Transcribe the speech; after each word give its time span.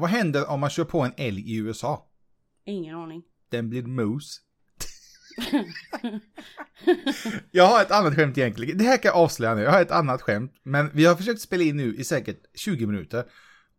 Vad 0.00 0.10
händer 0.10 0.50
om 0.50 0.60
man 0.60 0.70
kör 0.70 0.84
på 0.84 1.00
en 1.00 1.12
älg 1.16 1.52
i 1.52 1.56
USA? 1.56 2.10
Ingen 2.64 2.96
aning. 2.96 3.22
Den 3.50 3.70
blir 3.70 3.82
mos. 3.82 4.40
jag 7.50 7.66
har 7.66 7.82
ett 7.82 7.90
annat 7.90 8.14
skämt 8.14 8.38
egentligen. 8.38 8.78
Det 8.78 8.84
här 8.84 8.96
kan 8.96 9.08
jag 9.08 9.16
avslöja 9.16 9.54
nu. 9.54 9.62
Jag 9.62 9.70
har 9.70 9.82
ett 9.82 9.90
annat 9.90 10.22
skämt. 10.22 10.52
Men 10.62 10.90
vi 10.94 11.04
har 11.04 11.16
försökt 11.16 11.40
spela 11.40 11.62
in 11.62 11.76
nu 11.76 11.96
i 11.96 12.04
säkert 12.04 12.42
20 12.54 12.86
minuter. 12.86 13.24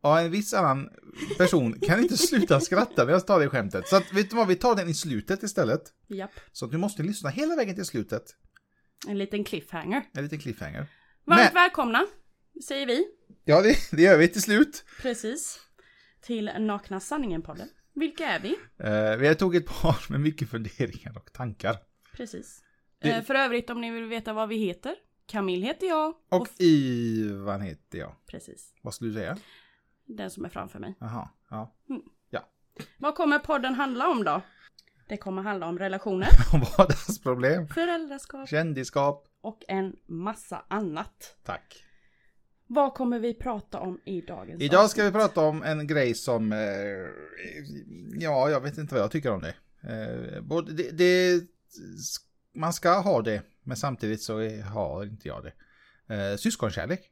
Och 0.02 0.20
en 0.20 0.32
viss 0.32 0.54
annan 0.54 0.90
person 1.38 1.80
kan 1.80 2.00
inte 2.00 2.18
sluta 2.18 2.60
skratta 2.60 3.06
när 3.06 3.12
jag 3.12 3.28
tar 3.28 3.40
det 3.40 3.50
skämtet. 3.50 3.88
Så 3.88 3.96
att, 3.96 4.14
vet 4.14 4.30
du 4.30 4.36
vad, 4.36 4.48
vi 4.48 4.56
tar 4.56 4.76
den 4.76 4.90
i 4.90 4.94
slutet 4.94 5.44
istället. 5.44 5.82
Japp. 6.08 6.32
Så 6.52 6.66
att 6.66 6.72
du 6.72 6.78
måste 6.78 7.04
lyssna 7.04 7.30
hela 7.30 7.56
vägen 7.56 7.76
till 7.76 7.86
slutet. 7.86 8.24
En 9.08 9.18
liten 9.18 9.44
cliffhanger. 9.44 10.04
En 10.14 10.24
liten 10.24 10.40
cliffhanger. 10.40 10.88
Varmt 11.26 11.42
Men- 11.44 11.54
välkomna, 11.54 12.06
säger 12.68 12.86
vi. 12.86 13.08
Ja, 13.46 13.62
det, 13.62 13.76
det 13.92 14.02
gör 14.02 14.18
vi 14.18 14.28
till 14.28 14.42
slut. 14.42 14.84
Precis. 15.02 15.60
Till 16.22 16.52
Nakna 16.60 17.00
Sanningen-podden. 17.00 17.68
Vilka 17.94 18.28
är 18.28 18.40
vi? 18.40 18.50
Eh, 18.78 19.18
vi 19.18 19.28
har 19.28 19.34
tagit 19.36 19.64
ett 19.70 19.82
par 19.82 20.12
med 20.12 20.20
mycket 20.20 20.50
funderingar 20.50 21.18
och 21.18 21.34
tankar. 21.34 21.78
Precis. 22.14 22.64
Det- 23.02 23.10
Eh, 23.12 23.24
för 23.24 23.36
övrigt 23.36 23.70
om 23.70 23.82
ni 23.82 23.92
vill 23.92 24.06
veta 24.06 24.34
vad 24.34 24.50
vi 24.50 24.56
heter. 24.58 24.96
Camille 25.26 25.66
heter 25.66 25.88
jag. 25.88 26.14
Och 26.30 26.48
Ivan 26.58 27.62
heter 27.62 28.00
jag. 28.00 28.16
Precis. 28.28 28.74
Vad 28.82 28.94
skulle 28.94 29.10
du 29.10 29.14
säga? 29.14 29.38
Den 30.06 30.32
som 30.32 30.46
är 30.46 30.50
framför 30.50 30.80
mig. 30.80 30.96
Jaha, 31.00 31.30
ja. 31.50 31.76
Vad 32.98 33.16
kommer 33.16 33.40
podden 33.40 33.74
handla 33.76 34.08
om 34.08 34.24
då? 34.24 34.42
Det 35.08 35.18
kommer 35.18 35.42
handla 35.42 35.68
om 35.68 35.80
relationer, 35.80 36.28
Vardagsproblem. 36.78 37.68
föräldraskap 37.68 38.50
Kändisskap. 38.50 39.28
och 39.42 39.64
en 39.68 39.96
massa 40.06 40.66
annat. 40.68 41.38
Tack. 41.44 41.84
Vad 42.74 42.94
kommer 42.94 43.20
vi 43.20 43.34
prata 43.34 43.80
om 43.80 44.00
i 44.06 44.22
dagens 44.22 44.62
Idag 44.62 44.90
ska 44.90 45.02
vi 45.02 45.08
avsnitt? 45.08 45.22
prata 45.22 45.42
om 45.42 45.64
en 45.64 45.88
grej 45.88 46.14
som, 46.14 46.52
eh, 46.52 46.60
ja, 48.20 48.50
jag 48.50 48.62
vet 48.62 48.78
inte 48.78 48.94
vad 48.96 49.04
jag 49.04 49.12
tycker 49.12 49.32
om 49.32 49.42
det. 49.42 49.56
Eh, 50.36 50.42
både 50.42 50.74
det, 50.74 50.92
det. 50.92 51.42
Man 52.54 52.74
ska 52.74 53.00
ha 53.00 53.22
det, 53.22 53.42
men 53.64 53.78
samtidigt 53.78 54.22
så 54.22 54.34
har 54.74 55.04
inte 55.06 55.28
jag 55.28 55.44
det. 55.44 55.54
Eh, 56.16 56.38
syskonkärlek. 56.38 57.10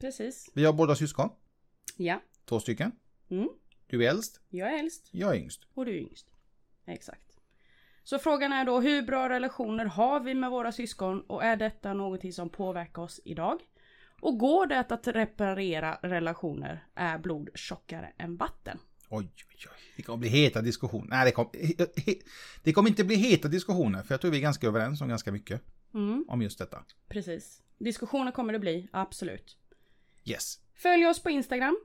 Precis. 0.00 0.50
Vi 0.54 0.64
har 0.64 0.72
båda 0.72 0.94
syskon, 0.94 1.28
Ja. 1.96 2.20
två 2.44 2.60
stycken. 2.60 2.92
Mm. 3.30 3.48
Du 3.86 4.04
är 4.04 4.10
äldst, 4.10 4.40
Jag 4.48 4.72
är 4.74 4.78
äldst 4.78 5.08
jag 5.10 5.30
är 5.36 5.38
yngst. 5.40 5.60
och 5.74 5.84
du 5.84 5.92
är 5.92 5.98
yngst. 5.98 6.26
Exakt. 6.86 7.26
Så 8.04 8.18
frågan 8.18 8.52
är 8.52 8.64
då 8.64 8.80
hur 8.80 9.02
bra 9.02 9.28
relationer 9.28 9.84
har 9.84 10.20
vi 10.20 10.34
med 10.34 10.50
våra 10.50 10.72
syskon 10.72 11.20
och 11.20 11.44
är 11.44 11.56
detta 11.56 11.94
någonting 11.94 12.32
som 12.32 12.48
påverkar 12.48 13.02
oss 13.02 13.20
idag? 13.24 13.60
Och 14.22 14.38
går 14.38 14.66
det 14.66 14.78
att 14.80 15.06
reparera 15.08 15.98
relationer? 16.02 16.86
Är 16.94 17.18
blod 17.18 17.50
tjockare 17.54 18.12
än 18.18 18.36
vatten? 18.36 18.78
Oj, 19.08 19.24
oj, 19.48 19.56
oj. 19.66 19.70
Det 19.96 20.02
kommer 20.02 20.18
bli 20.18 20.28
heta 20.28 20.62
diskussioner. 20.62 21.06
Nej, 21.08 21.24
det 21.24 21.30
kommer, 21.32 21.50
det 22.62 22.72
kommer 22.72 22.88
inte 22.90 23.04
bli 23.04 23.16
heta 23.16 23.48
diskussioner, 23.48 24.02
för 24.02 24.14
jag 24.14 24.20
tror 24.20 24.30
vi 24.30 24.36
är 24.36 24.40
ganska 24.42 24.66
överens 24.66 25.00
om 25.00 25.08
ganska 25.08 25.32
mycket 25.32 25.62
Mm, 25.94 26.24
om 26.28 26.42
just 26.42 26.58
detta. 26.58 26.84
precis. 27.08 27.62
Diskussioner 27.78 28.32
kommer 28.32 28.52
det 28.52 28.58
bli, 28.58 28.88
absolut. 28.92 29.56
Yes. 30.24 30.58
Följ 30.74 31.06
oss 31.06 31.22
på 31.22 31.30
Instagram. 31.30 31.78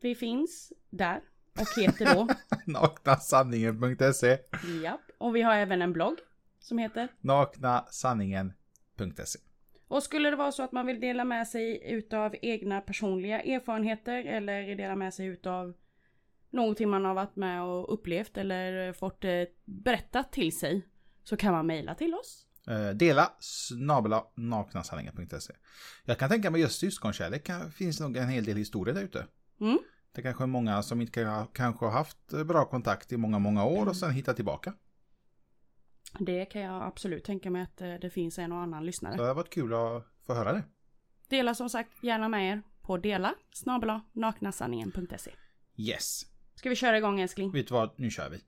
Vi 0.00 0.14
finns 0.14 0.72
där 0.90 1.20
och 1.60 1.66
heter 1.82 2.14
då 2.14 2.28
Naknasanningen.se 2.72 4.38
Japp. 4.82 5.00
Och 5.18 5.36
vi 5.36 5.42
har 5.42 5.54
även 5.54 5.82
en 5.82 5.92
blogg 5.92 6.18
som 6.60 6.78
heter 6.78 7.08
Naknasanningen.se 7.20 9.38
Och 9.88 10.02
skulle 10.02 10.30
det 10.30 10.36
vara 10.36 10.52
så 10.52 10.62
att 10.62 10.72
man 10.72 10.86
vill 10.86 11.00
dela 11.00 11.24
med 11.24 11.48
sig 11.48 11.92
utav 11.92 12.34
egna 12.42 12.80
personliga 12.80 13.40
erfarenheter 13.42 14.24
eller 14.24 14.76
dela 14.76 14.96
med 14.96 15.14
sig 15.14 15.26
utav 15.26 15.74
någonting 16.50 16.88
man 16.88 17.04
har 17.04 17.14
varit 17.14 17.36
med 17.36 17.62
och 17.62 17.92
upplevt 17.94 18.36
eller 18.36 18.92
fått 18.92 19.24
eh, 19.24 19.30
berättat 19.64 20.32
till 20.32 20.58
sig 20.58 20.86
så 21.24 21.36
kan 21.36 21.52
man 21.52 21.66
mejla 21.66 21.94
till 21.94 22.14
oss. 22.14 22.44
Eh, 22.68 22.88
Dela 22.90 23.32
snabela 23.38 24.24
naknasanningen.se 24.34 25.52
Jag 26.04 26.18
kan 26.18 26.28
tänka 26.28 26.50
mig 26.50 26.60
just 26.60 26.78
syskonkärlek 26.80 27.50
finns 27.74 28.00
nog 28.00 28.16
en 28.16 28.28
hel 28.28 28.44
del 28.44 28.56
historia 28.56 28.94
där 28.94 29.02
ute. 29.02 29.26
Mm. 29.60 29.78
Det 30.12 30.22
kanske 30.22 30.44
är 30.44 30.46
många 30.46 30.82
som 30.82 31.00
inte 31.00 31.12
kan- 31.12 31.46
kanske 31.46 31.84
har 31.84 31.92
haft 31.92 32.28
bra 32.46 32.64
kontakt 32.64 33.12
i 33.12 33.16
många, 33.16 33.38
många 33.38 33.64
år 33.64 33.88
och 33.88 33.96
sen 33.96 34.10
hittat 34.10 34.36
tillbaka. 34.36 34.72
Det 36.18 36.44
kan 36.44 36.62
jag 36.62 36.82
absolut 36.82 37.24
tänka 37.24 37.50
mig 37.50 37.62
att 37.62 37.80
eh, 37.80 37.94
det 37.94 38.10
finns 38.10 38.38
en 38.38 38.52
och 38.52 38.58
annan 38.58 38.86
lyssnare. 38.86 39.16
det 39.16 39.26
har 39.26 39.34
varit 39.34 39.50
kul 39.50 39.74
att 39.74 40.04
få 40.26 40.34
höra 40.34 40.52
det. 40.52 40.62
Dela 41.28 41.54
som 41.54 41.70
sagt 41.70 42.04
gärna 42.04 42.28
med 42.28 42.52
er 42.52 42.62
på 42.82 42.96
dela 42.96 43.34
snabel 43.52 44.00
naknasanningen.se. 44.12 45.30
Yes. 45.76 46.22
Ska 46.54 46.68
vi 46.68 46.76
köra 46.76 46.98
igång 46.98 47.20
älskling? 47.20 47.52
Vet 47.52 47.68
du 47.68 47.74
vad, 47.74 47.90
nu 47.96 48.10
kör 48.10 48.30
vi. 48.30 48.40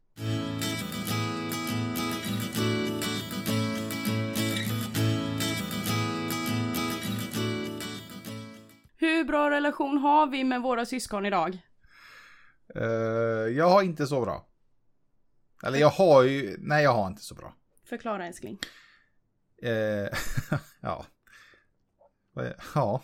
Hur 8.96 9.24
bra 9.24 9.50
relation 9.50 9.98
har 9.98 10.26
vi 10.26 10.44
med 10.44 10.62
våra 10.62 10.86
syskon 10.86 11.26
idag? 11.26 11.58
Eh, 12.74 12.82
jag 13.56 13.68
har 13.68 13.82
inte 13.82 14.06
så 14.06 14.20
bra. 14.20 14.49
Eller 15.64 15.78
jag 15.78 15.88
har 15.90 16.22
ju, 16.22 16.56
nej 16.58 16.84
jag 16.84 16.92
har 16.94 17.06
inte 17.06 17.22
så 17.22 17.34
bra. 17.34 17.54
Förklara 17.84 18.26
älskling. 18.26 18.58
Eh, 19.62 19.70
ja. 20.80 21.06
Är- 22.36 22.56
Ja. 22.74 23.02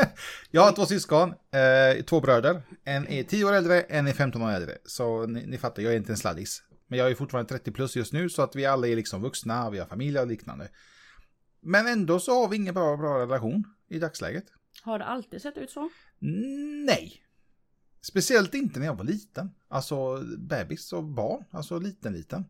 jag 0.50 0.62
har 0.62 0.72
två 0.72 0.86
syskon, 0.86 1.28
eh, 1.30 2.04
två 2.04 2.20
bröder. 2.20 2.62
En 2.84 3.08
är 3.08 3.22
10 3.22 3.44
år 3.44 3.52
äldre, 3.52 3.80
en 3.82 4.06
är 4.06 4.12
15 4.12 4.42
år 4.42 4.50
äldre. 4.50 4.78
Så 4.84 5.26
ni, 5.26 5.46
ni 5.46 5.58
fattar, 5.58 5.82
jag 5.82 5.92
är 5.92 5.96
inte 5.96 6.12
en 6.12 6.16
sladdis. 6.16 6.62
Men 6.86 6.98
jag 6.98 7.10
är 7.10 7.14
fortfarande 7.14 7.48
30 7.48 7.72
plus 7.72 7.96
just 7.96 8.12
nu 8.12 8.28
så 8.28 8.42
att 8.42 8.56
vi 8.56 8.66
alla 8.66 8.88
är 8.88 8.96
liksom 8.96 9.22
vuxna, 9.22 9.70
vi 9.70 9.78
har 9.78 9.86
familj 9.86 10.18
och 10.18 10.26
liknande. 10.26 10.68
Men 11.60 11.86
ändå 11.86 12.20
så 12.20 12.40
har 12.42 12.48
vi 12.48 12.56
ingen 12.56 12.74
bra, 12.74 12.96
bra 12.96 13.20
relation 13.22 13.64
i 13.90 13.98
dagsläget. 13.98 14.44
Har 14.82 14.98
det 14.98 15.04
alltid 15.04 15.42
sett 15.42 15.56
ut 15.56 15.70
så? 15.70 15.90
Nej. 16.86 17.22
Speciellt 18.08 18.54
inte 18.54 18.78
när 18.78 18.86
jag 18.86 18.94
var 18.94 19.04
liten. 19.04 19.50
Alltså 19.68 20.24
bebis 20.38 20.92
och 20.92 21.04
barn, 21.04 21.44
alltså 21.50 21.78
liten 21.78 22.12
liten. 22.12 22.44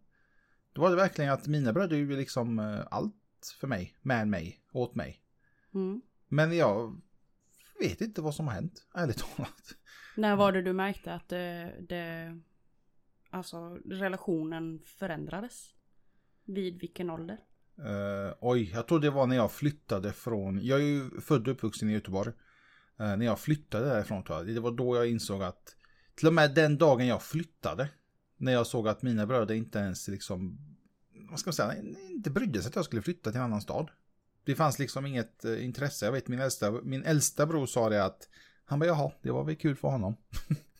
Då 0.72 0.82
var 0.82 0.90
det 0.90 0.96
verkligen 0.96 1.32
att 1.32 1.46
mina 1.46 1.72
bröder 1.72 1.96
ju 1.96 2.16
liksom 2.16 2.58
eh, 2.58 2.80
allt 2.90 3.54
för 3.60 3.66
mig, 3.66 3.96
med 4.02 4.28
mig, 4.28 4.60
åt 4.72 4.94
mig. 4.94 5.22
Mm. 5.74 6.02
Men 6.28 6.56
jag 6.56 7.00
vet 7.80 8.00
inte 8.00 8.22
vad 8.22 8.34
som 8.34 8.46
har 8.46 8.54
hänt, 8.54 8.86
ärligt 8.94 9.18
talat. 9.18 9.74
När 10.16 10.36
var 10.36 10.52
det 10.52 10.62
du 10.62 10.72
märkte 10.72 11.14
att 11.14 11.28
det, 11.28 11.74
det 11.88 12.40
alltså 13.30 13.74
relationen 13.74 14.82
förändrades? 14.84 15.74
Vid 16.44 16.80
vilken 16.80 17.10
ålder? 17.10 17.38
Eh, 17.78 18.34
oj, 18.40 18.70
jag 18.74 18.88
tror 18.88 19.00
det 19.00 19.10
var 19.10 19.26
när 19.26 19.36
jag 19.36 19.52
flyttade 19.52 20.12
från, 20.12 20.64
jag 20.64 20.80
är 20.80 20.84
ju 20.84 21.20
född 21.20 21.48
och 21.48 21.54
uppvuxen 21.54 21.90
i 21.90 21.92
Göteborg. 21.92 22.32
Eh, 22.98 23.16
när 23.16 23.26
jag 23.26 23.38
flyttade 23.38 23.86
därifrån 23.86 24.24
tror 24.24 24.38
jag, 24.38 24.46
det 24.46 24.60
var 24.60 24.70
då 24.70 24.96
jag 24.96 25.10
insåg 25.10 25.42
att, 25.42 25.76
till 26.14 26.26
och 26.26 26.34
med 26.34 26.54
den 26.54 26.78
dagen 26.78 27.06
jag 27.06 27.22
flyttade, 27.22 27.88
när 28.36 28.52
jag 28.52 28.66
såg 28.66 28.88
att 28.88 29.02
mina 29.02 29.26
bröder 29.26 29.54
inte 29.54 29.78
ens 29.78 30.08
liksom, 30.08 30.58
vad 31.30 31.40
ska 31.40 31.48
man 31.48 31.54
säga, 31.54 31.74
inte 32.10 32.30
brydde 32.30 32.62
sig 32.62 32.68
att 32.68 32.76
jag 32.76 32.84
skulle 32.84 33.02
flytta 33.02 33.30
till 33.30 33.40
en 33.40 33.44
annan 33.44 33.60
stad. 33.60 33.90
Det 34.44 34.54
fanns 34.54 34.78
liksom 34.78 35.06
inget 35.06 35.44
eh, 35.44 35.64
intresse, 35.64 36.04
jag 36.04 36.12
vet 36.12 36.28
min 36.28 36.40
äldsta, 36.40 36.70
min 36.70 37.04
äldsta 37.04 37.46
bror 37.46 37.66
sa 37.66 37.88
det 37.88 38.04
att, 38.04 38.28
han 38.64 38.78
bara 38.78 38.86
jaha, 38.86 39.12
det 39.22 39.30
var 39.30 39.44
väl 39.44 39.56
kul 39.56 39.76
för 39.76 39.88
honom. 39.88 40.16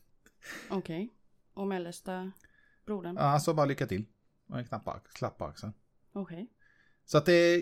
Okej. 0.71 1.13
Och 1.55 1.67
mellersta 1.67 2.33
brodern? 2.87 3.17
Ja, 3.17 3.23
han 3.23 3.41
sa 3.41 3.55
bara 3.55 3.67
lycka 3.67 3.87
till. 3.87 4.05
Och 4.49 4.59
en 4.59 4.65
knapp, 4.65 5.09
klapp 5.13 5.39
på 5.39 5.45
axeln. 5.45 5.73
Okej. 6.13 6.49
Så 7.07 7.19
att 7.19 7.27
det, 7.27 7.57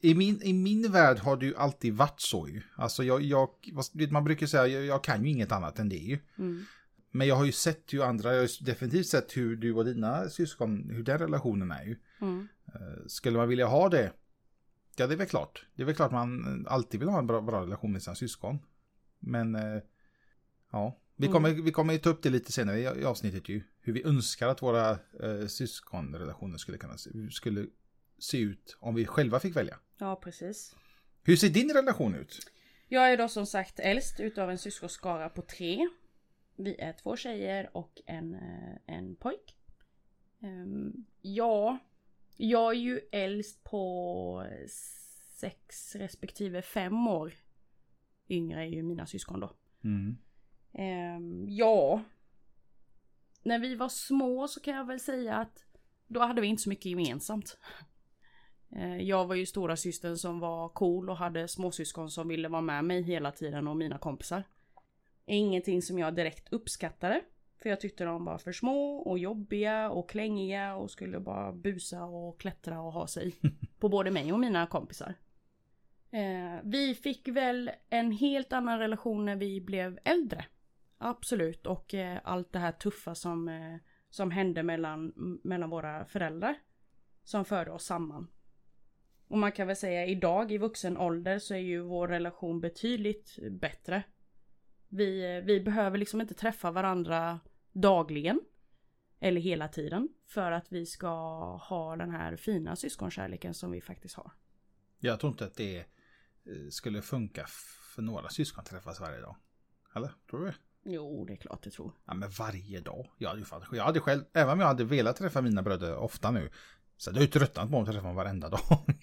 i, 0.00 0.14
min, 0.16 0.42
i 0.42 0.52
min 0.52 0.92
värld 0.92 1.18
har 1.18 1.36
det 1.36 1.46
ju 1.46 1.56
alltid 1.56 1.94
varit 1.94 2.20
så 2.20 2.48
ju. 2.48 2.62
Alltså 2.74 3.04
jag, 3.04 3.22
jag 3.22 3.48
man 4.10 4.24
brukar 4.24 4.46
säga, 4.46 4.66
jag, 4.66 4.84
jag 4.84 5.04
kan 5.04 5.24
ju 5.24 5.30
inget 5.30 5.52
annat 5.52 5.78
än 5.78 5.88
det 5.88 5.96
ju. 5.96 6.18
Mm. 6.38 6.64
Men 7.10 7.26
jag 7.26 7.34
har 7.36 7.44
ju 7.44 7.52
sett 7.52 7.92
hur 7.92 8.02
andra, 8.02 8.28
jag 8.34 8.42
har 8.42 8.48
ju 8.48 8.64
definitivt 8.64 9.06
sett 9.06 9.36
hur 9.36 9.56
du 9.56 9.72
och 9.74 9.84
dina 9.84 10.28
syskon, 10.28 10.90
hur 10.90 11.02
den 11.02 11.18
relationen 11.18 11.70
är 11.70 11.84
ju. 11.84 11.96
Mm. 12.20 12.48
Eh, 12.66 13.06
Skulle 13.06 13.38
man 13.38 13.48
vilja 13.48 13.66
ha 13.66 13.88
det, 13.88 14.12
ja 14.96 15.06
det 15.06 15.14
är 15.14 15.18
väl 15.18 15.26
klart. 15.26 15.66
Det 15.74 15.82
är 15.82 15.86
väl 15.86 15.94
klart 15.94 16.12
man 16.12 16.64
alltid 16.68 17.00
vill 17.00 17.08
ha 17.08 17.18
en 17.18 17.26
bra, 17.26 17.40
bra 17.40 17.60
relation 17.62 17.92
med 17.92 18.02
sina 18.02 18.14
syskon. 18.16 18.58
Men, 19.18 19.54
eh, 19.54 19.82
ja. 20.72 21.00
Vi 21.16 21.26
Mm. 21.26 21.32
kommer, 21.34 21.50
vi 21.50 21.72
kommer 21.72 21.92
ju 21.92 21.98
ta 21.98 22.10
upp 22.10 22.22
det 22.22 22.30
lite 22.30 22.52
senare 22.52 22.80
i, 22.80 23.04
avsnittet 23.04 23.48
ju. 23.48 23.62
Hur 23.80 23.92
vi 23.92 24.04
önskar 24.04 24.48
att 24.48 24.62
våra 24.62 24.90
eh, 24.90 25.46
syskonrelationer 25.48 26.58
skulle 26.58 26.78
kunna 26.78 26.96
skulle 27.30 27.66
se 28.18 28.38
ut 28.38 28.76
om 28.80 28.94
vi 28.94 29.06
själva 29.06 29.40
fick 29.40 29.56
välja. 29.56 29.78
Ja, 29.98 30.16
precis. 30.16 30.76
Hur 31.22 31.36
ser 31.36 31.48
din 31.48 31.70
relation 31.74 32.14
ut? 32.14 32.38
Jag 32.88 33.12
är 33.12 33.16
då 33.16 33.28
som 33.28 33.46
sagt 33.46 33.80
äldst 33.80 34.20
utav 34.20 34.50
en 34.50 34.58
syskonskara 34.58 35.28
på 35.28 35.42
tre. 35.42 35.88
Vi 36.56 36.80
är 36.80 36.92
två 36.92 37.16
tjejer 37.16 37.76
och 37.76 38.00
en, 38.06 38.34
eh, 38.34 38.96
en 38.96 39.16
pojk. 39.16 39.56
Ehm, 40.40 40.92
ja, 41.20 41.78
jag 42.36 42.74
är 42.74 42.78
ju 42.78 43.00
äldst 43.12 43.64
på 43.64 44.46
sex 45.30 45.94
respektive 45.96 46.62
fem 46.62 47.08
år. 47.08 47.34
Yngre 48.28 48.60
är 48.60 48.66
ju 48.66 48.82
mina 48.82 49.06
syskon 49.06 49.40
då. 49.40 49.52
Mm. 49.84 50.16
Ehm, 50.72 51.46
ja, 51.48 52.02
när 53.42 53.58
vi 53.58 53.74
var 53.74 53.88
små 53.88 54.48
så 54.48 54.60
kan 54.60 54.74
jag 54.74 54.86
väl 54.86 55.00
säga 55.00 55.36
att 55.36 55.64
då 56.06 56.20
hade 56.20 56.40
vi 56.40 56.46
inte 56.46 56.62
så 56.62 56.68
mycket 56.68 56.86
gemensamt. 56.86 57.58
Eh, 58.70 59.02
jag 59.02 59.26
var 59.26 59.34
ju 59.34 59.46
stora 59.46 59.76
systern 59.76 60.16
som 60.16 60.40
var 60.40 60.68
cool 60.68 61.10
och 61.10 61.16
hade 61.16 61.48
småsyskon 61.48 62.10
som 62.10 62.28
ville 62.28 62.48
vara 62.48 62.62
med 62.62 62.84
mig 62.84 63.02
hela 63.02 63.32
tiden 63.32 63.68
och 63.68 63.76
mina 63.76 63.98
kompisar. 63.98 64.44
Ingenting 65.26 65.82
som 65.82 65.98
jag 65.98 66.14
direkt 66.14 66.52
uppskattade. 66.52 67.20
För 67.62 67.70
jag 67.70 67.80
tyckte 67.80 68.04
de 68.04 68.24
var 68.24 68.38
för 68.38 68.52
små 68.52 68.96
och 68.96 69.18
jobbiga 69.18 69.90
och 69.90 70.10
klängiga 70.10 70.74
och 70.76 70.90
skulle 70.90 71.20
bara 71.20 71.52
busa 71.52 72.04
och 72.04 72.40
klättra 72.40 72.80
och 72.80 72.92
ha 72.92 73.06
sig. 73.06 73.34
På 73.78 73.88
både 73.88 74.10
mig 74.10 74.32
och 74.32 74.40
mina 74.40 74.66
kompisar. 74.66 75.14
Eh, 76.10 76.60
vi 76.62 76.94
fick 76.94 77.28
väl 77.28 77.70
en 77.90 78.12
helt 78.12 78.52
annan 78.52 78.78
relation 78.78 79.24
när 79.24 79.36
vi 79.36 79.60
blev 79.60 79.98
äldre. 80.04 80.44
Absolut 80.98 81.66
och 81.66 81.94
eh, 81.94 82.18
allt 82.24 82.52
det 82.52 82.58
här 82.58 82.72
tuffa 82.72 83.14
som, 83.14 83.50
som 84.10 84.30
hände 84.30 84.62
mellan, 84.62 85.12
mellan 85.44 85.70
våra 85.70 86.04
föräldrar. 86.04 86.54
Som 87.24 87.44
förde 87.44 87.70
oss 87.70 87.84
samman. 87.84 88.28
Och 89.28 89.38
man 89.38 89.52
kan 89.52 89.66
väl 89.66 89.76
säga 89.76 90.06
idag 90.06 90.52
i 90.52 90.58
vuxen 90.58 90.96
ålder 90.96 91.38
så 91.38 91.54
är 91.54 91.58
ju 91.58 91.80
vår 91.80 92.08
relation 92.08 92.60
betydligt 92.60 93.38
bättre. 93.50 94.02
Vi, 94.88 95.40
vi 95.46 95.60
behöver 95.60 95.98
liksom 95.98 96.20
inte 96.20 96.34
träffa 96.34 96.70
varandra 96.70 97.40
dagligen. 97.72 98.40
Eller 99.20 99.40
hela 99.40 99.68
tiden. 99.68 100.08
För 100.26 100.52
att 100.52 100.72
vi 100.72 100.86
ska 100.86 101.08
ha 101.56 101.96
den 101.96 102.10
här 102.10 102.36
fina 102.36 102.76
syskonkärleken 102.76 103.54
som 103.54 103.70
vi 103.70 103.80
faktiskt 103.80 104.14
har. 104.14 104.32
Jag 104.98 105.20
tror 105.20 105.32
inte 105.32 105.44
att 105.44 105.56
det 105.56 105.78
eh, 105.78 105.84
skulle 106.70 107.02
funka 107.02 107.46
för 107.94 108.02
några 108.02 108.28
syskon 108.28 108.60
att 108.60 108.66
träffas 108.66 109.00
varje 109.00 109.20
dag. 109.20 109.36
Eller? 109.94 110.10
Tror 110.30 110.40
du 110.40 110.46
det? 110.46 110.54
Jo, 110.84 111.24
det 111.24 111.32
är 111.32 111.36
klart 111.36 111.60
jag 111.64 111.74
tror. 111.74 111.92
Ja, 112.04 112.14
men 112.14 112.30
varje 112.30 112.80
dag. 112.80 113.10
Jag 113.18 113.28
hade, 113.28 113.44
fan, 113.44 113.64
jag 113.72 113.84
hade 113.84 114.00
själv, 114.00 114.22
även 114.32 114.52
om 114.52 114.60
jag 114.60 114.66
hade 114.66 114.84
velat 114.84 115.16
träffa 115.16 115.40
mina 115.40 115.62
bröder 115.62 115.96
ofta 115.96 116.30
nu. 116.30 116.50
Så 116.98 117.10
hade 117.10 117.20
jag 117.20 117.26
ju 117.26 117.30
tröttnat 117.30 117.70
på 117.70 117.80
att 117.80 117.86
träffa 117.86 118.12
varenda 118.12 118.48
dag. 118.48 118.60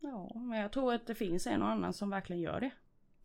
ja, 0.00 0.32
men 0.34 0.58
jag 0.58 0.72
tror 0.72 0.94
att 0.94 1.06
det 1.06 1.14
finns 1.14 1.46
en 1.46 1.62
och 1.62 1.68
annan 1.68 1.92
som 1.92 2.10
verkligen 2.10 2.42
gör 2.42 2.60
det. 2.60 2.70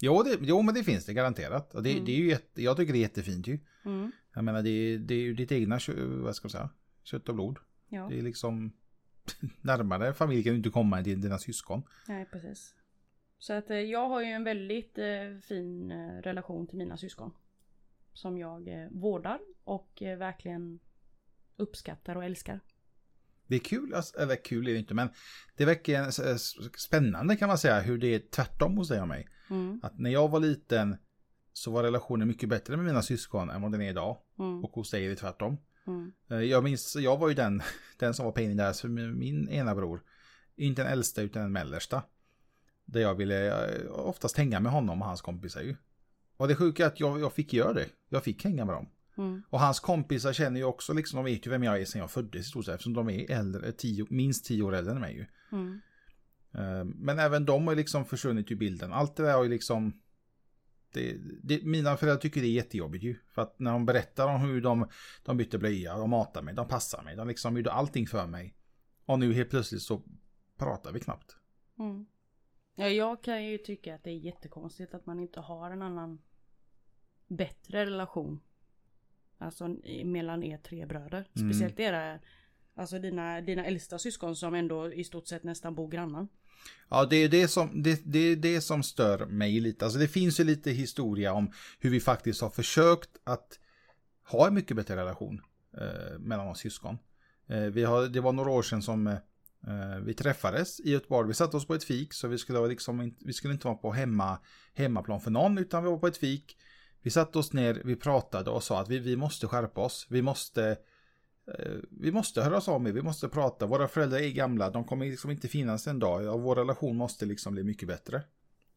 Jo, 0.02 0.24
det, 0.24 0.38
jo 0.42 0.62
men 0.62 0.76
det 0.76 0.84
finns 0.84 1.06
det 1.06 1.14
garanterat. 1.14 1.76
Och 1.76 1.84
det, 1.84 1.92
mm. 1.92 2.06
det 2.06 2.12
är 2.12 2.18
ju 2.18 2.30
jätte, 2.30 2.64
jag 2.64 2.78
tycker 2.78 2.94
det 2.94 3.00
är 3.00 3.02
jättefint 3.02 3.48
ju. 3.48 3.60
Mm. 3.86 4.12
Jag 4.34 4.44
menar 4.44 4.64
det, 4.64 4.98
det 4.98 5.14
är 5.14 5.20
ju 5.20 5.34
ditt 5.34 5.52
egna 5.52 5.80
vad 5.98 6.36
ska 6.36 6.46
man 6.46 6.50
säga, 6.50 6.70
kött 7.04 7.30
och 7.30 7.36
blod. 7.36 7.58
Ja. 7.88 8.08
Det 8.10 8.18
är 8.18 8.22
liksom 8.22 8.74
närmare 9.62 10.14
familj 10.14 10.44
kan 10.44 10.54
du 10.54 10.58
inte 10.58 10.70
komma 10.70 10.98
än 10.98 11.04
dina 11.04 11.38
syskon. 11.38 11.84
Nej, 12.08 12.26
precis. 12.26 12.76
Så 13.40 13.54
att 13.54 13.70
eh, 13.70 13.78
jag 13.78 14.10
har 14.10 14.22
ju 14.22 14.28
en 14.28 14.44
väldigt 14.44 14.98
eh, 14.98 15.40
fin 15.42 15.92
eh, 15.92 16.22
relation 16.22 16.68
till 16.68 16.78
mina 16.78 16.98
syskon. 16.98 17.32
Som 18.14 18.38
jag 18.38 18.68
eh, 18.68 18.88
vårdar 18.92 19.40
och 19.64 20.02
eh, 20.02 20.18
verkligen 20.18 20.80
uppskattar 21.56 22.16
och 22.16 22.24
älskar. 22.24 22.60
Det 23.50 23.56
är 23.56 23.60
kul, 23.60 23.94
alltså, 23.94 24.18
eller 24.18 24.36
kul 24.36 24.68
är 24.68 24.74
det 24.74 24.80
inte, 24.80 24.94
men 24.94 25.10
det 25.57 25.66
verkar 25.66 26.12
spännande 26.78 27.36
kan 27.36 27.48
man 27.48 27.57
säga 27.57 27.80
hur 27.80 27.98
det 27.98 28.07
är 28.07 28.19
tvärtom 28.19 28.78
hos 28.78 28.90
dig 28.90 29.01
och 29.01 29.07
mig. 29.07 29.28
Mm. 29.50 29.80
Att 29.84 30.00
när 30.00 30.10
jag 30.10 30.30
var 30.30 30.40
liten 30.40 30.98
så 31.54 31.72
var 31.72 31.84
relationen 31.84 32.28
mycket 32.28 32.50
bättre 32.50 32.78
med 32.78 32.86
mina 32.86 33.01
syskon 33.01 33.50
än 33.50 33.62
vad 33.62 33.72
den 33.72 33.81
är 33.81 33.90
idag. 33.90 34.18
Mm. 34.40 34.63
Och 34.63 34.72
hos 34.72 34.92
dig 34.92 35.06
är 35.06 35.10
det 35.10 35.16
tvärtom. 35.16 35.57
Mm. 35.88 36.12
Eh, 36.30 36.40
jag 36.40 36.63
minns, 36.63 36.96
jag 36.96 37.18
var 37.18 37.30
ju 37.30 37.36
den, 37.36 37.62
den 38.00 38.13
som 38.13 38.25
var 38.25 38.31
pain 38.31 38.51
in 38.51 38.74
för 38.74 38.88
min 38.88 39.50
ena 39.50 39.75
bror. 39.75 40.04
Inte 40.56 40.84
den 40.84 40.92
äldsta 40.92 41.22
utan 41.22 41.42
den 41.42 41.52
mellersta. 41.52 42.04
Där 42.86 43.02
jag 43.02 43.16
ville 43.16 43.48
eh, 43.48 43.92
oftast 43.92 44.38
hänga 44.38 44.60
med 44.60 44.72
honom 44.72 45.02
och 45.02 45.07
hans 45.07 45.22
kompisar 45.22 45.62
ju. 45.62 45.75
Och 46.38 46.48
det 46.48 46.56
sjuka 46.56 46.84
är 46.84 46.88
att 46.88 47.00
jag, 47.00 47.19
jag 47.19 47.34
fick 47.34 47.54
göra 47.54 47.74
det. 47.74 47.86
Jag 48.10 48.24
fick 48.24 48.44
hänga 48.44 48.66
med 48.66 48.75
dem. 48.75 48.90
Mm. 49.19 49.44
Och 49.50 49.60
hans 49.60 49.80
kompisar 49.80 50.33
känner 50.33 50.60
ju 50.60 50.63
också, 50.63 50.94
liksom, 50.94 51.18
de 51.18 51.25
vet 51.25 51.48
ju 51.48 51.51
vem 51.51 51.63
jag 51.63 51.81
är 51.81 51.86
sen 51.86 52.01
jag 52.01 52.12
föddes 52.12 52.42
i 52.42 52.50
stort 52.50 52.66
sett. 52.66 52.74
Eftersom 52.74 52.94
de 52.94 53.10
är 53.10 53.31
äldre, 53.31 53.71
tio, 53.71 54.06
minst 54.10 54.45
tio 54.45 54.63
år 54.63 54.75
äldre 54.75 54.94
än 54.94 55.00
mig 55.00 55.16
ju. 55.16 55.25
Mm. 55.51 55.81
Eh, 56.54 56.86
men 56.86 57.19
även 57.19 57.45
de 57.45 57.68
har 57.68 57.75
liksom 57.75 58.06
försvunnit 58.06 58.51
ur 58.51 58.56
bilden. 58.56 58.94
Allt 58.94 59.16
det 59.16 59.24
där 59.24 59.33
har 59.33 59.44
ju 59.44 59.50
liksom... 59.50 60.01
Det, 60.94 61.18
det, 61.44 61.63
mina 61.63 61.98
föräldrar 61.98 62.21
tycker 62.21 62.42
det 62.42 62.48
är 62.48 62.51
jättejobbigt 62.51 63.04
ju. 63.04 63.16
För 63.33 63.42
att 63.42 63.60
när 63.60 63.71
de 63.71 63.86
berättar 63.86 64.27
om 64.27 64.42
hur 64.42 64.62
de, 64.62 64.89
de 65.24 65.38
bytte 65.38 65.57
blöja, 65.57 65.98
de 65.98 66.10
matar 66.10 66.42
mig, 66.42 66.54
de 66.54 66.68
passar 66.68 67.04
mig, 67.04 67.16
de 67.16 67.27
liksom 67.27 67.57
gjorde 67.57 67.71
allting 67.71 68.07
för 68.07 68.27
mig. 68.27 68.56
Och 69.06 69.19
nu 69.19 69.33
helt 69.33 69.50
plötsligt 69.50 69.81
så 69.81 70.01
pratar 70.57 70.92
vi 70.92 71.00
knappt. 71.00 71.36
Mm. 71.80 72.06
Ja, 72.75 72.88
jag 72.88 73.24
kan 73.24 73.45
ju 73.45 73.57
tycka 73.57 73.95
att 73.95 74.04
det 74.04 74.10
är 74.10 74.16
jättekonstigt 74.16 74.94
att 74.94 75.06
man 75.06 75.19
inte 75.19 75.39
har 75.39 75.71
en 75.71 75.81
annan 75.81 76.21
bättre 77.27 77.86
relation. 77.86 78.39
Alltså 79.42 79.76
mellan 80.04 80.44
er 80.44 80.58
tre 80.58 80.86
bröder. 80.86 81.28
Mm. 81.36 81.52
Speciellt 81.52 81.80
era, 81.80 82.20
alltså 82.76 83.00
dina, 83.00 83.42
dina 83.42 83.66
äldsta 83.66 84.00
syskon 84.00 84.36
som 84.36 84.54
ändå 84.54 84.94
i 84.94 85.04
stort 85.04 85.28
sett 85.28 85.44
nästan 85.44 85.76
bor 85.76 85.88
grannar. 85.88 86.28
Ja, 86.90 87.06
det 87.06 87.16
är 87.16 87.30
det 87.30 87.48
som, 87.48 87.84
det, 87.84 88.02
det, 88.06 88.20
är 88.20 88.36
det 88.36 88.62
som 88.62 88.84
stör 88.84 89.26
mig 89.26 89.60
lite. 89.60 89.86
Alltså 89.86 90.00
det 90.00 90.08
finns 90.08 90.40
ju 90.40 90.44
lite 90.44 90.72
historia 90.72 91.34
om 91.34 91.52
hur 91.80 91.90
vi 91.90 92.00
faktiskt 92.00 92.42
har 92.42 92.50
försökt 92.50 93.10
att 93.24 93.60
ha 94.24 94.48
en 94.48 94.54
mycket 94.54 94.78
bättre 94.78 94.96
relation 94.96 95.42
eh, 95.78 96.20
mellan 96.20 96.48
oss 96.48 96.60
syskon. 96.60 96.98
Eh, 97.48 97.62
vi 97.62 97.84
har, 97.84 98.08
det 98.08 98.20
var 98.20 98.34
några 98.34 98.52
år 98.52 98.62
sedan 98.62 98.82
som 98.82 99.08
eh, 99.08 99.18
vi 100.04 100.14
träffades 100.14 100.80
i 100.80 100.92
Göteborg. 100.92 101.28
Vi 101.28 101.34
satte 101.34 101.58
oss 101.58 101.68
på 101.68 101.76
ett 101.76 101.84
fik 101.84 102.14
så 102.14 102.28
vi 102.28 102.38
skulle, 102.38 102.68
liksom, 102.68 103.16
vi 103.20 103.34
skulle 103.34 103.54
inte 103.54 103.68
vara 103.68 103.78
på 103.78 103.92
hemma, 103.92 104.40
hemmaplan 104.74 105.22
för 105.22 105.32
någon 105.32 105.58
utan 105.58 105.84
vi 105.84 105.90
var 105.90 105.98
på 105.98 106.08
ett 106.08 106.18
fik. 106.18 106.58
Vi 107.01 107.10
satte 107.10 107.40
oss 107.40 107.54
ner, 107.54 107.81
vi 107.86 107.96
pratade 107.96 108.50
och 108.50 108.63
sa 108.63 108.81
att 108.81 108.90
vi, 108.90 109.00
vi 109.00 109.16
måste 109.16 109.48
skärpa 109.48 109.81
oss. 109.81 110.07
Vi 110.10 110.22
måste, 110.22 110.78
eh, 111.48 111.75
vi 111.90 112.12
måste 112.12 112.42
höra 112.42 112.57
oss 112.57 112.68
av 112.68 112.81
med, 112.81 112.94
vi 112.94 113.01
måste 113.01 113.30
prata. 113.30 113.66
Våra 113.66 113.88
föräldrar 113.88 114.19
är 114.19 114.30
gamla, 114.30 114.69
de 114.69 114.84
kommer 114.84 115.06
liksom 115.06 115.31
inte 115.31 115.48
finnas 115.48 115.88
en 115.88 116.00
dag 116.00 116.34
och 116.34 116.42
vår 116.42 116.56
relation 116.56 116.98
måste 116.98 117.25
liksom 117.25 117.54
bli 117.54 117.63
mycket 117.63 117.88
bättre. 117.88 118.24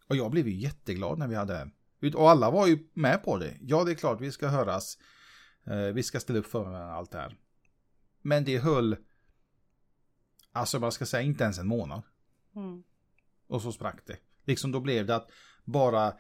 Och 0.09 0.17
jag 0.17 0.31
blev 0.31 0.49
ju 0.49 0.55
jätteglad 0.55 1.19
när 1.19 1.29
vi 1.29 1.35
hade. 1.35 1.71
Och 2.15 2.31
alla 2.31 2.51
var 2.51 2.67
ju 2.67 2.79
med 2.95 3.25
på 3.25 3.39
det. 3.39 3.59
Ja, 3.61 3.85
det 3.85 3.93
är 3.93 3.95
klart, 3.95 4.21
vi 4.21 4.33
ska 4.33 4.49
höras. 4.49 4.99
Eh, 5.65 5.77
vi 5.77 6.03
ska 6.03 6.21
ställa 6.21 6.39
upp 6.39 6.47
för 6.47 6.75
allt 6.75 7.11
det 7.11 7.19
här. 7.19 7.37
Men 8.23 8.45
det 8.45 8.59
höll, 8.59 8.97
alltså 10.53 10.79
man 10.79 10.93
ska 10.93 11.07
säga 11.07 11.23
inte 11.23 11.45
ens 11.45 11.59
en 11.59 11.67
månad. 11.67 12.03
Mm. 12.57 12.83
Och 13.47 13.63
så 13.63 13.73
sprack 13.73 14.07
det. 14.07 14.17
Liksom 14.45 14.73
då 14.73 14.81
blev 14.81 15.07
det 15.07 15.17
att 15.17 15.31
bara 15.65 16.13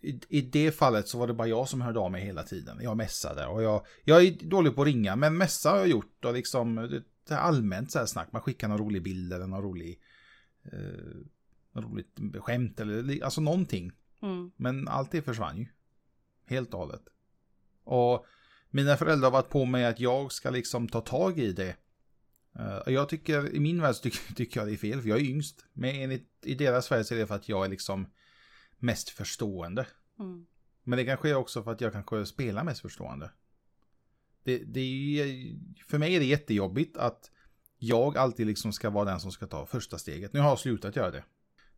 i, 0.00 0.20
i, 0.28 0.40
det 0.40 0.72
fallet 0.72 1.08
så 1.08 1.18
var 1.18 1.26
det 1.26 1.34
bara 1.34 1.48
jag 1.48 1.68
som 1.68 1.80
hörde 1.80 1.98
av 1.98 2.10
mig 2.10 2.24
hela 2.24 2.42
tiden. 2.42 2.78
Jag 2.82 2.96
mässade 2.96 3.46
och 3.46 3.62
jag, 3.62 3.86
jag 4.04 4.24
är 4.24 4.48
dålig 4.48 4.74
på 4.74 4.82
att 4.82 4.86
ringa 4.86 5.16
men 5.16 5.36
mässa 5.36 5.70
har 5.70 5.78
jag 5.78 5.88
gjort 5.88 6.24
och 6.24 6.34
liksom 6.34 6.74
det 7.28 7.34
är 7.34 7.38
allmänt 7.38 7.92
så 7.92 7.98
här 7.98 8.06
snack. 8.06 8.32
Man 8.32 8.42
skickar 8.42 8.68
någon 8.68 8.78
rolig 8.78 9.02
bild 9.02 9.32
eller 9.32 9.46
någon 9.46 9.62
rolig 9.62 10.00
eh, 10.72 11.16
någon 11.72 11.84
roligt 11.84 12.18
skämt 12.34 12.80
eller 12.80 13.24
alltså 13.24 13.40
någonting. 13.40 13.92
Mm. 14.22 14.50
Men 14.56 14.88
allt 14.88 15.10
det 15.10 15.22
försvann 15.22 15.58
ju. 15.58 15.66
Helt 16.46 16.74
och 16.74 16.80
hållet. 16.80 17.02
Och 17.84 18.26
mina 18.70 18.96
föräldrar 18.96 19.30
har 19.30 19.32
varit 19.32 19.50
på 19.50 19.64
mig 19.64 19.86
att 19.86 20.00
jag 20.00 20.32
ska 20.32 20.50
liksom 20.50 20.88
ta 20.88 21.00
tag 21.00 21.38
i 21.38 21.52
det. 21.52 21.76
Uh, 22.60 22.94
jag 22.94 23.08
tycker, 23.08 23.54
i 23.54 23.60
min 23.60 23.82
värld 23.82 23.94
tycker, 24.02 24.34
tycker 24.34 24.60
jag 24.60 24.68
det 24.68 24.74
är 24.74 24.76
fel, 24.76 25.00
för 25.00 25.08
jag 25.08 25.18
är 25.18 25.24
yngst. 25.24 25.66
Men 25.72 25.94
enligt, 25.94 26.28
i 26.42 26.54
deras 26.54 26.92
värld 26.92 27.06
så 27.06 27.14
är 27.14 27.18
det 27.18 27.26
för 27.26 27.34
att 27.34 27.48
jag 27.48 27.64
är 27.64 27.68
liksom 27.68 28.06
mest 28.78 29.10
förstående. 29.10 29.86
Mm. 30.18 30.46
Men 30.82 30.96
det 30.96 31.04
kanske 31.04 31.30
är 31.30 31.34
också 31.34 31.62
för 31.62 31.72
att 31.72 31.80
jag 31.80 31.92
kanske 31.92 32.26
spelar 32.26 32.64
mest 32.64 32.80
förstående. 32.80 33.30
Det, 34.42 34.58
det 34.58 34.80
är, 34.80 35.56
för 35.88 35.98
mig 35.98 36.14
är 36.14 36.20
det 36.20 36.26
jättejobbigt 36.26 36.96
att 36.96 37.30
jag 37.78 38.16
alltid 38.16 38.46
liksom 38.46 38.72
ska 38.72 38.90
vara 38.90 39.04
den 39.04 39.20
som 39.20 39.32
ska 39.32 39.46
ta 39.46 39.66
första 39.66 39.98
steget. 39.98 40.32
Nu 40.32 40.40
har 40.40 40.48
jag 40.48 40.58
slutat 40.58 40.96
göra 40.96 41.10
det. 41.10 41.24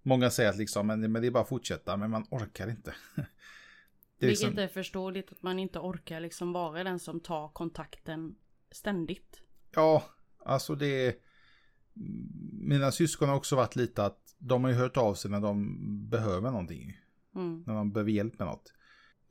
Många 0.03 0.31
säger 0.31 0.51
att 0.51 0.57
liksom, 0.57 0.87
men, 0.87 1.13
men 1.13 1.23
det 1.23 1.29
är 1.29 1.31
bara 1.31 1.43
att 1.43 1.49
fortsätta, 1.49 1.97
men 1.97 2.11
man 2.11 2.27
orkar 2.31 2.71
inte. 2.71 2.95
det 4.19 4.27
är 4.27 4.31
liksom... 4.31 4.49
Vilket 4.49 4.71
är 4.71 4.73
förståeligt 4.73 5.33
att 5.33 5.43
man 5.43 5.59
inte 5.59 5.79
orkar 5.79 6.21
liksom 6.21 6.53
vara 6.53 6.85
den 6.85 6.99
som 6.99 7.21
tar 7.21 7.49
kontakten 7.49 8.37
ständigt. 8.71 9.41
Ja, 9.75 10.05
alltså 10.39 10.75
det 10.75 11.17
Mina 12.53 12.93
syskon 12.93 13.29
har 13.29 13.37
också 13.37 13.57
varit 13.57 13.77
lite 13.77 14.05
att 14.05 14.35
de 14.39 14.65
har 14.65 14.71
ju 14.71 14.77
hört 14.77 14.97
av 14.97 15.15
sig 15.15 15.31
när 15.31 15.41
de 15.41 15.79
behöver 16.09 16.51
någonting. 16.51 16.97
Mm. 17.35 17.63
När 17.67 17.75
de 17.75 17.93
behöver 17.93 18.11
hjälp 18.11 18.39
med 18.39 18.49
något. 18.49 18.73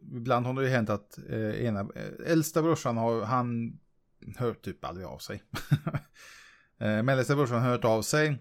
Ibland 0.01 0.45
har 0.45 0.53
det 0.53 0.63
ju 0.63 0.69
hänt 0.69 0.89
att 0.89 1.17
eh, 1.29 1.65
ena, 1.65 1.79
eh, 1.79 2.31
äldsta 2.31 2.61
brorsan 2.61 2.97
har, 2.97 3.21
han 3.21 3.79
hört 4.37 4.61
typ 4.61 4.85
aldrig 4.85 5.05
av 5.05 5.17
sig. 5.17 5.43
eh, 6.77 7.03
mellersta 7.03 7.35
brorsan 7.35 7.61
har 7.61 7.69
hört 7.69 7.85
av 7.85 8.01
sig. 8.01 8.37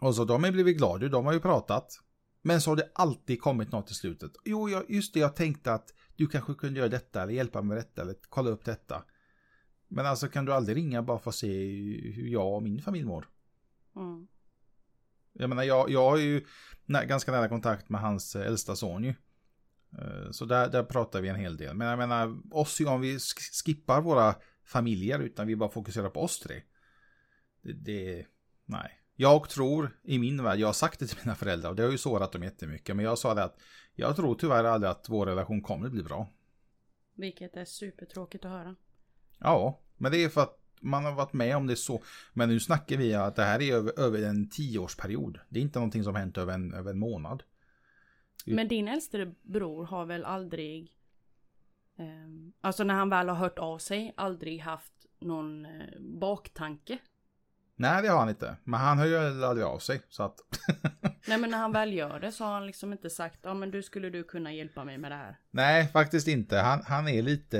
Och 0.00 0.14
så 0.14 0.24
de 0.24 0.44
har 0.44 0.50
blivit 0.50 0.78
glada, 0.78 1.08
de 1.08 1.26
har 1.26 1.32
ju 1.32 1.40
pratat. 1.40 2.00
Men 2.42 2.60
så 2.60 2.70
har 2.70 2.76
det 2.76 2.90
alltid 2.94 3.40
kommit 3.40 3.72
något 3.72 3.90
i 3.90 3.94
slutet. 3.94 4.32
Jo, 4.44 4.68
jag, 4.68 4.90
just 4.90 5.14
det, 5.14 5.20
jag 5.20 5.36
tänkte 5.36 5.72
att 5.72 5.94
du 6.16 6.26
kanske 6.26 6.54
kunde 6.54 6.78
göra 6.78 6.88
detta 6.88 7.22
eller 7.22 7.32
hjälpa 7.32 7.62
mig 7.62 7.68
med 7.68 7.76
detta 7.76 8.02
eller 8.02 8.14
kolla 8.28 8.50
upp 8.50 8.64
detta. 8.64 9.02
Men 9.88 10.06
alltså 10.06 10.28
kan 10.28 10.44
du 10.44 10.52
aldrig 10.52 10.76
ringa 10.76 11.02
bara 11.02 11.18
för 11.18 11.30
att 11.30 11.34
se 11.34 11.48
hur 12.10 12.28
jag 12.28 12.54
och 12.54 12.62
min 12.62 12.82
familj 12.82 13.04
mår? 13.04 13.28
Mm. 13.96 14.28
Jag 15.32 15.48
menar, 15.48 15.62
jag, 15.62 15.90
jag 15.90 16.10
har 16.10 16.16
ju 16.16 16.44
nä, 16.86 17.04
ganska 17.06 17.32
nära 17.32 17.48
kontakt 17.48 17.88
med 17.88 18.00
hans 18.00 18.36
äldsta 18.36 18.76
son 18.76 19.04
ju. 19.04 19.14
Eh, 19.98 20.30
Så 20.30 20.44
där, 20.44 20.68
där 20.70 20.82
pratar 20.82 21.20
vi 21.20 21.28
en 21.28 21.36
hel 21.36 21.56
del. 21.56 21.76
Men 21.76 21.86
jag 21.88 21.98
menar, 21.98 22.38
oss, 22.50 22.80
om 22.80 23.00
vi 23.00 23.16
sk- 23.16 23.64
skippar 23.64 24.00
våra 24.00 24.34
familjer 24.64 25.18
utan 25.18 25.46
vi 25.46 25.56
bara 25.56 25.70
fokuserar 25.70 26.10
på 26.10 26.20
oss 26.22 26.38
tre. 26.40 26.62
Det, 27.62 27.72
det, 27.72 28.26
nej. 28.64 28.90
Jag 29.16 29.48
tror 29.48 29.98
i 30.02 30.18
min 30.18 30.42
värld, 30.42 30.58
jag 30.58 30.68
har 30.68 30.72
sagt 30.72 31.00
det 31.00 31.06
till 31.06 31.18
mina 31.24 31.34
föräldrar 31.34 31.70
och 31.70 31.76
det 31.76 31.82
har 31.82 31.90
ju 31.90 31.98
sårat 31.98 32.32
dem 32.32 32.42
jättemycket. 32.42 32.96
Men 32.96 33.04
jag 33.04 33.18
sa 33.18 33.34
det 33.34 33.44
att 33.44 33.58
jag 33.94 34.16
tror 34.16 34.34
tyvärr 34.34 34.64
aldrig 34.64 34.90
att 34.90 35.08
vår 35.08 35.26
relation 35.26 35.62
kommer 35.62 35.88
bli 35.88 36.02
bra. 36.02 36.32
Vilket 37.14 37.56
är 37.56 37.64
supertråkigt 37.64 38.44
att 38.44 38.50
höra. 38.50 38.76
Ja, 39.38 39.80
men 39.96 40.12
det 40.12 40.24
är 40.24 40.28
för 40.28 40.40
att 40.40 40.54
man 40.80 41.04
har 41.04 41.12
varit 41.12 41.32
med 41.32 41.56
om 41.56 41.66
det 41.66 41.76
så. 41.76 42.02
Men 42.32 42.48
nu 42.48 42.60
snackar 42.60 42.96
vi 42.96 43.14
att 43.14 43.36
det 43.36 43.44
här 43.44 43.62
är 43.62 43.74
över, 43.74 44.00
över 44.00 44.22
en 44.22 44.48
tioårsperiod. 44.50 45.40
Det 45.48 45.58
är 45.58 45.62
inte 45.62 45.78
någonting 45.78 46.04
som 46.04 46.14
hänt 46.14 46.38
över 46.38 46.54
en, 46.54 46.74
över 46.74 46.90
en 46.90 46.98
månad. 46.98 47.42
Men 48.46 48.68
din 48.68 48.88
äldste 48.88 49.34
bror 49.42 49.84
har 49.84 50.06
väl 50.06 50.24
aldrig... 50.24 50.92
ehm, 51.96 52.52
alltså 52.60 52.84
när 52.84 52.94
han 52.94 53.08
väl 53.08 53.28
har 53.28 53.36
hört 53.36 53.58
av 53.58 53.78
sig, 53.78 54.12
aldrig 54.16 54.60
haft 54.60 55.06
någon 55.20 55.66
eh, 55.66 56.00
baktanke. 56.00 56.98
Nej, 57.80 58.02
det 58.02 58.08
har 58.08 58.18
han 58.18 58.28
inte. 58.28 58.56
Men 58.64 58.80
han 58.80 58.98
hör 58.98 59.06
ju 59.06 59.44
aldrig 59.44 59.66
av 59.66 59.78
sig. 59.78 60.00
Så 60.08 60.22
att... 60.22 60.40
Nej 61.28 61.38
men 61.38 61.50
när 61.50 61.58
han 61.58 61.72
väl 61.72 61.92
gör 61.92 62.20
det 62.20 62.32
så 62.32 62.44
har 62.44 62.52
han 62.52 62.66
liksom 62.66 62.92
inte 62.92 63.10
sagt 63.10 63.38
ja 63.42 63.54
men 63.54 63.70
du 63.70 63.82
skulle 63.82 64.10
du 64.10 64.24
kunna 64.24 64.52
hjälpa 64.52 64.84
mig 64.84 64.98
med 64.98 65.10
det 65.10 65.16
här. 65.16 65.38
Nej, 65.50 65.86
faktiskt 65.88 66.28
inte. 66.28 66.56
Han, 66.56 66.82
han 66.86 67.08
är 67.08 67.22
lite 67.22 67.58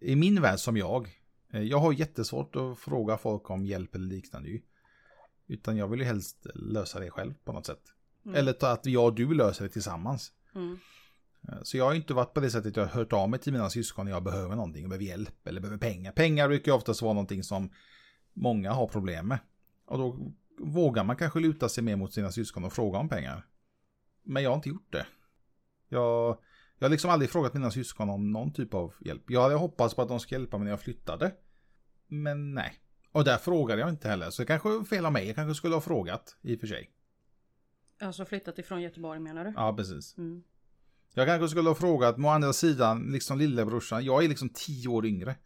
i 0.00 0.16
min 0.16 0.40
värld 0.42 0.58
som 0.58 0.76
jag. 0.76 1.08
Eh, 1.52 1.60
Jag 1.62 1.78
har 1.78 1.92
jättesvårt 1.92 2.56
att 2.56 2.78
fråga 2.78 3.16
folk 3.16 3.50
om 3.50 3.66
hjälp 3.66 3.94
eller 3.94 4.06
liknande 4.06 4.48
ju. 4.48 4.60
Utan 5.46 5.76
jag 5.76 5.88
vill 5.88 6.00
ju 6.00 6.06
helst 6.06 6.46
lösa 6.54 7.00
det 7.00 7.10
själv 7.10 7.34
på 7.44 7.52
något 7.52 7.66
sätt. 7.66 7.82
Mm. 8.24 8.36
Eller 8.36 8.64
att 8.64 8.86
jag 8.86 9.04
och 9.04 9.14
du 9.14 9.34
löser 9.34 9.64
det 9.64 9.70
tillsammans. 9.70 10.32
Mm. 10.54 10.78
Eh, 11.48 11.54
Så 11.62 11.76
jag 11.76 11.84
har 11.84 11.94
inte 11.94 12.14
varit 12.14 12.34
på 12.34 12.40
det 12.40 12.50
sättet 12.50 12.76
jag 12.76 12.84
har 12.84 12.90
hört 12.92 13.12
av 13.12 13.30
mig 13.30 13.40
till 13.40 13.52
mina 13.52 13.70
syskon 13.70 14.04
när 14.06 14.12
jag 14.12 14.22
behöver 14.22 14.56
någonting, 14.56 14.88
behöver 14.88 15.04
hjälp 15.04 15.46
eller 15.46 15.60
behöver 15.60 15.78
pengar. 15.78 16.12
Pengar 16.12 16.48
brukar 16.48 16.72
ju 16.72 16.76
oftast 16.76 17.02
vara 17.02 17.12
någonting 17.12 17.42
som 17.42 17.70
många 18.32 18.72
har 18.72 18.86
problem 18.86 19.28
med. 19.28 19.38
Och 19.84 19.98
då 19.98 20.32
vågar 20.58 21.04
man 21.04 21.16
kanske 21.16 21.40
luta 21.40 21.68
sig 21.68 21.84
mer 21.84 21.96
mot 21.96 22.12
sina 22.12 22.32
syskon 22.32 22.64
och 22.64 22.72
fråga 22.72 22.98
om 22.98 23.08
pengar. 23.08 23.46
Men 24.22 24.42
jag 24.42 24.50
har 24.50 24.56
inte 24.56 24.68
gjort 24.68 24.92
det. 24.92 25.06
Jag, 25.88 26.38
jag 26.78 26.84
har 26.84 26.90
liksom 26.90 27.10
aldrig 27.10 27.30
frågat 27.30 27.54
mina 27.54 27.70
syskon 27.70 28.10
om 28.10 28.32
någon 28.32 28.52
typ 28.52 28.74
av 28.74 28.94
hjälp. 29.00 29.22
Jag 29.30 29.42
hade 29.42 29.54
hoppats 29.54 29.94
på 29.94 30.02
att 30.02 30.08
de 30.08 30.20
skulle 30.20 30.40
hjälpa 30.40 30.58
mig 30.58 30.64
när 30.64 30.72
jag 30.72 30.80
flyttade. 30.80 31.32
Men 32.06 32.54
nej. 32.54 32.74
Och 33.12 33.24
där 33.24 33.36
frågade 33.36 33.80
jag 33.80 33.90
inte 33.90 34.08
heller. 34.08 34.30
Så 34.30 34.42
det 34.42 34.46
kanske 34.46 34.68
är 34.68 34.84
fel 34.84 35.06
av 35.06 35.12
mig. 35.12 35.26
Jag 35.26 35.36
kanske 35.36 35.54
skulle 35.54 35.74
ha 35.74 35.80
frågat 35.80 36.36
i 36.42 36.56
och 36.56 36.60
för 36.60 36.66
sig. 36.66 36.90
Alltså 38.00 38.24
flyttat 38.24 38.58
ifrån 38.58 38.82
Göteborg 38.82 39.20
menar 39.20 39.44
du? 39.44 39.52
Ja, 39.56 39.76
precis. 39.76 40.18
Mm. 40.18 40.42
Jag 41.14 41.26
kanske 41.26 41.48
skulle 41.48 41.68
ha 41.68 41.74
frågat, 41.74 42.16
men 42.16 42.24
å 42.24 42.28
andra 42.28 42.52
sidan, 42.52 43.12
liksom 43.12 43.38
lillebrorsan, 43.38 44.04
jag 44.04 44.24
är 44.24 44.28
liksom 44.28 44.48
tio 44.48 44.88
år 44.88 45.06
yngre. 45.06 45.36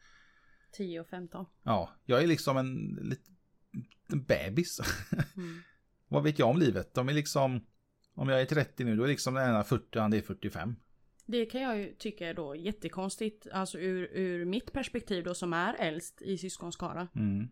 10 0.73 1.01
och 1.01 1.07
15. 1.07 1.47
Ja, 1.63 1.91
jag 2.05 2.23
är 2.23 2.27
liksom 2.27 2.57
en 2.57 2.99
liten 3.03 4.25
bebis. 4.25 4.81
Mm. 5.37 5.63
Vad 6.09 6.23
vet 6.23 6.39
jag 6.39 6.49
om 6.49 6.59
livet? 6.59 6.95
De 6.95 7.09
är 7.09 7.13
liksom, 7.13 7.67
om 8.15 8.29
jag 8.29 8.41
är 8.41 8.45
30 8.45 8.85
nu, 8.85 8.97
då 8.97 9.05
är 9.05 9.09
liksom 9.09 9.35
den 9.35 9.49
ena 9.49 9.65
40, 9.65 9.99
han 9.99 10.13
är 10.13 10.21
45. 10.21 10.77
Det 11.27 11.47
kan 11.47 11.61
jag 11.61 11.79
ju 11.79 11.95
tycka 11.95 12.29
är 12.29 12.35
då 12.35 12.57
jättekonstigt. 12.57 13.47
Alltså 13.53 13.79
ur, 13.79 14.09
ur 14.13 14.45
mitt 14.45 14.73
perspektiv 14.73 15.25
då 15.25 15.35
som 15.35 15.53
är 15.53 15.75
äldst 15.75 16.23
i 16.23 16.39
syskonskara. 16.39 17.09
Mm. 17.15 17.49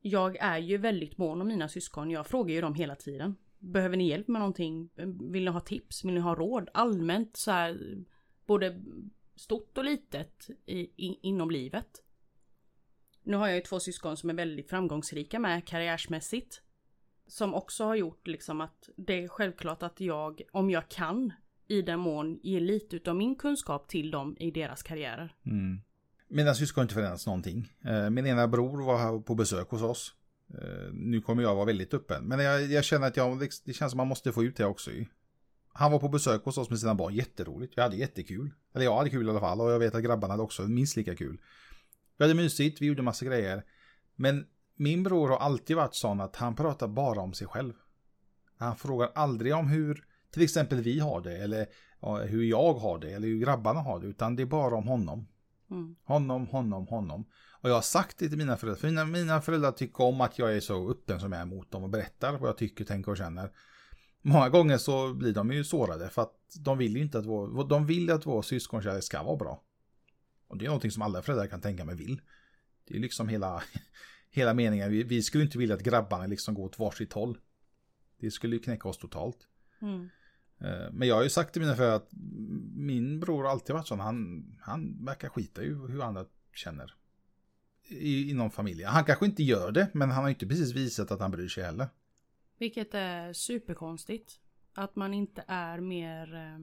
Jag 0.00 0.36
är 0.36 0.58
ju 0.58 0.78
väldigt 0.78 1.18
mån 1.18 1.40
om 1.40 1.48
mina 1.48 1.68
syskon. 1.68 2.10
Jag 2.10 2.26
frågar 2.26 2.54
ju 2.54 2.60
dem 2.60 2.74
hela 2.74 2.94
tiden. 2.94 3.36
Behöver 3.58 3.96
ni 3.96 4.08
hjälp 4.08 4.28
med 4.28 4.40
någonting? 4.40 4.90
Vill 5.32 5.44
ni 5.44 5.50
ha 5.50 5.60
tips? 5.60 6.04
Vill 6.04 6.14
ni 6.14 6.20
ha 6.20 6.34
råd? 6.34 6.68
Allmänt 6.74 7.36
så 7.36 7.50
här. 7.50 8.04
Både 8.46 8.82
stort 9.36 9.78
och 9.78 9.84
litet 9.84 10.50
i, 10.66 10.80
i, 10.80 11.18
inom 11.22 11.50
livet. 11.50 12.02
Nu 13.28 13.36
har 13.36 13.46
jag 13.46 13.56
ju 13.56 13.62
två 13.62 13.80
syskon 13.80 14.16
som 14.16 14.30
är 14.30 14.34
väldigt 14.34 14.70
framgångsrika 14.70 15.38
med 15.38 15.66
karriärsmässigt. 15.66 16.62
Som 17.26 17.54
också 17.54 17.84
har 17.84 17.94
gjort 17.94 18.26
liksom 18.26 18.60
att 18.60 18.88
det 18.96 19.24
är 19.24 19.28
självklart 19.28 19.82
att 19.82 20.00
jag, 20.00 20.42
om 20.52 20.70
jag 20.70 20.88
kan, 20.88 21.32
i 21.66 21.82
den 21.82 22.00
mån 22.00 22.40
ge 22.42 22.60
lite 22.60 22.96
utav 22.96 23.16
min 23.16 23.36
kunskap 23.36 23.88
till 23.88 24.10
dem 24.10 24.36
i 24.40 24.50
deras 24.50 24.82
karriärer. 24.82 25.34
Mm. 25.46 25.80
Mina 26.28 26.54
syskon 26.54 26.80
har 26.80 26.84
inte 26.84 26.94
förändrats 26.94 27.26
någonting. 27.26 27.72
Eh, 27.84 28.10
min 28.10 28.26
ena 28.26 28.48
bror 28.48 28.86
var 28.86 28.98
här 28.98 29.18
på 29.18 29.34
besök 29.34 29.68
hos 29.70 29.82
oss. 29.82 30.14
Eh, 30.54 30.92
nu 30.92 31.20
kommer 31.20 31.42
jag 31.42 31.54
vara 31.54 31.64
väldigt 31.64 31.94
öppen. 31.94 32.24
Men 32.24 32.38
jag, 32.38 32.62
jag 32.62 32.84
känner 32.84 33.06
att 33.06 33.16
jag, 33.16 33.38
det 33.64 33.72
känns 33.72 33.92
som 33.92 33.96
man 33.96 34.08
måste 34.08 34.32
få 34.32 34.44
ut 34.44 34.56
det 34.56 34.64
också. 34.64 34.90
Han 35.72 35.92
var 35.92 35.98
på 35.98 36.08
besök 36.08 36.44
hos 36.44 36.58
oss 36.58 36.70
med 36.70 36.78
sina 36.78 36.94
barn, 36.94 37.14
jätteroligt. 37.14 37.72
Vi 37.76 37.82
hade 37.82 37.96
jättekul. 37.96 38.50
Eller 38.74 38.84
jag 38.84 38.96
hade 38.96 39.10
kul 39.10 39.26
i 39.26 39.30
alla 39.30 39.40
fall 39.40 39.60
och 39.60 39.70
jag 39.70 39.78
vet 39.78 39.94
att 39.94 40.04
grabbarna 40.04 40.32
hade 40.32 40.42
också 40.42 40.62
minst 40.62 40.96
lika 40.96 41.16
kul. 41.16 41.38
Vi 42.18 42.24
hade 42.24 42.34
mysigt, 42.34 42.82
vi 42.82 42.86
gjorde 42.86 43.02
massa 43.02 43.24
grejer. 43.24 43.64
Men 44.16 44.46
min 44.76 45.02
bror 45.02 45.28
har 45.28 45.36
alltid 45.36 45.76
varit 45.76 45.94
sån 45.94 46.20
att 46.20 46.36
han 46.36 46.54
pratar 46.56 46.88
bara 46.88 47.20
om 47.20 47.34
sig 47.34 47.46
själv. 47.46 47.72
Han 48.58 48.76
frågar 48.76 49.10
aldrig 49.14 49.54
om 49.54 49.68
hur 49.68 50.04
till 50.30 50.42
exempel 50.42 50.80
vi 50.80 51.00
har 51.00 51.20
det 51.20 51.36
eller 51.36 51.66
hur 52.26 52.42
jag 52.42 52.74
har 52.74 52.98
det 52.98 53.10
eller 53.10 53.28
hur 53.28 53.38
grabbarna 53.38 53.80
har 53.80 54.00
det. 54.00 54.06
Utan 54.06 54.36
det 54.36 54.42
är 54.42 54.46
bara 54.46 54.74
om 54.74 54.88
honom. 54.88 55.28
Mm. 55.70 55.96
Honom, 56.04 56.46
honom, 56.46 56.86
honom. 56.86 57.24
Och 57.60 57.70
jag 57.70 57.74
har 57.74 57.82
sagt 57.82 58.18
det 58.18 58.28
till 58.28 58.38
mina 58.38 58.56
föräldrar. 58.56 58.80
För 58.80 58.88
mina, 58.88 59.04
mina 59.04 59.40
föräldrar 59.40 59.72
tycker 59.72 60.04
om 60.04 60.20
att 60.20 60.38
jag 60.38 60.56
är 60.56 60.60
så 60.60 60.90
öppen 60.90 61.20
som 61.20 61.32
jag 61.32 61.40
är 61.40 61.46
mot 61.46 61.70
dem 61.70 61.82
och 61.82 61.90
berättar 61.90 62.38
vad 62.38 62.48
jag 62.48 62.58
tycker, 62.58 62.84
tänker 62.84 63.10
och 63.10 63.18
känner. 63.18 63.50
Många 64.22 64.48
gånger 64.48 64.78
så 64.78 65.14
blir 65.14 65.32
de 65.32 65.52
ju 65.52 65.64
sårade 65.64 66.08
för 66.08 66.22
att 66.22 66.34
de 66.60 66.78
vill 66.78 66.96
ju 66.96 67.02
inte 67.02 67.18
att 67.18 67.26
vår, 67.26 67.68
de 67.68 67.86
vill 67.86 68.10
att 68.10 68.26
vår 68.26 68.42
syskonkärlek 68.42 69.04
ska 69.04 69.22
vara 69.22 69.36
bra. 69.36 69.62
Och 70.48 70.58
det 70.58 70.64
är 70.64 70.68
någonting 70.68 70.90
som 70.90 71.02
alla 71.02 71.22
föräldrar 71.22 71.46
kan 71.46 71.60
tänka 71.60 71.84
mig 71.84 71.96
vill. 71.96 72.20
Det 72.84 72.96
är 72.96 73.00
liksom 73.00 73.28
hela, 73.28 73.62
hela 74.30 74.54
meningen. 74.54 74.90
Vi, 74.90 75.02
vi 75.02 75.22
skulle 75.22 75.44
inte 75.44 75.58
vilja 75.58 75.74
att 75.74 75.82
grabbarna 75.82 76.26
liksom 76.26 76.54
går 76.54 76.64
åt 76.64 76.78
varsitt 76.78 77.12
håll. 77.12 77.38
Det 78.20 78.30
skulle 78.30 78.56
ju 78.56 78.62
knäcka 78.62 78.88
oss 78.88 78.98
totalt. 78.98 79.48
Mm. 79.80 80.08
Eh, 80.58 80.92
Men 80.92 81.08
jag 81.08 81.14
har 81.14 81.22
ju 81.22 81.30
sagt 81.30 81.52
till 81.52 81.62
mina 81.62 81.76
föräldrar 81.76 81.96
att 81.96 82.10
min 82.74 83.20
bror 83.20 83.44
har 83.44 83.50
alltid 83.50 83.74
varit 83.74 83.86
sån. 83.86 84.00
Han, 84.00 84.46
han 84.60 85.04
verkar 85.04 85.28
skita 85.28 85.62
i 85.62 85.66
hur 85.66 86.02
andra 86.02 86.26
känner. 86.54 86.94
I, 87.88 88.30
inom 88.30 88.50
familjen. 88.50 88.90
Han 88.90 89.04
kanske 89.04 89.26
inte 89.26 89.42
gör 89.42 89.72
det, 89.72 89.90
men 89.94 90.10
han 90.10 90.22
har 90.22 90.30
inte 90.30 90.46
precis 90.46 90.74
visat 90.74 91.10
att 91.10 91.20
han 91.20 91.30
bryr 91.30 91.48
sig 91.48 91.64
heller. 91.64 91.88
Vilket 92.58 92.94
är 92.94 93.32
superkonstigt. 93.32 94.40
Att 94.74 94.96
man 94.96 95.14
inte 95.14 95.44
är 95.46 95.80
mer 95.80 96.34
eh, 96.34 96.58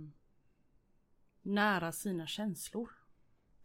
nära 1.42 1.92
sina 1.92 2.28
känslor. 2.28 2.90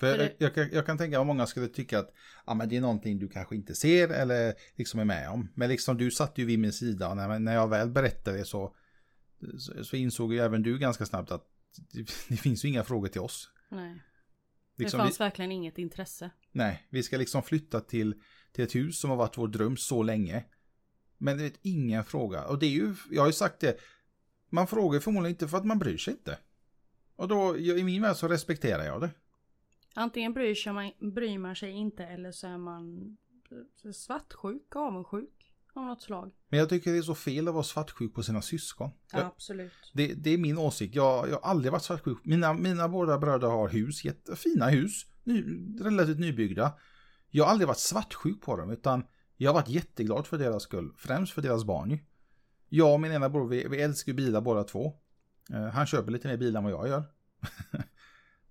För 0.01 0.19
det- 0.19 0.25
jag, 0.25 0.33
jag, 0.39 0.55
kan- 0.55 0.71
jag 0.73 0.87
kan 0.87 0.99
tänka 0.99 1.21
att 1.21 1.27
många 1.27 1.47
skulle 1.47 1.69
tycka 1.69 1.99
att 1.99 2.13
ja, 2.47 2.55
men 2.55 2.69
det 2.69 2.77
är 2.77 2.81
någonting 2.81 3.19
du 3.19 3.29
kanske 3.29 3.57
inte 3.57 3.75
ser 3.75 4.09
eller 4.09 4.55
liksom 4.77 5.01
är 5.01 5.05
med 5.05 5.31
om. 5.31 5.49
Men 5.55 5.69
liksom 5.69 5.97
du 5.97 6.11
satt 6.11 6.39
ju 6.39 6.45
vid 6.45 6.59
min 6.59 6.73
sida 6.73 7.09
och 7.09 7.17
när, 7.17 7.39
när 7.39 7.55
jag 7.55 7.69
väl 7.69 7.91
berättade 7.91 8.39
det 8.39 8.45
så, 8.45 8.75
så, 9.59 9.85
så 9.85 9.97
insåg 9.97 10.33
ju 10.33 10.39
även 10.41 10.63
du 10.63 10.79
ganska 10.79 11.07
snabbt 11.07 11.31
att 11.31 11.47
det, 11.93 11.99
det 12.29 12.37
finns 12.37 12.65
ju 12.65 12.69
inga 12.69 12.85
frågor 12.85 13.09
till 13.09 13.21
oss. 13.21 13.51
Nej. 13.69 14.03
Liksom 14.77 14.99
det 14.99 15.05
vi- 15.05 15.09
fanns 15.09 15.21
verkligen 15.21 15.53
inget 15.53 15.79
intresse. 15.79 16.31
Nej, 16.53 16.87
vi 16.91 17.03
ska 17.03 17.17
liksom 17.17 17.43
flytta 17.43 17.81
till, 17.81 18.15
till 18.53 18.65
ett 18.65 18.75
hus 18.75 19.01
som 19.01 19.11
har 19.11 19.17
varit 19.17 19.39
vår 19.39 19.49
dröm 19.49 19.77
så 19.77 20.03
länge. 20.03 20.45
Men 21.19 21.39
det 21.39 21.45
är 21.45 21.53
ingen 21.63 22.05
fråga. 22.05 22.45
Och 22.45 22.59
det 22.59 22.67
är 22.67 22.71
ju, 22.71 22.95
jag 23.11 23.23
har 23.23 23.27
ju 23.27 23.33
sagt 23.33 23.61
det, 23.61 23.77
man 24.49 24.67
frågar 24.67 25.01
förmodligen 25.01 25.35
inte 25.35 25.49
för 25.49 25.59
att 25.59 25.65
man 25.65 25.79
bryr 25.79 25.97
sig 25.99 26.13
inte. 26.13 26.39
Och 27.17 27.29
då, 27.29 27.57
i 27.59 27.85
min 27.85 28.03
värld 28.03 28.17
så 28.17 28.29
respekterar 28.29 28.85
jag 28.85 29.01
det. 29.01 29.11
Antingen 29.95 30.33
bryr, 30.33 30.55
sig 30.55 30.73
man, 30.73 30.93
bryr 30.99 31.39
man 31.39 31.57
sig 31.57 31.71
inte 31.71 32.05
eller 32.05 32.33
så 32.33 32.47
är 32.47 32.59
man 32.59 33.17
eh, 33.85 33.91
svartsjuk, 33.93 34.77
avundsjuk 34.77 35.53
av 35.75 35.85
något 35.85 36.03
slag. 36.03 36.33
Men 36.49 36.59
jag 36.59 36.69
tycker 36.69 36.93
det 36.93 36.99
är 36.99 37.03
så 37.03 37.15
fel 37.15 37.49
att 37.49 37.55
vara 37.55 37.65
svartsjuk 37.65 38.15
på 38.15 38.23
sina 38.23 38.43
syskon. 38.43 38.91
Jag, 39.13 39.21
Absolut. 39.27 39.73
det, 39.93 40.15
det 40.15 40.31
är 40.31 40.39
min 40.39 40.59
åsikt. 40.59 40.95
Jag, 40.95 41.29
jag 41.29 41.35
har 41.35 41.51
aldrig 41.51 41.73
varit 41.73 41.83
svartsjuk. 41.83 42.19
Mina, 42.25 42.53
mina 42.53 42.89
båda 42.89 43.19
bröder 43.19 43.49
har 43.49 43.69
hus, 43.69 44.05
jättefina 44.05 44.69
hus, 44.69 45.07
ny, 45.25 45.45
relativt 45.81 46.19
nybyggda. 46.19 46.73
Jag 47.31 47.45
har 47.45 47.51
aldrig 47.51 47.69
varit 47.69 47.79
svartsjuk 47.79 48.41
på 48.41 48.57
dem, 48.57 48.71
utan 48.71 49.05
jag 49.37 49.51
har 49.51 49.55
varit 49.55 49.69
jätteglad 49.69 50.27
för 50.27 50.39
deras 50.39 50.63
skull. 50.63 50.93
Främst 50.97 51.33
för 51.33 51.43
deras 51.43 51.65
barn 51.65 51.91
ju. 51.91 51.99
Jag 52.69 52.95
och 52.95 53.01
min 53.01 53.13
ena 53.13 53.29
bror, 53.29 53.49
vi, 53.49 53.67
vi 53.69 53.83
älskar 53.83 54.13
bilar 54.13 54.41
båda 54.41 54.65
två. 54.65 54.93
Eh, 55.53 55.65
han 55.65 55.87
köper 55.87 56.13
lite 56.13 56.29
mer 56.29 56.37
bilar 56.37 56.59
än 56.59 56.65
vad 56.65 56.73
jag 56.73 56.89
gör. 56.89 57.05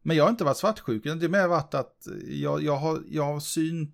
Men 0.09 0.17
jag 0.17 0.23
har 0.23 0.29
inte 0.29 0.43
varit 0.43 0.57
svartsjuk, 0.57 1.05
utan 1.05 1.19
det 1.19 1.25
har 1.25 1.31
mer 1.31 1.47
varit 1.47 1.73
att 1.73 2.07
jag, 2.27 2.63
jag, 2.63 2.75
har, 2.75 3.03
jag 3.07 3.23
har 3.23 3.39
syn 3.39 3.93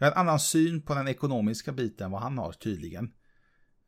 jag 0.00 0.06
har 0.06 0.12
en 0.12 0.18
annan 0.18 0.40
syn 0.40 0.82
på 0.82 0.94
den 0.94 1.08
ekonomiska 1.08 1.72
biten 1.72 2.04
än 2.04 2.10
vad 2.10 2.20
han 2.20 2.38
har 2.38 2.52
tydligen. 2.52 3.12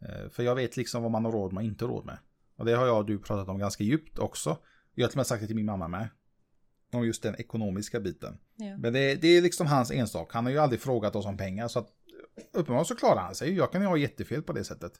Eh, 0.02 0.28
För 0.30 0.42
jag 0.42 0.54
vet 0.54 0.76
liksom 0.76 1.02
vad 1.02 1.12
man 1.12 1.24
har 1.24 1.32
råd 1.32 1.52
med 1.52 1.60
och 1.60 1.66
inte 1.66 1.84
råd 1.84 2.04
med. 2.04 2.18
Och 2.56 2.64
det 2.64 2.72
har 2.72 2.86
jag 2.86 2.98
och 2.98 3.06
du 3.06 3.18
pratat 3.18 3.48
om 3.48 3.58
ganska 3.58 3.84
djupt 3.84 4.18
också. 4.18 4.58
Jag 4.94 5.04
har 5.04 5.08
till 5.08 5.14
och 5.14 5.16
med 5.16 5.26
sagt 5.26 5.40
det 5.40 5.46
till 5.46 5.56
min 5.56 5.66
mamma 5.66 5.88
med. 5.88 6.08
Om 6.92 7.06
just 7.06 7.22
den 7.22 7.36
ekonomiska 7.36 8.00
biten. 8.00 8.38
Ja. 8.56 8.76
Men 8.78 8.92
det, 8.92 9.14
det 9.14 9.28
är 9.28 9.42
liksom 9.42 9.66
hans 9.66 9.90
ensak. 9.90 10.32
Han 10.32 10.44
har 10.44 10.52
ju 10.52 10.58
aldrig 10.58 10.80
frågat 10.80 11.16
oss 11.16 11.26
om 11.26 11.36
pengar. 11.36 11.68
Så 11.68 11.78
att 11.78 11.88
uppenbarligen 12.52 12.84
så 12.84 12.96
klarar 12.96 13.20
han 13.20 13.34
sig. 13.34 13.54
Jag 13.54 13.72
kan 13.72 13.80
ju 13.80 13.86
ha 13.86 13.96
jättefel 13.96 14.42
på 14.42 14.52
det 14.52 14.64
sättet. 14.64 14.92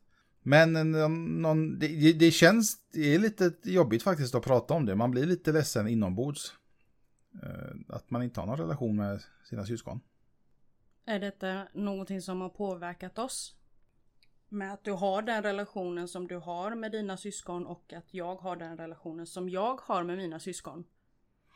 Men 0.43 0.93
någon, 1.43 1.79
det, 1.79 2.13
det, 2.13 2.31
känns, 2.31 2.77
det 2.93 3.15
är 3.15 3.19
lite 3.19 3.53
jobbigt 3.63 4.03
faktiskt 4.03 4.35
att 4.35 4.45
prata 4.45 4.75
om 4.75 4.87
det. 4.87 4.95
Man 4.95 5.11
blir 5.11 5.27
lite 5.27 5.53
ledsen 5.53 5.89
inombords. 5.89 6.53
Eh, 7.43 7.77
att 7.89 8.11
man 8.11 8.23
inte 8.23 8.41
har 8.41 8.47
någon 8.47 8.59
relation 8.59 8.97
med 8.97 9.23
sina 9.45 9.67
syskon. 9.67 10.01
Är 11.05 11.19
detta 11.19 11.67
någonting 11.73 12.23
som 12.23 12.41
har 12.41 12.49
påverkat 12.49 13.19
oss? 13.19 13.55
Med 14.49 14.73
att 14.73 14.85
du 14.85 14.93
har 14.93 15.23
den 15.23 15.43
relationen 15.43 16.09
som 16.09 16.29
du 16.29 16.37
har 16.37 16.75
med 16.75 16.93
dina 16.93 17.17
syskon 17.17 17.67
och 17.67 17.93
att 17.93 18.15
jag 18.15 18.37
har 18.37 18.57
den 18.57 18.77
relationen 18.77 19.27
som 19.27 19.49
jag 19.49 19.81
har 19.81 20.03
med 20.05 20.17
mina 20.17 20.41
syskon. 20.41 20.85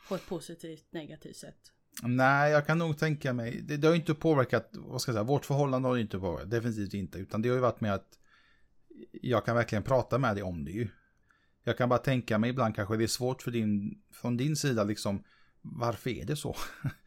På 0.09 0.15
ett 0.15 0.27
positivt 0.27 0.85
negativt 0.93 1.35
sätt. 1.35 1.71
Nej, 2.03 2.51
jag 2.51 2.65
kan 2.65 2.77
nog 2.77 2.97
tänka 2.97 3.33
mig. 3.33 3.61
Det, 3.61 3.77
det 3.77 3.87
har 3.87 3.95
inte 3.95 4.13
påverkat, 4.13 4.69
vad 4.73 5.01
ska 5.01 5.09
jag 5.09 5.15
säga, 5.15 5.23
vårt 5.23 5.45
förhållande 5.45 5.87
har 5.87 5.97
inte 5.97 6.19
påverkat. 6.19 6.51
Definitivt 6.51 6.93
inte. 6.93 7.19
Utan 7.19 7.41
det 7.41 7.49
har 7.49 7.55
ju 7.55 7.61
varit 7.61 7.81
med 7.81 7.93
att 7.93 8.19
jag 9.11 9.45
kan 9.45 9.55
verkligen 9.55 9.83
prata 9.83 10.17
med 10.17 10.35
dig 10.35 10.43
om 10.43 10.65
det 10.65 10.71
ju. 10.71 10.87
Jag 11.63 11.77
kan 11.77 11.89
bara 11.89 11.99
tänka 11.99 12.37
mig 12.37 12.49
ibland 12.49 12.75
kanske 12.75 12.97
det 12.97 13.03
är 13.03 13.07
svårt 13.07 13.41
för 13.41 13.51
din, 13.51 14.01
från 14.11 14.37
din 14.37 14.55
sida 14.55 14.83
liksom, 14.83 15.23
varför 15.71 16.09
är 16.09 16.25
det 16.25 16.35
så? 16.35 16.55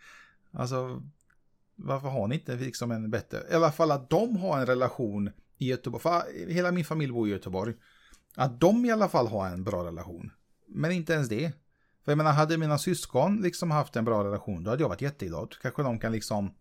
alltså, 0.53 1.03
varför 1.77 2.09
har 2.09 2.29
ni 2.29 2.35
inte 2.35 2.57
liksom 2.57 2.91
en 2.91 3.11
bättre, 3.11 3.39
i 3.51 3.55
alla 3.55 3.73
fall 3.73 3.91
att 3.91 4.11
de 4.11 4.37
har 4.37 4.59
en 4.59 4.67
relation 4.67 5.31
i 5.59 5.69
Göteborg, 5.69 6.03
för 6.03 6.47
hela 6.53 6.73
min 6.73 6.85
familj 6.85 7.13
bor 7.13 7.29
i 7.29 7.31
Göteborg. 7.31 7.75
Att 8.37 8.61
de 8.61 8.85
i 8.85 8.91
alla 8.91 9.09
fall 9.09 9.27
har 9.27 9.49
en 9.49 9.65
bra 9.65 9.85
relation. 9.85 10.33
Men 10.67 10.93
inte 10.93 11.13
ens 11.13 11.29
det. 11.29 11.53
För 12.05 12.13
jag 12.13 12.17
menar, 12.17 12.33
hade 12.33 12.59
mina 12.59 12.79
syskon 12.79 13.37
liksom 13.43 13.71
haft 13.71 13.97
en 13.97 14.05
bra 14.05 14.25
relation, 14.25 14.65
då 14.65 14.71
hade 14.71 14.83
jag 14.83 14.89
varit 14.89 15.03
jätteglad. 15.03 15.55
Kanske 15.63 15.83
de 15.83 15.99
kan 15.99 16.13
liksom, 16.13 16.55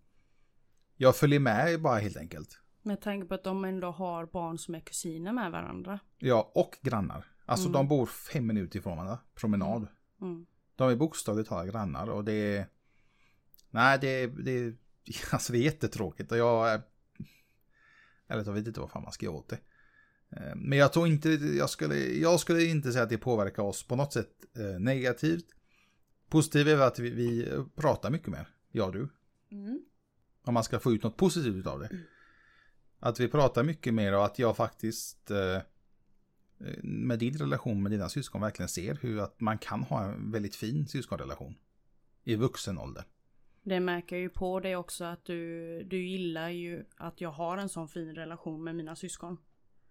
jag 0.97 1.15
följer 1.15 1.39
med 1.39 1.81
bara 1.81 1.97
helt 1.99 2.17
enkelt. 2.17 2.61
Med 2.81 3.01
tanke 3.01 3.27
på 3.27 3.33
att 3.33 3.43
de 3.43 3.65
ändå 3.65 3.91
har 3.91 4.25
barn 4.25 4.57
som 4.57 4.75
är 4.75 4.79
kusiner 4.79 5.33
med 5.33 5.51
varandra. 5.51 5.99
Ja, 6.17 6.51
och 6.55 6.77
grannar. 6.81 7.25
Alltså 7.45 7.67
mm. 7.67 7.73
de 7.73 7.87
bor 7.87 8.05
fem 8.05 8.47
minuter 8.47 8.79
ifrån 8.79 8.97
varandra, 8.97 9.19
promenad. 9.35 9.87
Mm. 10.21 10.45
De 10.79 10.89
är 10.89 10.95
bokstavligt 10.95 11.49
talat 11.49 11.67
grannar 11.67 12.07
och 12.07 12.23
det 12.23 12.57
är... 12.57 12.67
Nej, 13.69 13.97
det 14.01 14.07
är, 14.07 14.27
det. 14.27 14.75
Alltså 15.31 15.53
det 15.53 15.59
är 15.59 15.61
jättetråkigt 15.61 16.31
och 16.31 16.37
jag... 16.37 16.81
Eller 18.27 18.45
jag 18.45 18.53
vet 18.53 18.67
inte 18.67 18.79
vad 18.79 18.91
fan 18.91 19.03
man 19.03 19.11
ska 19.11 19.25
göra 19.25 19.35
åt 19.35 19.49
det. 19.49 19.59
Eh, 20.29 20.55
men 20.55 20.77
jag 20.77 20.93
tror 20.93 21.07
inte, 21.07 21.29
jag 21.29 21.69
skulle, 21.69 21.95
jag 21.95 22.39
skulle 22.39 22.63
inte 22.63 22.91
säga 22.91 23.03
att 23.03 23.09
det 23.09 23.17
påverkar 23.17 23.63
oss 23.63 23.83
på 23.83 23.95
något 23.95 24.13
sätt 24.13 24.31
eh, 24.55 24.79
negativt. 24.79 25.45
Positivt 26.29 26.67
är 26.67 26.77
att 26.77 26.99
vi, 26.99 27.09
vi 27.09 27.63
pratar 27.75 28.09
mycket 28.09 28.27
mer, 28.27 28.47
jag 28.71 28.87
och 28.87 28.93
du. 28.93 29.09
Mm. 29.51 29.81
Om 30.43 30.53
man 30.53 30.63
ska 30.63 30.79
få 30.79 30.93
ut 30.93 31.03
något 31.03 31.17
positivt 31.17 31.67
av 31.67 31.79
det. 31.79 31.87
Mm. 31.87 32.03
Att 32.99 33.19
vi 33.19 33.27
pratar 33.27 33.63
mycket 33.63 33.93
mer 33.93 34.15
och 34.15 34.25
att 34.25 34.39
jag 34.39 34.57
faktiskt 34.57 35.31
eh, 35.31 35.61
med 36.83 37.19
din 37.19 37.37
relation 37.37 37.83
med 37.83 37.91
dina 37.91 38.09
syskon 38.09 38.41
verkligen 38.41 38.69
ser 38.69 38.97
hur 39.01 39.19
att 39.19 39.39
man 39.39 39.57
kan 39.57 39.83
ha 39.83 40.03
en 40.03 40.31
väldigt 40.31 40.55
fin 40.55 40.87
syskonrelation. 40.87 41.55
I 42.23 42.35
vuxen 42.35 42.77
ålder. 42.77 43.03
Det 43.63 43.79
märker 43.79 44.15
jag 44.15 44.21
ju 44.21 44.29
på 44.29 44.59
dig 44.59 44.75
också 44.75 45.03
att 45.03 45.25
du, 45.25 45.83
du 45.83 46.07
gillar 46.07 46.49
ju 46.49 46.85
att 46.97 47.21
jag 47.21 47.31
har 47.31 47.57
en 47.57 47.69
sån 47.69 47.87
fin 47.87 48.15
relation 48.15 48.63
med 48.63 48.75
mina 48.75 48.95
syskon. 48.95 49.37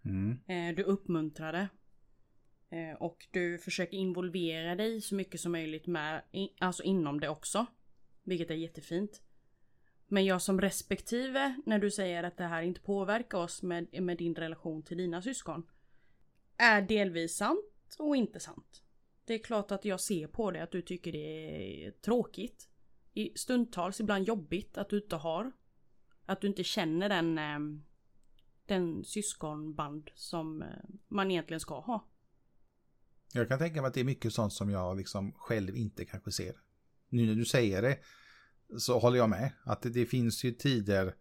Mm. 0.05 0.39
Eh, 0.47 0.77
du 0.77 0.83
uppmuntrar 0.83 1.53
det. 1.53 1.69
Eh, 2.77 2.97
och 2.97 3.27
du 3.31 3.59
försöker 3.59 3.97
involvera 3.97 4.75
dig 4.75 5.01
så 5.01 5.15
mycket 5.15 5.41
som 5.41 5.53
möjligt 5.53 5.87
med, 5.87 6.23
alltså 6.59 6.83
inom 6.83 7.21
det 7.21 7.29
också. 7.29 7.67
Vilket 8.23 8.51
är 8.51 8.55
jättefint. 8.55 9.23
Men 10.09 10.25
jag 10.25 10.43
som 10.43 10.61
respektive 10.61 11.61
när 11.67 11.79
du 11.79 11.91
säger 11.91 12.23
att 12.23 12.37
det 12.37 12.45
här 12.45 12.63
inte 12.63 12.81
påverkar 12.81 13.39
oss 13.39 13.63
med, 13.63 14.03
med 14.03 14.19
din 14.19 14.35
relation 14.35 14.83
till 14.83 14.97
dina 14.97 15.23
syskon. 15.23 15.63
Är 16.59 16.83
delvis 16.83 17.37
sant 17.37 17.97
och 17.99 18.17
inte 18.17 18.41
sant. 18.41 18.83
Det 19.25 19.35
är 19.35 19.39
klart 19.39 19.73
att 19.73 19.85
jag 19.85 20.01
ser 20.01 20.27
på 20.27 20.51
det 20.51 20.63
att 20.63 20.71
du 20.71 20.83
tycker 20.83 21.13
det 21.13 21.87
är 21.87 21.91
tråkigt. 21.91 22.69
I 23.15 23.39
stundtals 23.39 24.01
ibland 24.01 24.25
jobbigt 24.25 24.79
att 24.79 24.91
du 24.91 24.97
inte 24.97 25.17
har. 25.17 25.53
Att 26.27 26.41
du 26.41 26.47
inte 26.47 26.65
känner 26.65 27.09
den, 27.09 27.39
eh, 27.39 27.81
den 28.67 29.05
syskonband 29.05 30.11
som 30.15 30.63
eh, 30.63 30.69
man 31.09 31.31
egentligen 31.31 31.61
ska 31.61 31.81
ha. 31.81 32.09
Jag 33.33 33.49
kan 33.49 33.59
tänka 33.59 33.81
mig 33.81 33.89
att 33.89 33.95
det 33.95 34.01
är 34.01 34.05
mycket 34.05 34.33
sånt 34.33 34.53
som 34.53 34.71
jag 34.71 34.97
liksom 34.97 35.33
själv 35.33 35.77
inte 35.77 36.05
kanske 36.05 36.33
ser. 36.33 36.55
Nu 37.09 37.27
när 37.27 37.35
du 37.35 37.45
säger 37.45 37.83
det 37.83 37.99
så 38.79 38.99
håller 38.99 39.19
jag 39.19 39.31
med. 39.31 39.53
Att 39.65 39.83
det, 39.83 39.91
det 39.91 40.07
finns 40.07 40.45
ju 40.45 40.53
tider 40.53 41.15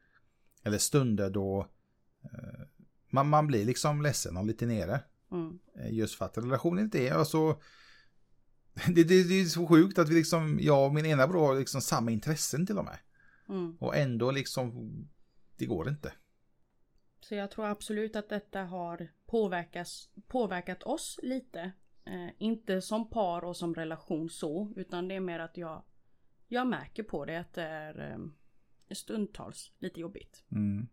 eller 0.64 0.78
stunder 0.78 1.30
då 1.30 1.68
eh, 2.24 2.68
man, 3.10 3.30
man 3.30 3.48
blir 3.48 3.66
liksom 3.66 4.02
ledsen 4.02 4.38
och 4.38 4.46
lite 4.46 4.66
nere. 4.66 5.02
Mm. 5.32 5.60
Eh, 5.76 5.94
just 5.94 6.16
för 6.16 6.26
att 6.26 6.38
relationen 6.38 6.84
inte 6.84 7.08
är 7.08 7.14
alltså 7.14 7.62
det, 8.88 9.04
det, 9.04 9.24
det, 9.24 9.42
är 9.42 9.46
så 9.46 9.68
sjukt 9.68 10.00
att 10.00 10.10
vi 10.10 10.16
liksom, 10.16 10.60
jag 10.62 10.86
och 10.86 10.94
min 10.94 11.06
ena 11.06 11.28
bror 11.28 11.48
har 11.48 11.60
liksom 11.60 11.82
samma 11.82 12.12
intressen 12.12 12.66
till 12.66 12.78
och 12.78 12.86
med. 12.86 12.98
Mm. 13.50 13.78
Och 13.80 13.96
ändå 13.96 14.32
liksom, 14.32 14.92
det 15.58 15.66
går 15.66 15.90
inte. 15.90 16.14
Så 17.20 17.36
jag 17.36 17.52
tror 17.52 17.66
absolut 17.66 18.16
att 18.16 18.30
detta 18.30 18.64
har 18.64 19.08
påverkas, 19.26 20.10
påverkat 20.28 20.84
oss 20.84 21.20
lite. 21.24 21.72
Eh, 22.06 22.30
inte 22.38 22.82
som 22.82 23.10
par 23.10 23.44
och 23.44 23.58
som 23.58 23.76
relation 23.76 24.30
så, 24.30 24.74
utan 24.76 25.08
det 25.08 25.16
är 25.16 25.20
mer 25.20 25.40
att 25.40 25.58
jag 25.58 25.84
jag 26.48 26.68
märker 26.68 27.04
på 27.04 27.26
det 27.26 27.40
att 27.40 27.54
det 27.54 27.64
är 27.64 28.12
eh, 28.12 28.96
stundtals 28.96 29.72
lite 29.80 30.00
jobbigt. 30.00 30.44
Mm. 30.52 30.88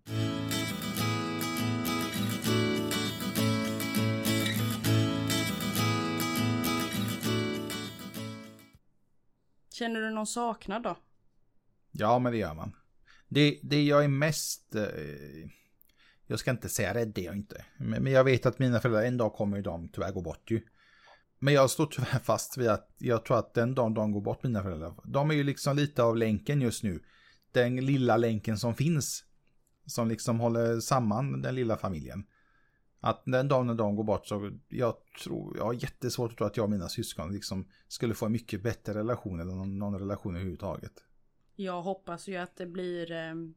Känner 9.75 10.01
du 10.01 10.11
någon 10.11 10.27
saknad 10.27 10.83
då? 10.83 10.97
Ja, 11.93 12.19
men 12.19 12.33
det 12.33 12.39
gör 12.39 12.55
man. 12.55 12.77
Det, 13.29 13.59
det 13.63 13.85
jag 13.85 14.05
är 14.05 14.09
mest... 14.09 14.75
Eh, 14.75 15.49
jag 16.27 16.39
ska 16.39 16.51
inte 16.51 16.69
säga 16.69 16.95
rädd, 16.95 17.13
det 17.15 17.21
är 17.21 17.25
jag 17.25 17.37
inte. 17.37 17.65
Men, 17.77 18.03
men, 18.03 18.13
jag 18.13 18.25
vet 18.25 18.47
att 18.47 18.59
mina 18.59 18.81
föräldrar, 18.81 19.03
en 19.03 19.17
dag 19.17 19.33
kommer 19.33 19.63
de 19.63 19.89
tyvärr 19.89 20.13
gå 20.13 20.21
bort 20.21 20.51
ju. 20.51 20.63
Men 21.39 21.55
jag 21.55 21.71
står 21.71 21.87
tyvärr 21.87 22.19
fast 22.25 22.57
vid 22.57 22.69
att 22.69 22.95
jag 22.99 23.25
tror 23.25 23.39
att 23.39 23.55
den 23.55 23.75
dagen 23.75 23.95
de 23.95 24.13
går 24.13 24.21
bort 24.21 24.43
mina 24.43 24.63
föräldrar, 24.63 24.95
de 25.05 25.31
är 25.31 25.35
ju 25.35 25.45
liksom 25.45 25.77
lite 25.77 26.03
av 26.03 26.17
länken 26.17 26.61
just 26.61 26.83
nu. 26.83 27.03
Den 27.53 27.77
lilla 27.77 28.17
länken 28.17 28.59
som 28.59 28.75
finns. 28.75 29.25
Som 29.87 30.09
liksom 30.09 30.41
håller 30.41 30.81
samman 30.81 31.43
den 31.43 31.55
lilla 31.55 31.77
familjen. 31.77 32.25
Att 33.05 33.23
den 33.25 33.49
dagen 33.49 33.67
när 33.67 33.75
de 33.75 33.97
går 33.97 34.05
bort 34.05 34.27
så 34.27 34.51
jag 34.69 34.95
tror, 35.25 35.57
jag 35.57 35.65
har 35.65 35.73
jättesvårt 35.73 36.31
att 36.31 36.37
tro 36.37 36.47
att 36.47 36.57
jag 36.57 36.65
och 36.65 36.71
mina 36.71 36.89
syskon 36.89 37.33
liksom 37.33 37.69
skulle 37.89 38.15
få 38.15 38.27
en 38.27 38.33
mycket 38.33 38.63
bättre 38.63 38.95
relation 38.95 39.41
eller 39.41 39.53
någon, 39.53 39.79
någon 39.79 39.99
relation 39.99 40.35
överhuvudtaget. 40.35 41.05
Jag 41.57 41.83
hoppas 41.83 42.29
ju 42.29 42.37
att 42.37 42.57
det 42.57 42.67
blir 42.67 43.11
ehm, 43.11 43.55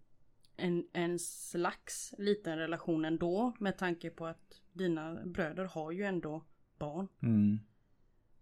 en, 0.57 0.87
en 0.93 1.19
slags 1.19 2.13
liten 2.17 2.57
relation 2.57 3.05
ändå 3.05 3.53
med 3.59 3.77
tanke 3.77 4.09
på 4.09 4.25
att 4.25 4.61
dina 4.73 5.25
bröder 5.25 5.65
har 5.65 5.91
ju 5.91 6.03
ändå 6.03 6.45
barn. 6.79 7.07
Mm. 7.21 7.59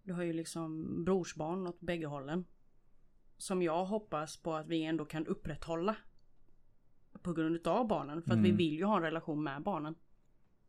Du 0.02 0.12
har 0.12 0.22
ju 0.22 0.32
liksom 0.32 1.04
brorsbarn 1.04 1.66
åt 1.66 1.80
bägge 1.80 2.06
hållen. 2.06 2.44
Som 3.36 3.62
jag 3.62 3.84
hoppas 3.84 4.36
på 4.36 4.54
att 4.54 4.68
vi 4.68 4.82
ändå 4.82 5.04
kan 5.04 5.26
upprätthålla. 5.26 5.96
På 7.22 7.32
grund 7.32 7.66
av 7.66 7.88
barnen. 7.88 8.22
För 8.22 8.30
att 8.30 8.38
mm. 8.38 8.50
vi 8.50 8.52
vill 8.52 8.78
ju 8.78 8.84
ha 8.84 8.96
en 8.96 9.02
relation 9.02 9.42
med 9.42 9.62
barnen. 9.62 9.94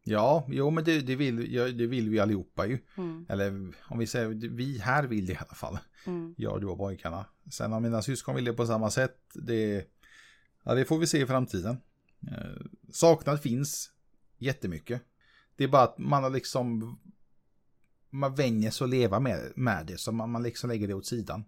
Ja, 0.07 0.45
jo 0.49 0.69
men 0.69 0.83
det, 0.83 1.01
det, 1.01 1.15
vill, 1.15 1.51
det 1.77 1.87
vill 1.87 2.09
vi 2.09 2.19
allihopa 2.19 2.65
ju. 2.65 2.79
Mm. 2.97 3.25
Eller 3.29 3.73
om 3.89 3.99
vi 3.99 4.07
säger, 4.07 4.27
vi 4.49 4.77
här 4.77 5.03
vill 5.03 5.25
det 5.25 5.33
i 5.33 5.37
alla 5.37 5.55
fall. 5.55 5.79
Mm. 6.05 6.35
Jag, 6.37 6.61
du 6.61 6.67
och 6.67 6.77
pojkarna. 6.77 7.25
Sen 7.51 7.73
om 7.73 7.83
mina 7.83 8.01
syskon 8.01 8.35
vill 8.35 8.45
det 8.45 8.53
på 8.53 8.65
samma 8.65 8.89
sätt, 8.89 9.17
det, 9.33 9.85
ja, 10.63 10.75
det 10.75 10.85
får 10.85 10.99
vi 10.99 11.07
se 11.07 11.21
i 11.21 11.25
framtiden. 11.25 11.77
Eh, 12.27 12.65
saknad 12.91 13.41
finns 13.41 13.91
jättemycket. 14.37 15.01
Det 15.55 15.63
är 15.63 15.67
bara 15.67 15.83
att 15.83 15.97
man 15.97 16.23
har 16.23 16.29
liksom 16.29 16.99
man 18.09 18.35
vänjer 18.35 18.71
sig 18.71 18.85
att 18.85 18.91
leva 18.91 19.19
med, 19.19 19.51
med 19.55 19.85
det, 19.85 19.97
så 19.97 20.11
man, 20.11 20.29
man 20.29 20.43
liksom 20.43 20.69
lägger 20.69 20.87
det 20.87 20.93
åt 20.93 21.05
sidan. 21.05 21.43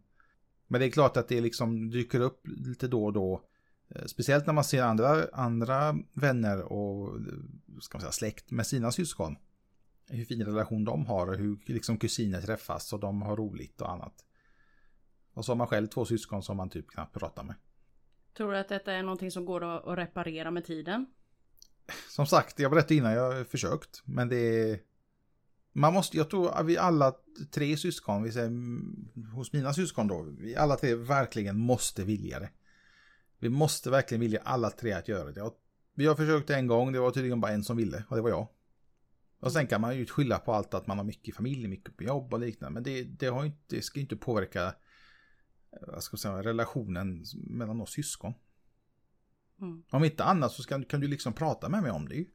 Men 0.67 0.81
det 0.81 0.87
är 0.87 0.91
klart 0.91 1.17
att 1.17 1.27
det 1.27 1.41
liksom 1.41 1.89
dyker 1.89 2.19
upp 2.19 2.41
lite 2.43 2.87
då 2.87 3.05
och 3.05 3.13
då. 3.13 3.41
Eh, 3.95 4.05
speciellt 4.05 4.45
när 4.45 4.53
man 4.53 4.63
ser 4.63 4.83
andra, 4.83 5.27
andra 5.33 5.95
vänner 6.13 6.61
och 6.61 7.19
ska 7.81 7.97
man 7.97 8.01
säga, 8.01 8.11
släkt 8.11 8.51
med 8.51 8.67
sina 8.67 8.91
syskon. 8.91 9.37
Hur 10.07 10.25
fin 10.25 10.45
relation 10.45 10.85
de 10.85 11.05
har 11.05 11.27
och 11.27 11.35
hur 11.35 11.59
liksom 11.65 11.97
kusiner 11.97 12.41
träffas 12.41 12.93
och 12.93 12.99
de 12.99 13.21
har 13.21 13.37
roligt 13.37 13.81
och 13.81 13.91
annat. 13.91 14.25
Och 15.33 15.45
så 15.45 15.51
har 15.51 15.57
man 15.57 15.67
själv 15.67 15.87
två 15.87 16.05
syskon 16.05 16.43
som 16.43 16.57
man 16.57 16.69
typ 16.69 16.87
knappt 16.87 17.19
pratar 17.19 17.43
med. 17.43 17.55
Tror 18.37 18.51
du 18.51 18.57
att 18.57 18.69
detta 18.69 18.93
är 18.93 19.03
någonting 19.03 19.31
som 19.31 19.45
går 19.45 19.63
att 19.63 19.97
reparera 19.97 20.51
med 20.51 20.65
tiden? 20.65 21.05
Som 22.09 22.25
sagt, 22.25 22.59
jag 22.59 22.71
berättade 22.71 22.95
innan 22.95 23.13
jag 23.13 23.31
har 23.31 23.43
försökt. 23.43 24.01
Men 24.05 24.29
det 24.29 24.35
är 24.37 24.79
man 25.73 25.93
måste, 25.93 26.17
jag 26.17 26.29
tror 26.29 26.51
att 26.51 26.65
vi 26.65 26.77
alla 26.77 27.15
tre 27.51 27.77
syskon, 27.77 28.23
vi 28.23 28.31
säger, 28.31 28.51
hos 29.35 29.53
mina 29.53 29.73
syskon 29.73 30.07
då, 30.07 30.27
vi 30.37 30.55
alla 30.55 30.75
tre 30.75 30.95
verkligen 30.95 31.59
måste 31.59 32.03
vilja 32.03 32.39
det. 32.39 32.49
Vi 33.39 33.49
måste 33.49 33.89
verkligen 33.89 34.21
vilja 34.21 34.41
alla 34.43 34.69
tre 34.69 34.91
att 34.91 35.07
göra 35.07 35.31
det. 35.31 35.51
Vi 35.93 36.05
har 36.05 36.15
försökt 36.15 36.49
en 36.49 36.67
gång, 36.67 36.91
det 36.91 36.99
var 36.99 37.11
tydligen 37.11 37.41
bara 37.41 37.51
en 37.51 37.63
som 37.63 37.77
ville 37.77 38.03
och 38.09 38.15
det 38.15 38.21
var 38.21 38.29
jag. 38.29 38.47
Och 39.39 39.51
sen 39.51 39.67
kan 39.67 39.81
man 39.81 39.97
ju 39.97 40.05
skylla 40.05 40.39
på 40.39 40.53
allt 40.53 40.73
att 40.73 40.87
man 40.87 40.97
har 40.97 41.05
mycket 41.05 41.35
familj, 41.35 41.67
mycket 41.67 41.97
på 41.97 42.03
jobb 42.03 42.33
och 42.33 42.39
liknande. 42.39 42.73
Men 42.73 42.83
det, 42.83 43.03
det, 43.03 43.27
har 43.27 43.45
inte, 43.45 43.75
det 43.75 43.81
ska 43.81 43.99
ju 43.99 44.01
inte 44.01 44.15
påverka 44.15 44.65
eh, 45.71 45.87
vad 45.87 46.03
ska 46.03 46.17
säga, 46.17 46.43
relationen 46.43 47.23
mellan 47.33 47.81
oss 47.81 47.91
syskon. 47.91 48.33
Mm. 49.61 49.83
Om 49.89 50.03
inte 50.03 50.23
annat 50.23 50.51
så 50.51 50.61
ska, 50.61 50.83
kan 50.83 50.99
du 50.99 51.07
liksom 51.07 51.33
prata 51.33 51.69
med 51.69 51.83
mig 51.83 51.91
om 51.91 52.09
det. 52.09 52.25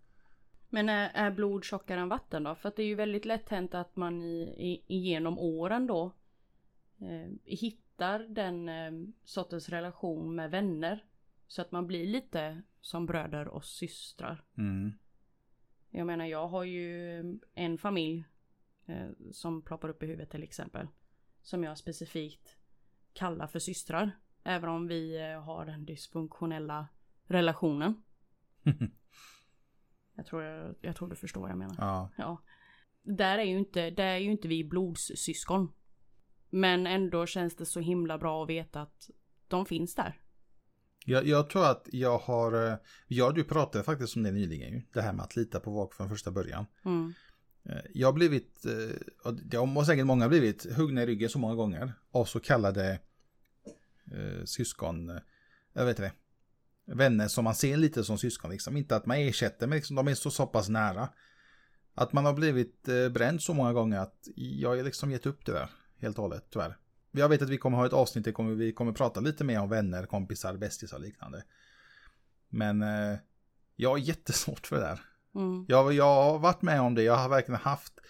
Men 0.68 0.88
är, 0.88 1.10
är 1.14 1.30
blod 1.30 1.64
tjockare 1.64 2.00
än 2.00 2.08
vatten 2.08 2.42
då? 2.42 2.54
För 2.54 2.68
att 2.68 2.76
det 2.76 2.82
är 2.82 2.86
ju 2.86 2.94
väldigt 2.94 3.24
lätt 3.24 3.48
hänt 3.48 3.74
att 3.74 3.96
man 3.96 4.22
i, 4.22 4.84
i, 4.86 4.96
genom 4.96 5.38
åren 5.38 5.86
då 5.86 6.14
eh, 7.00 7.32
hittar 7.44 7.83
den 8.28 8.68
eh, 8.68 8.92
sortens 9.24 9.68
relation 9.68 10.34
med 10.34 10.50
vänner. 10.50 11.04
Så 11.46 11.62
att 11.62 11.72
man 11.72 11.86
blir 11.86 12.06
lite 12.06 12.62
som 12.80 13.06
bröder 13.06 13.48
och 13.48 13.64
systrar. 13.64 14.44
Mm. 14.58 14.92
Jag 15.90 16.06
menar 16.06 16.26
jag 16.26 16.48
har 16.48 16.64
ju 16.64 17.18
en 17.54 17.78
familj 17.78 18.24
eh, 18.86 19.08
som 19.32 19.62
ploppar 19.62 19.88
upp 19.88 20.02
i 20.02 20.06
huvudet 20.06 20.30
till 20.30 20.42
exempel. 20.42 20.88
Som 21.42 21.64
jag 21.64 21.78
specifikt 21.78 22.58
kallar 23.12 23.46
för 23.46 23.58
systrar. 23.58 24.10
Även 24.44 24.70
om 24.70 24.86
vi 24.86 25.30
eh, 25.30 25.42
har 25.42 25.66
den 25.66 25.84
dysfunktionella 25.84 26.88
relationen. 27.24 28.02
jag, 30.14 30.26
tror 30.26 30.42
jag, 30.42 30.74
jag 30.80 30.96
tror 30.96 31.08
du 31.08 31.16
förstår 31.16 31.40
vad 31.40 31.50
jag 31.50 31.58
menar. 31.58 31.76
Ja. 31.78 32.10
Ja. 32.16 32.42
Där 33.02 33.38
är 33.38 33.44
ju 33.44 33.58
inte, 33.58 33.90
där 33.90 34.06
är 34.06 34.18
ju 34.18 34.30
inte 34.30 34.48
vi 34.48 34.64
blodssyskon. 34.64 35.72
Men 36.54 36.86
ändå 36.86 37.26
känns 37.26 37.56
det 37.56 37.66
så 37.66 37.80
himla 37.80 38.18
bra 38.18 38.42
att 38.42 38.48
veta 38.48 38.80
att 38.80 39.10
de 39.48 39.66
finns 39.66 39.94
där. 39.94 40.20
Jag, 41.04 41.26
jag 41.26 41.50
tror 41.50 41.66
att 41.66 41.88
jag 41.92 42.18
har, 42.18 42.66
eh, 42.66 42.76
ja 43.08 43.32
du 43.32 43.44
pratade 43.44 43.84
faktiskt 43.84 44.16
om 44.16 44.22
det 44.22 44.30
nyligen 44.30 44.72
ju. 44.72 44.82
Det 44.92 45.02
här 45.02 45.12
med 45.12 45.24
att 45.24 45.36
lita 45.36 45.60
på 45.60 45.72
folk 45.72 45.94
från 45.94 46.08
första 46.08 46.30
början. 46.30 46.66
Mm. 46.84 47.14
Eh, 47.64 47.84
Jag 47.94 48.08
har 48.08 48.12
blivit, 48.12 48.66
eh, 48.66 48.96
och 49.24 49.34
det 49.34 49.56
har 49.56 49.84
säkert 49.84 50.06
många 50.06 50.28
blivit, 50.28 50.76
huggna 50.76 51.02
i 51.02 51.06
ryggen 51.06 51.28
så 51.28 51.38
många 51.38 51.54
gånger 51.54 51.92
av 52.10 52.24
så 52.24 52.40
kallade 52.40 53.00
eh, 54.12 54.44
syskon, 54.44 55.20
jag 55.72 55.84
vet 55.84 55.98
inte 55.98 56.12
vänner 56.86 57.28
som 57.28 57.44
man 57.44 57.54
ser 57.54 57.76
lite 57.76 58.04
som 58.04 58.18
syskon 58.18 58.50
liksom. 58.50 58.76
Inte 58.76 58.96
att 58.96 59.06
man 59.06 59.16
ersätter, 59.16 59.66
men 59.66 59.76
liksom, 59.76 59.96
de 59.96 60.08
är 60.08 60.14
så, 60.14 60.30
så 60.30 60.46
pass 60.46 60.68
nära. 60.68 61.08
Att 61.94 62.12
man 62.12 62.24
har 62.24 62.34
blivit 62.34 62.88
eh, 62.88 63.08
bränd 63.08 63.42
så 63.42 63.54
många 63.54 63.72
gånger 63.72 63.98
att 63.98 64.28
jag 64.36 64.68
har 64.68 64.82
liksom 64.82 65.10
gett 65.10 65.26
upp 65.26 65.46
det 65.46 65.52
där 65.52 65.70
helt 66.04 66.18
och 66.18 66.22
hållet 66.22 66.46
tyvärr. 66.50 66.76
Jag 67.12 67.28
vet 67.28 67.42
att 67.42 67.48
vi 67.48 67.58
kommer 67.58 67.78
ha 67.78 67.86
ett 67.86 67.92
avsnitt 67.92 68.24
där 68.24 68.32
kommer 68.32 68.54
vi 68.54 68.72
kommer 68.72 68.92
prata 68.92 69.20
lite 69.20 69.44
mer 69.44 69.60
om 69.60 69.68
vänner, 69.68 70.06
kompisar, 70.06 70.56
bästisar 70.56 70.96
och 70.96 71.02
liknande. 71.02 71.44
Men 72.48 72.82
eh, 72.82 73.18
jag 73.76 73.90
har 73.90 73.98
jättesvårt 73.98 74.66
för 74.66 74.76
det 74.76 74.82
där. 74.82 75.00
Mm. 75.34 75.64
Jag, 75.68 75.92
jag 75.92 76.14
har 76.14 76.38
varit 76.38 76.62
med 76.62 76.80
om 76.80 76.94
det, 76.94 77.02
jag 77.02 77.16
har 77.16 77.28
verkligen 77.28 77.60
haft 77.60 78.00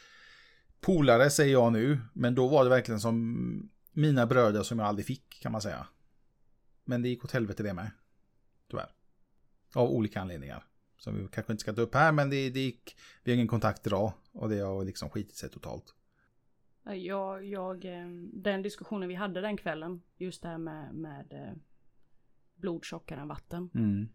polare 0.80 1.30
säger 1.30 1.52
jag 1.52 1.72
nu, 1.72 2.00
men 2.12 2.34
då 2.34 2.48
var 2.48 2.64
det 2.64 2.70
verkligen 2.70 3.00
som 3.00 3.70
mina 3.92 4.26
bröder 4.26 4.62
som 4.62 4.78
jag 4.78 4.88
aldrig 4.88 5.06
fick 5.06 5.40
kan 5.42 5.52
man 5.52 5.62
säga. 5.62 5.86
Men 6.84 7.02
det 7.02 7.08
gick 7.08 7.24
åt 7.24 7.32
helvete 7.32 7.62
det 7.62 7.74
med. 7.74 7.90
Tyvärr. 8.70 8.90
Av 9.74 9.88
olika 9.90 10.20
anledningar. 10.20 10.64
Som 10.96 11.14
vi 11.14 11.28
kanske 11.28 11.52
inte 11.52 11.60
ska 11.60 11.72
ta 11.72 11.80
upp 11.80 11.94
här, 11.94 12.12
men 12.12 12.30
det, 12.30 12.50
det 12.50 12.60
gick, 12.60 12.96
vi 13.22 13.32
har 13.32 13.34
ingen 13.34 13.48
kontakt 13.48 13.86
idag 13.86 14.12
och 14.32 14.48
det 14.48 14.60
har 14.60 14.84
liksom 14.84 15.10
skitit 15.10 15.36
sig 15.36 15.50
totalt. 15.50 15.94
Jag, 16.84 17.44
jag, 17.44 17.84
eh, 17.84 18.08
den 18.32 18.62
diskussionen 18.62 19.08
vi 19.08 19.14
hade 19.14 19.40
den 19.40 19.56
kvällen, 19.56 20.02
just 20.16 20.42
det 20.42 20.48
här 20.48 20.58
med, 20.58 20.94
med 20.94 21.32
eh, 21.32 21.54
blod 22.54 22.84
tjockare 22.84 23.20
än 23.20 23.28
vatten. 23.28 23.70
Mm. 23.74 24.08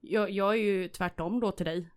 Jag, 0.00 0.30
jag 0.30 0.52
är 0.54 0.58
ju 0.58 0.88
tvärtom 0.88 1.40
då 1.40 1.52
till 1.52 1.66
dig. 1.66 1.90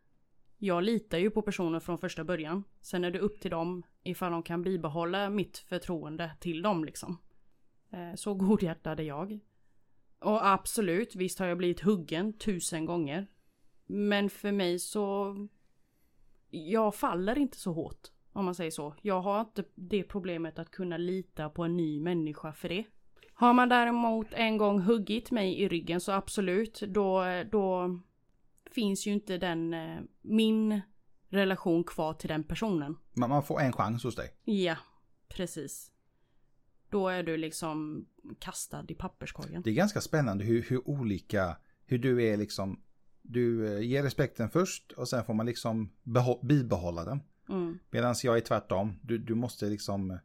Jag 0.58 0.84
litar 0.84 1.18
ju 1.18 1.30
på 1.30 1.42
personer 1.42 1.80
från 1.80 1.98
första 1.98 2.24
början. 2.24 2.64
Sen 2.82 3.04
är 3.04 3.12
det 3.12 3.20
upp 3.20 3.40
till 3.42 3.52
dem 3.52 3.84
ifall 4.04 4.32
de 4.32 4.44
kan 4.44 4.64
bibehålla 4.64 5.30
mitt 5.30 5.58
förtroende 5.58 6.32
till 6.40 6.62
dem 6.62 6.86
liksom. 6.86 7.18
Eh, 7.92 8.16
Så 8.16 8.34
godhjärtad 8.34 9.00
är 9.00 9.04
jag. 9.04 9.40
Och 10.20 10.48
absolut, 10.48 11.16
visst 11.16 11.40
har 11.40 11.46
jag 11.46 11.58
blivit 11.58 11.82
huggen 11.82 12.34
tusen 12.34 12.86
gånger. 12.86 13.28
Men 13.86 14.30
för 14.30 14.52
mig 14.52 14.80
så... 14.80 15.36
Jag 16.50 16.96
faller 16.96 17.38
inte 17.38 17.58
så 17.58 17.74
hårt. 17.74 18.12
Om 18.34 18.46
man 18.46 18.56
säger 18.56 18.72
så. 18.72 18.96
Jag 19.02 19.22
har 19.22 19.42
inte 19.42 19.64
det 19.76 20.04
problemet 20.04 20.60
att 20.60 20.72
kunna 20.72 20.98
lita 20.98 21.50
på 21.50 21.64
en 21.64 21.78
ny 21.78 22.00
människa 22.00 22.54
för 22.54 22.70
det. 22.70 22.86
Har 23.34 23.54
man 23.54 23.70
däremot 23.70 24.28
en 24.32 24.58
gång 24.58 24.80
huggit 24.80 25.32
mig 25.32 25.62
i 25.62 25.70
ryggen 25.70 26.02
så 26.02 26.12
absolut, 26.12 26.82
då, 26.88 27.24
då 27.52 28.00
finns 28.72 29.08
ju 29.08 29.14
inte 29.14 29.38
den, 29.38 29.74
eh, 29.74 30.00
min 30.22 30.82
relation 31.30 31.84
kvar 31.84 32.14
till 32.14 32.30
den 32.30 32.44
personen. 32.44 32.98
Man, 33.14 33.30
man 33.30 33.44
får 33.44 33.62
en 33.62 33.74
chans 33.74 34.04
hos 34.04 34.16
dig. 34.16 34.34
Ja, 34.44 34.78
precis. 35.28 35.92
Då 36.90 37.08
är 37.10 37.24
du 37.24 37.38
liksom 37.38 38.06
kastad 38.40 38.86
i 38.88 38.96
papperskorgen. 38.96 39.62
Det 39.62 39.70
är 39.70 39.74
ganska 39.74 40.02
spännande 40.02 40.44
hur, 40.44 40.62
hur 40.62 40.90
olika, 40.90 41.58
hur 41.86 41.98
du 41.98 42.24
är 42.24 42.38
liksom, 42.38 42.80
du 43.22 43.76
eh, 43.78 43.82
ger 43.82 44.04
respekten 44.04 44.50
först 44.50 44.92
och 44.92 45.08
sen 45.08 45.26
får 45.26 45.34
man 45.34 45.46
liksom 45.46 45.90
behå, 46.04 46.40
bibehålla 46.44 47.06
den. 47.06 47.20
Mm, 47.50 47.80
Medan 47.92 48.16
jag 48.24 48.38
är 48.38 48.42
tvärtom. 48.42 49.00
Du, 49.02 49.18
du 49.18 49.36
måste 49.36 49.66
liksom 49.66 50.18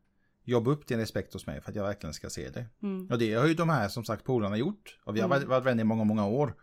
jobba 0.45 0.71
upp 0.71 0.87
din 0.87 0.99
respekt 0.99 1.33
hos 1.33 1.47
mig 1.47 1.61
för 1.61 1.71
att 1.71 1.77
jag 1.77 1.83
verkligen 1.85 2.15
ska 2.15 2.31
se 2.31 2.51
det. 2.51 2.67
mm, 2.83 3.07
Och 3.11 3.19
det 3.19 3.35
har 3.35 3.47
ju 3.47 3.55
de 3.55 3.69
här 3.69 3.89
som 3.89 4.05
sagt 4.05 4.25
polarna 4.25 4.57
gjort. 4.57 4.99
Och 5.05 5.17
vi 5.17 5.21
har 5.21 5.37
Mm. 5.37 5.49
varit, 5.49 5.65
vänner 5.65 5.81
i 5.81 5.85
många, 5.85 6.05
många 6.05 6.27
år. 6.27 6.55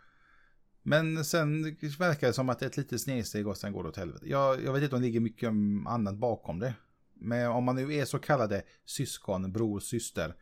Men 0.83 1.25
sen 1.25 1.63
verkar 1.99 2.27
det 2.27 2.33
som 2.33 2.49
att 2.49 2.61
ett 2.61 2.77
litet 2.77 3.01
snedsteg 3.01 3.47
och 3.47 3.57
sen 3.57 3.73
går 3.73 3.83
det 3.83 3.89
åt 3.89 3.97
helvete. 3.97 4.29
Jag, 4.29 4.63
jag 4.63 4.73
vet 4.73 4.83
inte 4.83 4.95
om 4.95 5.01
det 5.01 5.07
ligger 5.07 5.19
mycket 5.19 5.49
annat 5.87 6.17
bakom 6.17 6.59
det. 6.59 6.73
Men 7.13 7.47
om 7.51 7.63
man 7.63 7.75
nu 7.75 7.93
är 7.93 8.05
så 8.05 8.19
kallade 8.19 8.63
syskon, 8.85 9.51
bror, 9.51 9.79
syster. 9.79 10.35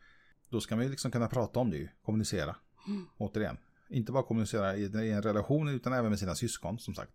Då 0.48 0.60
ska 0.60 0.76
man 0.76 0.84
ju 0.84 0.90
liksom 0.90 1.10
kunna 1.10 1.28
prata 1.28 1.60
om 1.60 1.70
det 1.70 1.76
ju. 1.76 1.88
Kommunicera. 2.04 2.56
Mm. 2.86 3.06
Återigen. 3.16 3.56
Inte 3.88 4.12
bara 4.12 4.22
kommunicera 4.22 4.76
i 4.76 5.10
en 5.10 5.22
relation 5.22 5.68
utan 5.68 5.92
även 5.92 6.10
med 6.10 6.18
sina 6.18 6.34
syskon 6.34 6.78
som 6.78 6.94
sagt. 6.94 7.12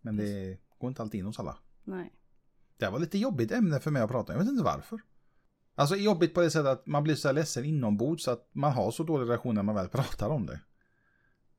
Men 0.00 0.16
det 0.16 0.58
går 0.78 0.88
inte 0.88 1.02
alltid 1.02 1.18
in 1.18 1.26
hos 1.26 1.38
alla. 1.38 1.58
Nej. 1.84 2.12
Det 2.76 2.90
var 2.90 2.98
lite 2.98 3.18
jobbigt 3.18 3.52
ämne 3.52 3.80
för 3.80 3.90
mig 3.90 4.02
att 4.02 4.10
prata 4.10 4.32
om. 4.32 4.38
Jag 4.38 4.44
vet 4.44 4.52
inte 4.52 4.64
varför. 4.64 5.00
Alltså 5.74 5.96
jobbigt 5.96 6.34
på 6.34 6.40
det 6.40 6.50
sättet 6.50 6.66
att 6.66 6.86
man 6.86 7.02
blir 7.02 7.14
så 7.14 7.28
här 7.28 7.32
ledsen 7.32 7.64
inombords 7.64 8.24
så 8.24 8.30
att 8.30 8.48
man 8.52 8.72
har 8.72 8.90
så 8.90 9.02
dålig 9.02 9.24
relation 9.24 9.54
när 9.54 9.62
man 9.62 9.74
väl 9.74 9.88
pratar 9.88 10.28
om 10.28 10.46
det. 10.46 10.60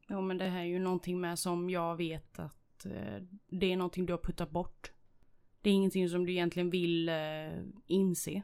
Ja 0.08 0.22
men 0.22 0.38
det 0.38 0.46
här 0.46 0.60
är 0.60 0.66
ju 0.66 0.80
någonting 0.80 1.22
med 1.22 1.40
som 1.40 1.70
jag 1.70 1.96
vet 1.96 2.40
att 2.40 2.86
eh, 2.86 3.24
det 3.48 3.72
är 3.72 3.78
någonting 3.78 4.06
du 4.06 4.14
har 4.14 4.18
puttat 4.18 4.52
bort. 4.52 4.92
Det 5.62 5.70
är 5.70 5.74
ingenting 5.74 6.10
som 6.10 6.26
du 6.26 6.32
egentligen 6.32 6.70
vill 6.70 7.10
eh, 7.10 7.16
inse. 7.86 8.42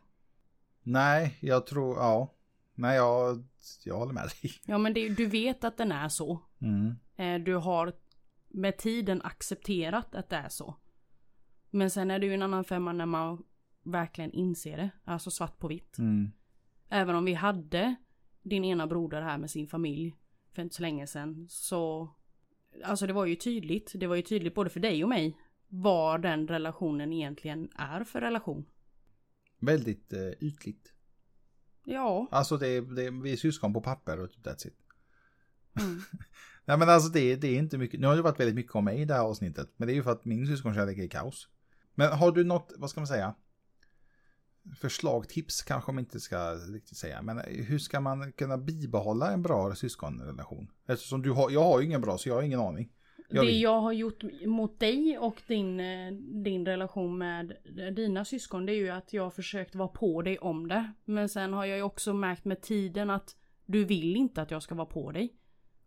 Nej, 0.84 1.38
jag 1.40 1.66
tror, 1.66 1.98
ja. 1.98 2.36
Nej, 2.74 2.96
jag, 2.96 3.44
jag 3.86 3.98
håller 3.98 4.14
med 4.14 4.24
dig. 4.24 4.52
Ja 4.66 4.78
men 4.78 4.94
det, 4.94 5.10
du 5.10 5.26
vet 5.26 5.64
att 5.64 5.78
den 5.78 5.92
är 5.92 6.10
så. 6.10 6.42
Mm. 6.62 6.96
Eh, 7.16 7.46
du 7.46 7.56
har 7.56 7.94
med 8.48 8.78
tiden 8.78 9.22
accepterat 9.22 10.16
att 10.16 10.30
det 10.30 10.36
är 10.36 10.50
så. 10.50 10.76
Men 11.72 11.90
sen 11.90 12.12
är 12.12 12.20
det 12.20 12.26
ju 12.26 12.34
en 12.34 12.42
annan 12.42 12.64
femma 12.64 12.94
när 12.94 13.06
man 13.06 13.44
verkligen 13.84 14.32
inser 14.32 14.78
det. 14.78 14.90
Alltså 15.04 15.32
svart 15.32 15.60
på 15.60 15.68
vitt. 15.68 15.98
Mm. 15.98 16.32
Även 16.90 17.16
om 17.16 17.26
vi 17.26 17.34
hade 17.34 17.96
din 18.42 18.66
ena 18.66 18.88
broder 18.88 19.22
här 19.22 19.38
med 19.38 19.52
sin 19.52 19.68
familj 19.68 20.16
för 20.54 20.62
inte 20.62 20.76
så 20.76 20.82
länge 20.82 21.08
sedan 21.08 21.48
så 21.50 22.10
Alltså 22.84 23.08
det 23.08 23.14
var 23.14 23.26
ju 23.26 23.36
tydligt, 23.36 23.92
det 23.96 24.08
var 24.08 24.16
ju 24.16 24.22
tydligt 24.22 24.56
både 24.56 24.70
för 24.70 24.80
dig 24.80 25.04
och 25.04 25.10
mig 25.10 25.38
vad 25.68 26.22
den 26.22 26.48
relationen 26.48 27.14
egentligen 27.14 27.70
är 27.76 28.04
för 28.04 28.22
relation. 28.22 28.66
Väldigt 29.60 30.14
eh, 30.14 30.30
ytligt. 30.40 30.94
Ja. 31.86 32.28
Alltså 32.32 32.58
det, 32.58 32.82
det, 32.82 33.12
vi 33.12 33.34
är 33.34 33.38
syskon 33.38 33.74
på 33.74 33.82
papper 33.82 34.20
och 34.20 34.32
typ 34.32 34.46
that's 34.46 34.68
it. 34.68 34.78
Mm. 35.80 36.02
Nej 36.66 36.78
men 36.78 36.90
alltså 36.90 37.10
det, 37.10 37.36
det 37.36 37.48
är 37.48 37.60
inte 37.60 37.78
mycket. 37.78 38.00
Nu 38.00 38.08
har 38.08 38.16
det 38.16 38.22
varit 38.22 38.40
väldigt 38.40 38.56
mycket 38.56 38.76
om 38.76 38.86
mig 38.86 39.02
i 39.02 39.06
det 39.06 39.14
här 39.14 39.22
avsnittet. 39.22 39.74
Men 39.78 39.88
det 39.88 39.94
är 39.94 39.96
ju 39.96 40.04
för 40.04 40.12
att 40.12 40.26
min 40.26 40.48
syskonkärlek 40.48 40.98
är 40.98 41.08
kaos. 41.08 41.48
Men 41.96 42.12
har 42.12 42.32
du 42.32 42.44
något, 42.44 42.74
vad 42.78 42.90
ska 42.90 43.00
man 43.00 43.08
säga? 43.08 43.36
Förslag, 44.80 45.30
tips 45.30 45.62
kanske 45.62 45.92
man 45.92 46.00
inte 46.00 46.20
ska 46.20 46.54
riktigt 46.54 46.98
säga. 46.98 47.22
Men 47.22 47.42
hur 47.48 47.80
ska 47.80 48.00
man 48.00 48.32
kunna 48.32 48.58
bibehålla 48.58 49.32
en 49.32 49.42
bra 49.42 49.76
syskonrelation? 49.76 50.72
Eftersom 50.88 51.22
du 51.22 51.32
har, 51.32 51.50
jag 51.50 51.64
har 51.64 51.80
ju 51.80 51.86
ingen 51.86 52.02
bra 52.02 52.18
så 52.18 52.30
jag 52.30 52.36
har 52.36 52.42
ingen 52.42 52.60
aning. 52.60 52.90
Jag 53.30 53.46
det 53.46 53.52
jag 53.52 53.82
har 53.82 53.92
gjort 53.92 54.24
mot 54.46 54.80
dig 54.80 55.18
och 55.18 55.42
din, 55.48 55.80
eh, 55.80 56.12
din 56.44 56.66
relation 56.66 57.18
med 57.18 57.58
dina 57.96 58.26
syskon 58.26 58.66
det 58.66 58.72
är 58.72 58.76
ju 58.76 58.90
att 58.90 59.14
jag 59.14 59.24
har 59.24 59.32
försökt 59.32 59.76
vara 59.76 59.88
på 59.88 60.22
dig 60.22 60.38
om 60.38 60.68
det. 60.68 60.94
Men 61.06 61.30
sen 61.30 61.54
har 61.54 61.66
jag 61.66 61.78
ju 61.78 61.84
också 61.84 62.14
märkt 62.14 62.46
med 62.46 62.62
tiden 62.62 63.10
att 63.10 63.36
du 63.66 63.86
vill 63.86 64.16
inte 64.16 64.42
att 64.42 64.52
jag 64.52 64.64
ska 64.64 64.76
vara 64.76 64.86
på 64.86 65.12
dig. 65.12 65.34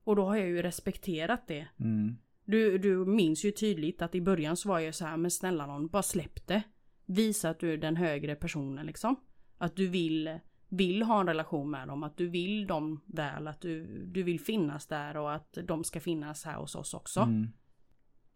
Och 0.05 0.17
då 0.17 0.25
har 0.25 0.37
jag 0.37 0.49
ju 0.49 0.63
respekterat 0.63 1.47
det. 1.47 1.69
Mm. 1.81 2.17
Du, 2.45 2.79
du 2.79 3.05
minns 3.05 3.45
ju 3.45 3.51
tydligt 3.51 4.03
att 4.03 4.15
i 4.15 4.21
början 4.21 4.57
så 4.57 4.69
var 4.69 4.79
jag 4.79 4.95
så 4.95 5.05
här, 5.05 5.17
men 5.17 5.31
snälla 5.31 5.67
någon, 5.67 5.89
bara 5.89 6.03
släpp 6.03 6.47
det. 6.47 6.63
Visa 7.07 7.51
att 7.51 7.61
du 7.61 7.73
är 7.73 7.77
den 7.77 7.97
högre 7.97 8.35
personen 8.35 8.87
liksom. 8.87 9.17
Att 9.59 9.77
du 9.77 9.89
vill, 9.89 10.39
vill 10.69 11.03
ha 11.03 11.21
en 11.21 11.27
relation 11.27 11.71
med 11.71 11.89
dem, 11.89 12.03
att 12.03 12.17
du 12.17 12.29
vill 12.29 12.67
dem 12.67 13.01
väl, 13.07 13.49
att 13.49 13.61
du, 13.61 14.05
du 14.07 14.23
vill 14.23 14.41
finnas 14.41 14.87
där 14.87 15.17
och 15.17 15.35
att 15.35 15.59
de 15.65 15.85
ska 15.85 16.01
finnas 16.01 16.45
här 16.45 16.57
hos 16.57 16.75
oss 16.75 16.95
också. 16.95 17.21
Mm. 17.21 17.49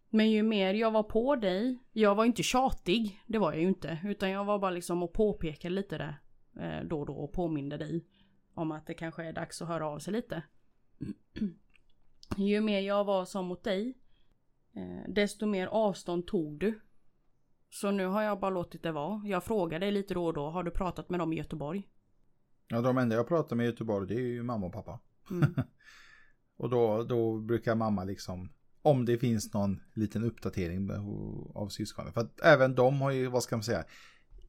Men 0.09 0.31
ju 0.31 0.43
mer 0.43 0.73
jag 0.73 0.91
var 0.91 1.03
på 1.03 1.35
dig, 1.35 1.79
jag 1.91 2.15
var 2.15 2.25
inte 2.25 2.43
tjatig, 2.43 3.21
det 3.27 3.37
var 3.37 3.51
jag 3.51 3.61
ju 3.61 3.67
inte. 3.67 3.99
Utan 4.05 4.29
jag 4.29 4.45
var 4.45 4.59
bara 4.59 4.71
liksom 4.71 5.03
och 5.03 5.13
påpekade 5.13 5.75
lite 5.75 5.97
där 5.97 6.19
eh, 6.59 6.87
då 6.87 6.99
och 6.99 7.05
då 7.05 7.13
och 7.13 7.33
påminde 7.33 7.77
dig 7.77 8.05
om 8.53 8.71
att 8.71 8.87
det 8.87 8.93
kanske 8.93 9.23
är 9.25 9.33
dags 9.33 9.61
att 9.61 9.67
höra 9.67 9.87
av 9.87 9.99
sig 9.99 10.13
lite. 10.13 10.43
Ju 12.37 12.61
mer 12.61 12.79
jag 12.79 13.03
var 13.03 13.25
som 13.25 13.45
mot 13.45 13.63
dig, 13.63 13.97
eh, 14.75 15.11
desto 15.13 15.45
mer 15.45 15.67
avstånd 15.67 16.27
tog 16.27 16.59
du. 16.59 16.79
Så 17.69 17.91
nu 17.91 18.05
har 18.05 18.21
jag 18.21 18.39
bara 18.39 18.51
låtit 18.51 18.83
det 18.83 18.91
vara. 18.91 19.21
Jag 19.25 19.43
frågar 19.43 19.79
dig 19.79 19.91
lite 19.91 20.13
då 20.13 20.25
och 20.25 20.33
då, 20.33 20.49
har 20.49 20.63
du 20.63 20.71
pratat 20.71 21.09
med 21.09 21.19
dem 21.19 21.33
i 21.33 21.37
Göteborg? 21.37 21.87
Ja, 22.67 22.81
de 22.81 22.97
enda 22.97 23.15
jag 23.15 23.27
pratar 23.27 23.55
med 23.55 23.63
i 23.63 23.69
Göteborg 23.69 24.07
det 24.07 24.15
är 24.15 24.27
ju 24.27 24.43
mamma 24.43 24.65
och 24.65 24.73
pappa. 24.73 24.99
Mm. 25.31 25.53
och 26.57 26.69
då, 26.69 27.03
då 27.03 27.39
brukar 27.39 27.75
mamma 27.75 28.03
liksom, 28.03 28.49
om 28.81 29.05
det 29.05 29.17
finns 29.17 29.53
någon 29.53 29.81
liten 29.93 30.23
uppdatering 30.23 30.91
av 31.55 31.67
syskonen. 31.67 32.13
För 32.13 32.21
att 32.21 32.41
även 32.41 32.75
de 32.75 33.01
har 33.01 33.11
ju, 33.11 33.27
vad 33.27 33.43
ska 33.43 33.55
man 33.55 33.63
säga, 33.63 33.83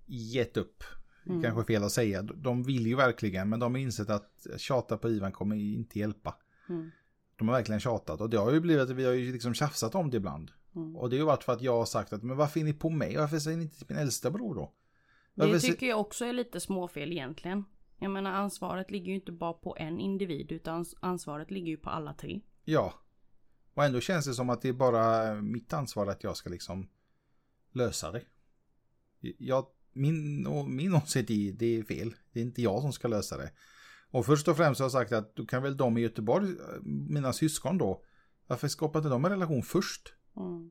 gett 0.07 0.57
upp. 0.57 0.85
Mm. 1.27 1.43
Kanske 1.43 1.65
fel 1.65 1.85
att 1.85 1.93
säga. 1.93 2.23
De 2.23 2.63
vill 2.63 2.87
ju 2.87 2.97
verkligen, 2.97 3.49
men 3.49 3.61
de 3.61 3.75
har 3.75 3.81
insett 3.81 4.11
att 4.11 4.47
tjata 4.57 4.97
på 4.97 5.09
Ivan 5.09 5.33
kommer 5.33 5.57
inte 5.57 5.99
hjälpa. 5.99 6.37
Mm. 6.69 6.91
De 7.41 7.49
har 7.49 7.57
verkligen 7.57 7.81
tjatat 7.81 8.21
och 8.21 8.31
det 8.31 8.37
har 8.37 8.53
ju 8.53 8.61
blivit 8.61 8.83
att 8.83 8.91
vi 8.91 9.05
har 9.05 9.13
ju 9.13 9.33
liksom 9.33 9.55
tjafsat 9.55 9.95
om 9.95 10.11
det 10.11 10.17
ibland. 10.17 10.51
Mm. 10.77 10.97
Och 10.97 11.11
det 11.11 11.17
har 11.17 11.19
ju 11.21 11.27
varit 11.27 11.45
för 11.45 11.53
att 11.53 11.63
jag 11.63 11.77
har 11.77 11.85
sagt 11.85 12.13
att 12.13 12.23
men 12.23 12.37
varför 12.37 12.61
är 12.61 12.65
ni 12.65 12.73
på 12.73 12.91
mig? 12.91 13.17
Varför 13.17 13.39
säger 13.39 13.57
ni 13.57 13.63
inte 13.63 13.79
till 13.79 13.87
min 13.89 13.99
äldsta 13.99 14.31
bror 14.31 14.55
då? 14.55 14.73
Varför 15.35 15.53
Det 15.53 15.61
tycker 15.61 15.87
jag 15.87 16.01
också 16.01 16.25
är 16.25 16.33
lite 16.33 16.61
småfel 16.61 17.13
egentligen. 17.13 17.65
Jag 17.99 18.11
menar 18.11 18.33
ansvaret 18.33 18.91
ligger 18.91 19.07
ju 19.07 19.15
inte 19.15 19.33
bara 19.33 19.53
på 19.53 19.77
en 19.79 20.01
individ 20.01 20.53
utan 20.53 20.85
ans- 20.85 20.95
ansvaret 21.01 21.51
ligger 21.51 21.69
ju 21.69 21.77
på 21.77 21.91
alla 21.91 22.15
tre. 22.15 22.41
Ja. 22.65 22.95
Och 23.75 23.85
ändå 23.85 24.01
känns 24.01 24.27
det 24.27 24.35
som 24.35 24.51
att 24.51 24.63
det 24.63 24.69
är 24.69 24.73
bara 24.73 25.35
mitt 25.35 25.73
ansvar 25.73 26.07
att 26.07 26.25
jag 26.25 26.37
ska 26.37 26.51
liksom 26.51 26.89
lösa 27.73 28.11
det. 28.11 28.23
Jag, 29.39 29.67
min, 29.93 30.47
min 30.77 30.95
åsikt 30.95 31.31
är 31.31 31.53
det 31.53 31.79
är 31.79 31.83
fel. 31.83 32.15
Det 32.33 32.41
är 32.41 32.45
inte 32.45 32.63
jag 32.63 32.83
som 32.83 32.93
ska 32.93 33.09
lösa 33.09 33.37
det. 33.37 33.51
Och 34.11 34.27
först 34.27 34.49
och 34.49 34.57
främst 34.57 34.81
har 34.81 34.85
jag 34.85 34.93
sagt 34.93 35.13
att 35.13 35.37
då 35.37 35.47
kan 35.47 35.63
väl 35.63 35.77
de 35.77 35.99
i 35.99 36.01
Göteborg, 36.01 36.49
mina 36.83 37.33
syskon 37.33 37.79
då, 37.79 38.03
varför 38.47 38.69
skapar 38.69 38.99
inte 38.99 39.09
de 39.09 39.25
en 39.25 39.31
relation 39.31 39.63
först? 39.63 40.15
Mm. 40.37 40.71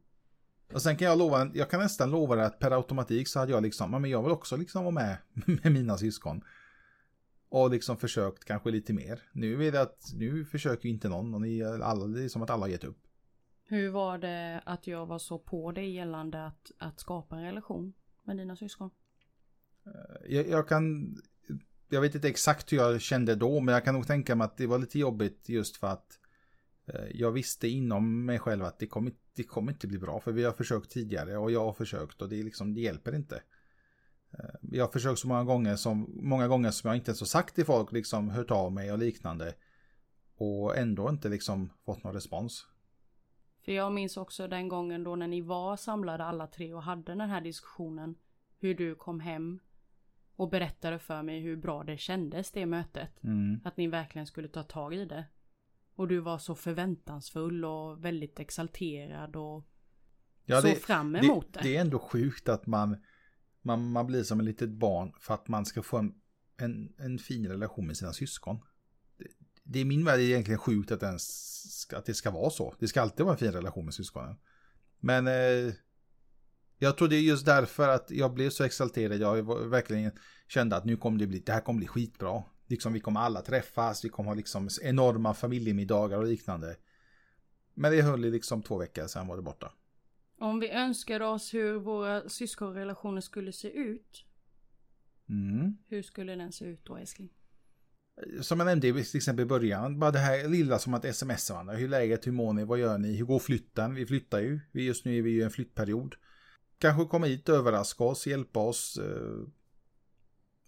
Och 0.73 0.82
sen 0.82 0.97
kan 0.97 1.08
jag 1.08 1.17
lova, 1.17 1.52
jag 1.54 1.69
kan 1.69 1.80
nästan 1.80 2.12
lova 2.12 2.36
dig 2.36 2.45
att 2.45 2.60
per 2.60 2.71
automatik 2.71 3.28
så 3.28 3.39
hade 3.39 3.52
jag 3.52 3.63
liksom, 3.63 3.91
men 3.91 4.06
jag 4.06 4.23
vill 4.23 4.32
också 4.32 4.58
liksom 4.58 4.84
vara 4.84 4.93
med 4.93 5.17
med 5.63 5.71
mina 5.71 5.97
syskon. 5.97 6.43
Och 7.49 7.71
liksom 7.71 7.97
försökt 7.97 8.45
kanske 8.45 8.71
lite 8.71 8.93
mer. 8.93 9.21
Nu 9.32 9.67
är 9.67 9.71
det 9.71 9.82
att, 9.82 10.12
nu 10.15 10.45
försöker 10.45 10.89
inte 10.89 11.10
någon 11.10 11.34
och 11.34 11.41
ni, 11.41 11.63
alla, 11.63 12.06
det 12.06 12.23
är 12.23 12.28
som 12.28 12.41
att 12.41 12.49
alla 12.49 12.62
har 12.62 12.69
gett 12.69 12.84
upp. 12.84 13.08
Hur 13.63 13.89
var 13.89 14.17
det 14.17 14.62
att 14.65 14.88
jag 14.88 15.06
var 15.06 15.19
så 15.19 15.39
på 15.39 15.71
dig 15.71 15.89
gällande 15.95 16.45
att, 16.45 16.71
att 16.78 16.99
skapa 16.99 17.36
en 17.36 17.43
relation 17.43 17.93
med 18.23 18.38
dina 18.38 18.56
syskon? 18.56 18.89
Jag, 20.28 20.49
jag 20.49 20.67
kan, 20.67 21.15
jag 21.89 22.02
vet 22.02 22.15
inte 22.15 22.28
exakt 22.28 22.73
hur 22.73 22.78
jag 22.78 23.02
kände 23.02 23.36
då, 23.36 23.60
men 23.60 23.73
jag 23.73 23.86
kan 23.86 23.93
nog 23.93 24.08
tänka 24.08 24.36
mig 24.36 24.45
att 24.45 24.58
det 24.58 24.67
var 24.67 24.80
lite 24.80 24.99
jobbigt 24.99 25.49
just 25.49 25.78
för 25.78 25.88
att 25.88 26.19
eh, 26.86 27.06
jag 27.13 27.32
visste 27.32 27.67
inom 27.67 28.25
mig 28.25 28.39
själv 28.39 28.65
att 28.65 28.80
det 28.80 28.88
kommer, 28.88 29.13
det 29.36 29.43
kommer 29.43 29.71
inte 29.71 29.88
bli 29.88 29.97
bra, 29.97 30.19
för 30.19 30.32
vi 30.32 30.43
har 30.43 30.52
försökt 30.52 30.91
tidigare 30.91 31.38
och 31.38 31.52
jag 31.52 31.65
har 31.65 31.73
försökt 31.73 32.21
och 32.21 32.30
det, 32.30 32.43
liksom, 32.43 32.73
det 32.73 32.82
hjälper 32.82 33.15
inte. 33.15 33.36
Eh, 34.34 34.56
jag 34.62 34.86
har 34.86 34.91
försökt 34.91 35.19
så 35.19 35.28
många 35.28 35.43
gånger 35.43 35.75
som, 35.75 36.19
många 36.21 36.47
gånger 36.47 36.71
som 36.71 36.88
jag 36.88 36.97
inte 36.97 37.10
ens 37.10 37.19
har 37.19 37.28
sagt 37.28 37.56
till 37.56 37.65
folk, 37.65 37.91
liksom 37.91 38.30
hört 38.30 38.52
av 38.52 38.71
mig 38.71 38.91
och 38.91 38.99
liknande. 38.99 39.56
Och 40.36 40.78
ändå 40.78 41.10
inte 41.10 41.30
liksom 41.30 41.69
fått 41.86 42.04
någon 42.04 42.13
respons. 42.13 42.67
För 43.65 43.71
jag 43.71 43.93
minns 43.93 44.17
också 44.17 44.47
den 44.47 44.67
gången 44.67 45.04
då 45.04 45.15
när 45.15 45.28
ni 45.28 45.41
var 45.41 45.78
samlade 45.78 46.23
alla 46.23 46.47
tre 46.47 46.73
och 46.73 46.84
hade 46.84 47.12
den 47.12 47.30
här 47.30 47.41
diskussionen. 47.41 48.15
Hur 48.60 48.75
du 48.75 48.95
kom 48.95 49.19
hem 49.19 49.60
och 50.39 50.49
berättade 50.49 50.99
för 50.99 51.23
mig 51.23 51.39
hur 51.39 51.56
bra 51.56 51.84
det 51.84 51.97
kändes 51.97 52.52
det 52.52 52.65
mötet. 52.65 53.23
Mm. 53.23 53.60
Att 53.63 53.78
ni 53.78 53.88
verkligen 53.88 54.28
skulle 54.28 54.47
ta 54.47 54.63
tag 54.63 54.93
i 54.93 55.06
det. 55.06 55.25
Och 55.95 56.08
du 56.08 56.19
var 56.19 56.38
så 56.38 56.56
förväntansfull 56.56 57.65
och 57.65 58.06
väldigt 58.06 58.39
exalterad 58.39 59.36
och 59.36 59.65
Ja, 60.45 60.62
så 60.62 60.67
det, 60.67 60.75
fram 60.75 61.12
det, 61.12 61.19
emot 61.19 61.54
det. 61.54 61.60
det 61.63 61.75
är 61.78 61.82
ändå 61.82 61.99
sjukt 61.99 62.49
att 62.49 62.67
man, 62.67 62.97
man, 63.62 63.91
man 63.91 64.08
blir 64.08 64.23
som 64.23 64.39
ett 64.39 64.45
litet 64.45 64.69
barn 64.69 65.13
för 65.19 65.34
att 65.34 65.47
man 65.47 65.65
ska 65.65 65.82
få 65.84 65.97
en, 65.97 66.13
en, 66.58 66.93
en 66.97 67.19
fin 67.19 67.47
relation 67.47 67.88
med 67.88 67.97
sina 67.97 68.13
syskon. 68.13 68.60
Det, 69.17 69.28
det 69.63 69.80
är 69.80 69.86
min 69.86 70.06
värld 70.06 70.19
egentligen 70.19 70.60
sjukt 70.60 70.91
att, 70.91 71.04
ens, 71.04 71.23
ska- 71.82 71.97
att 71.97 72.06
det 72.06 72.13
ska 72.13 72.32
vara 72.32 72.49
så. 72.49 72.75
Det 72.80 72.88
ska 72.88 73.02
alltid 73.02 73.25
vara 73.25 73.34
en 73.34 73.39
fin 73.39 73.52
relation 73.52 73.86
med 73.86 73.93
syskonen. 73.93 74.36
Men 74.99 75.28
eh, 75.28 75.73
jag 76.80 76.98
tror 76.98 77.08
det 77.08 77.15
är 77.15 77.22
just 77.22 77.46
därför 77.46 77.89
att 77.89 78.12
jag 78.12 78.34
blev 78.34 78.50
så 78.50 78.63
exalterad. 78.63 79.18
Jag 79.18 79.70
verkligen 79.70 80.12
kände 80.48 80.76
att 80.76 80.86
nu 80.86 80.98
kommer 80.98 81.20
det 81.20 81.28
bli, 81.28 81.39
det 81.39 81.52
här 81.52 81.62
kommer 81.62 81.78
bli 81.78 81.88
skitbra. 81.88 82.44
Liksom 82.68 82.94
vi 82.94 83.00
kommer 83.00 83.20
alla 83.20 83.42
träffas, 83.42 84.06
vi 84.06 84.10
kommer 84.10 84.30
ha 84.30 84.36
liksom 84.36 84.70
enorma 84.82 85.34
familjemiddagar 85.34 86.18
och 86.18 86.26
liknande. 86.26 86.76
Men 87.74 87.92
det 87.92 88.02
höll 88.02 88.26
i 88.26 88.32
liksom 88.32 88.62
två 88.62 88.78
veckor, 88.78 89.08
sen 89.08 89.28
var 89.28 89.36
det 89.36 89.42
borta. 89.44 89.72
Om 90.39 90.60
vi 90.60 90.70
önskade 90.70 91.26
oss 91.26 91.54
hur 91.54 91.74
våra 91.80 92.30
syskonrelationer 92.30 93.22
skulle 93.22 93.54
se 93.54 93.72
ut. 93.72 94.26
Mm. 95.30 95.78
Hur 95.88 96.02
skulle 96.02 96.36
den 96.36 96.52
se 96.52 96.65
ut 96.65 96.86
då 96.86 96.98
älskling? 96.98 97.30
Som 98.42 98.60
jag 98.60 98.65
nämnde 98.65 99.04
till 99.04 99.18
exempel 99.18 99.44
i 99.44 99.46
början, 99.46 100.00
bara 100.00 100.12
det 100.12 100.20
här 100.20 100.48
lilla 100.48 100.80
som 100.80 100.94
att 100.94 101.15
smsa 101.15 101.54
varandra. 101.54 101.74
Hur 101.74 101.86
är 101.86 101.89
läget, 101.89 102.28
hur 102.28 102.32
mår 102.32 102.54
ni, 102.54 102.63
vad 102.63 102.80
gör 102.80 102.98
ni, 102.98 103.15
hur 103.15 103.26
går 103.26 103.39
flytten? 103.39 103.96
Vi 103.96 104.06
flyttar 104.06 104.39
ju, 104.39 104.60
Vi- 104.72 104.86
just 104.86 105.06
nu 105.06 105.18
är 105.18 105.22
vi 105.22 105.30
ju 105.32 105.39
i 105.39 105.44
en 105.44 105.52
flyttperiod. 105.52 106.15
Kanske 106.80 107.06
komma 107.06 107.26
hit, 107.26 107.50
överraska 107.50 108.04
oss, 108.04 108.28
hjälpa 108.28 108.60
oss. 108.60 108.98
eh. 108.98 109.48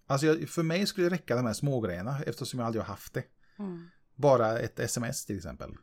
Alltså 0.06 0.26
jag, 0.26 0.48
för 0.48 0.62
mig 0.62 0.86
skulle 0.86 1.08
det 1.08 1.14
räcka 1.14 1.36
de 1.36 1.46
här 1.46 1.52
smågrejerna 1.52 2.22
eftersom 2.22 2.60
jag 2.60 2.66
aldrig 2.66 2.82
har 2.84 2.88
haft 2.88 3.14
det. 3.14 3.24
Mm. 3.58 3.86
Bara 4.14 4.58
ett 4.58 4.78
sms 4.80 5.26
till 5.26 5.36
exempel. 5.36 5.74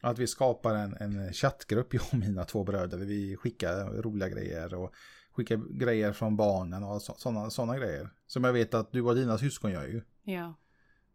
Att 0.00 0.18
vi 0.18 0.26
skapar 0.26 0.74
en, 0.74 0.94
en 0.94 1.32
chattgrupp, 1.32 1.88
jag 1.94 2.02
och 2.12 2.18
mina 2.18 2.44
två 2.44 2.64
bröder, 2.64 2.98
vi 2.98 3.36
skickar 3.36 4.02
roliga 4.02 4.28
grejer 4.28 4.74
och 4.74 4.94
skickar 5.30 5.78
grejer 5.78 6.12
från 6.12 6.36
barnen 6.36 6.82
och 6.84 7.02
sådana 7.02 7.50
såna 7.50 7.78
grejer. 7.78 8.10
Som 8.26 8.44
jag 8.44 8.52
vet 8.52 8.74
att 8.74 8.92
du 8.92 9.02
och 9.02 9.14
dina 9.14 9.38
syskon 9.38 9.70
gör 9.70 9.86
ju. 9.86 10.02
Ja. 10.22 10.54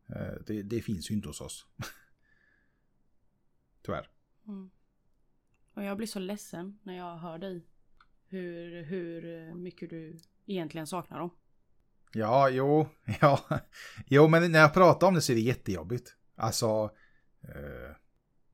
Eh, 0.08 0.34
Det, 0.48 0.64
det 0.64 0.82
finns 0.82 1.12
ju 1.12 1.16
inte 1.16 1.28
hos 1.28 1.42
oss. 1.42 1.66
Tyvärr. 3.82 4.10
Mm. 4.48 4.70
Och 5.74 5.84
jag 5.84 5.98
blir 5.98 6.08
så 6.08 6.20
ledsen 6.20 6.80
när 6.84 6.98
jag 6.98 7.18
hör 7.18 7.38
dig. 7.38 7.68
Hur, 8.32 8.84
hur 8.84 9.54
mycket 9.56 9.90
du 9.90 10.18
egentligen 10.46 10.88
saknar 10.88 11.20
dem. 11.20 11.30
Ja, 12.14 12.50
jo, 12.50 12.88
ja. 13.22 13.40
Jo, 14.08 14.28
men 14.28 14.52
när 14.52 14.60
jag 14.60 14.74
pratar 14.74 15.08
om 15.08 15.14
det 15.14 15.22
så 15.22 15.32
är 15.32 15.36
det 15.36 15.42
jättejobbigt. 15.42 16.16
Alltså, 16.36 16.90
eh, 17.42 17.96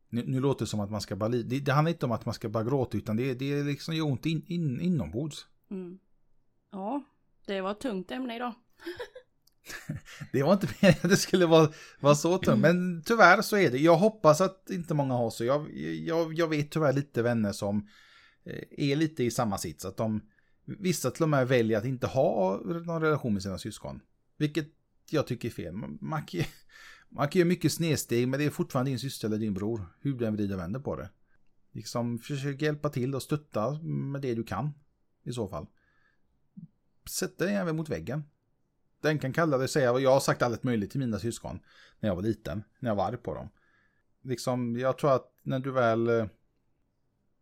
nu, 0.10 0.24
nu 0.28 0.40
låter 0.40 0.66
det 0.66 0.70
som 0.70 0.80
att 0.80 0.92
man 0.92 1.02
ska 1.02 1.16
bara, 1.16 1.30
det, 1.30 1.60
det 1.60 1.72
handlar 1.72 1.92
inte 1.92 2.06
om 2.06 2.12
att 2.12 2.26
man 2.26 2.34
ska 2.34 2.50
bara 2.50 2.63
gråta, 2.63 2.98
utan 2.98 3.18
det, 3.18 3.34
det 3.34 3.54
är 3.54 3.63
liksom 3.63 3.96
gör 3.96 4.06
ont 4.06 4.26
in, 4.26 4.44
in, 4.48 4.82
inombords. 4.82 5.48
Mm. 5.72 6.00
Ja, 6.72 7.04
det 7.46 7.62
var 7.62 7.72
ett 7.72 7.80
tungt 7.80 8.12
ämne 8.12 8.36
idag. 8.36 8.54
Det 10.32 10.44
var 10.44 10.54
inte 10.54 10.68
meningen 10.82 11.00
att 11.04 11.10
det 11.10 11.18
skulle 11.18 11.46
vara, 11.46 11.72
vara 12.00 12.16
så 12.16 12.38
tungt, 12.38 12.62
men 12.62 13.04
tyvärr 13.06 13.42
så 13.42 13.58
är 13.58 13.72
det. 13.72 13.78
Jag 13.78 13.98
hoppas 13.98 14.42
att 14.42 14.70
inte 14.70 14.94
många 14.94 15.13
har 15.13 15.30
så. 15.30 15.46
Jag, 15.46 15.78
jag, 16.06 16.34
jag 16.34 16.48
vet 16.48 16.72
tyvärr 16.72 16.94
lite 16.94 17.22
vänner 17.22 17.52
som 17.52 17.88
Eh, 18.48 18.92
är 18.92 18.96
lite 18.96 19.24
i 19.24 19.32
samma 19.32 19.58
sits. 19.58 19.86
Att 19.86 19.98
de, 19.98 20.22
vissa 20.66 21.12
till 21.12 21.24
och 21.24 21.30
med 21.30 21.48
väljer 21.48 21.78
att 21.78 21.86
inte 21.86 22.08
ha 22.08 22.62
någon 22.64 23.02
relation 23.02 23.34
med 23.34 23.44
sina 23.44 23.58
syskon. 23.58 24.02
Vilket 24.38 24.68
jag 25.10 25.28
tycker 25.28 25.48
är 25.48 25.54
fel. 25.54 25.74
Man, 26.02 26.26
kan, 26.26 26.44
man 27.10 27.30
kan 27.30 27.40
göra 27.40 27.48
mycket 27.48 27.72
snedsteg, 27.72 28.28
men 28.28 28.40
det 28.40 28.46
är 28.46 28.50
fortfarande 28.50 28.92
din 28.92 29.00
syster 29.00 29.28
eller 29.28 29.38
din 29.38 29.54
bror. 29.54 29.86
Hur 30.00 30.14
du 30.14 30.26
än 30.26 30.36
vrider 30.36 30.56
och 30.56 30.62
vänder 30.62 30.80
på 30.80 30.96
det. 30.96 31.10
Liksom 31.72 32.20
försök 32.20 32.62
hjälpa 32.62 32.90
till 32.90 33.16
och 33.16 33.24
stötta 33.24 33.80
med 33.84 34.22
det 34.22 34.36
du 34.36 34.44
kan. 34.44 34.74
I 35.24 35.32
så 35.34 35.48
fall. 35.48 35.68
Sätt 37.10 37.38
den 37.38 37.50
även 37.50 37.76
mot 37.76 37.90
väggen. 37.90 38.24
Den 39.02 39.20
kan 39.20 39.34
kalla 39.34 39.58
det 39.58 39.64
och 39.64 39.70
säga, 39.70 39.92
vad 39.92 40.02
jag 40.02 40.12
har 40.12 40.20
sagt 40.20 40.42
allt 40.42 40.64
möjligt 40.64 40.92
till 40.92 41.00
mina 41.00 41.20
syskon 41.20 41.60
när 42.00 42.10
jag 42.10 42.16
var 42.16 42.24
liten, 42.24 42.64
när 42.80 42.90
jag 42.90 42.96
var 42.96 43.08
arg 43.08 43.18
på 43.18 43.34
dem. 43.34 43.50
Liksom, 44.22 44.80
jag 44.80 44.98
tror 44.98 45.16
att 45.16 45.32
när 45.44 45.60
du 45.60 45.72
väl... 45.72 46.08
Eh, 46.08 46.26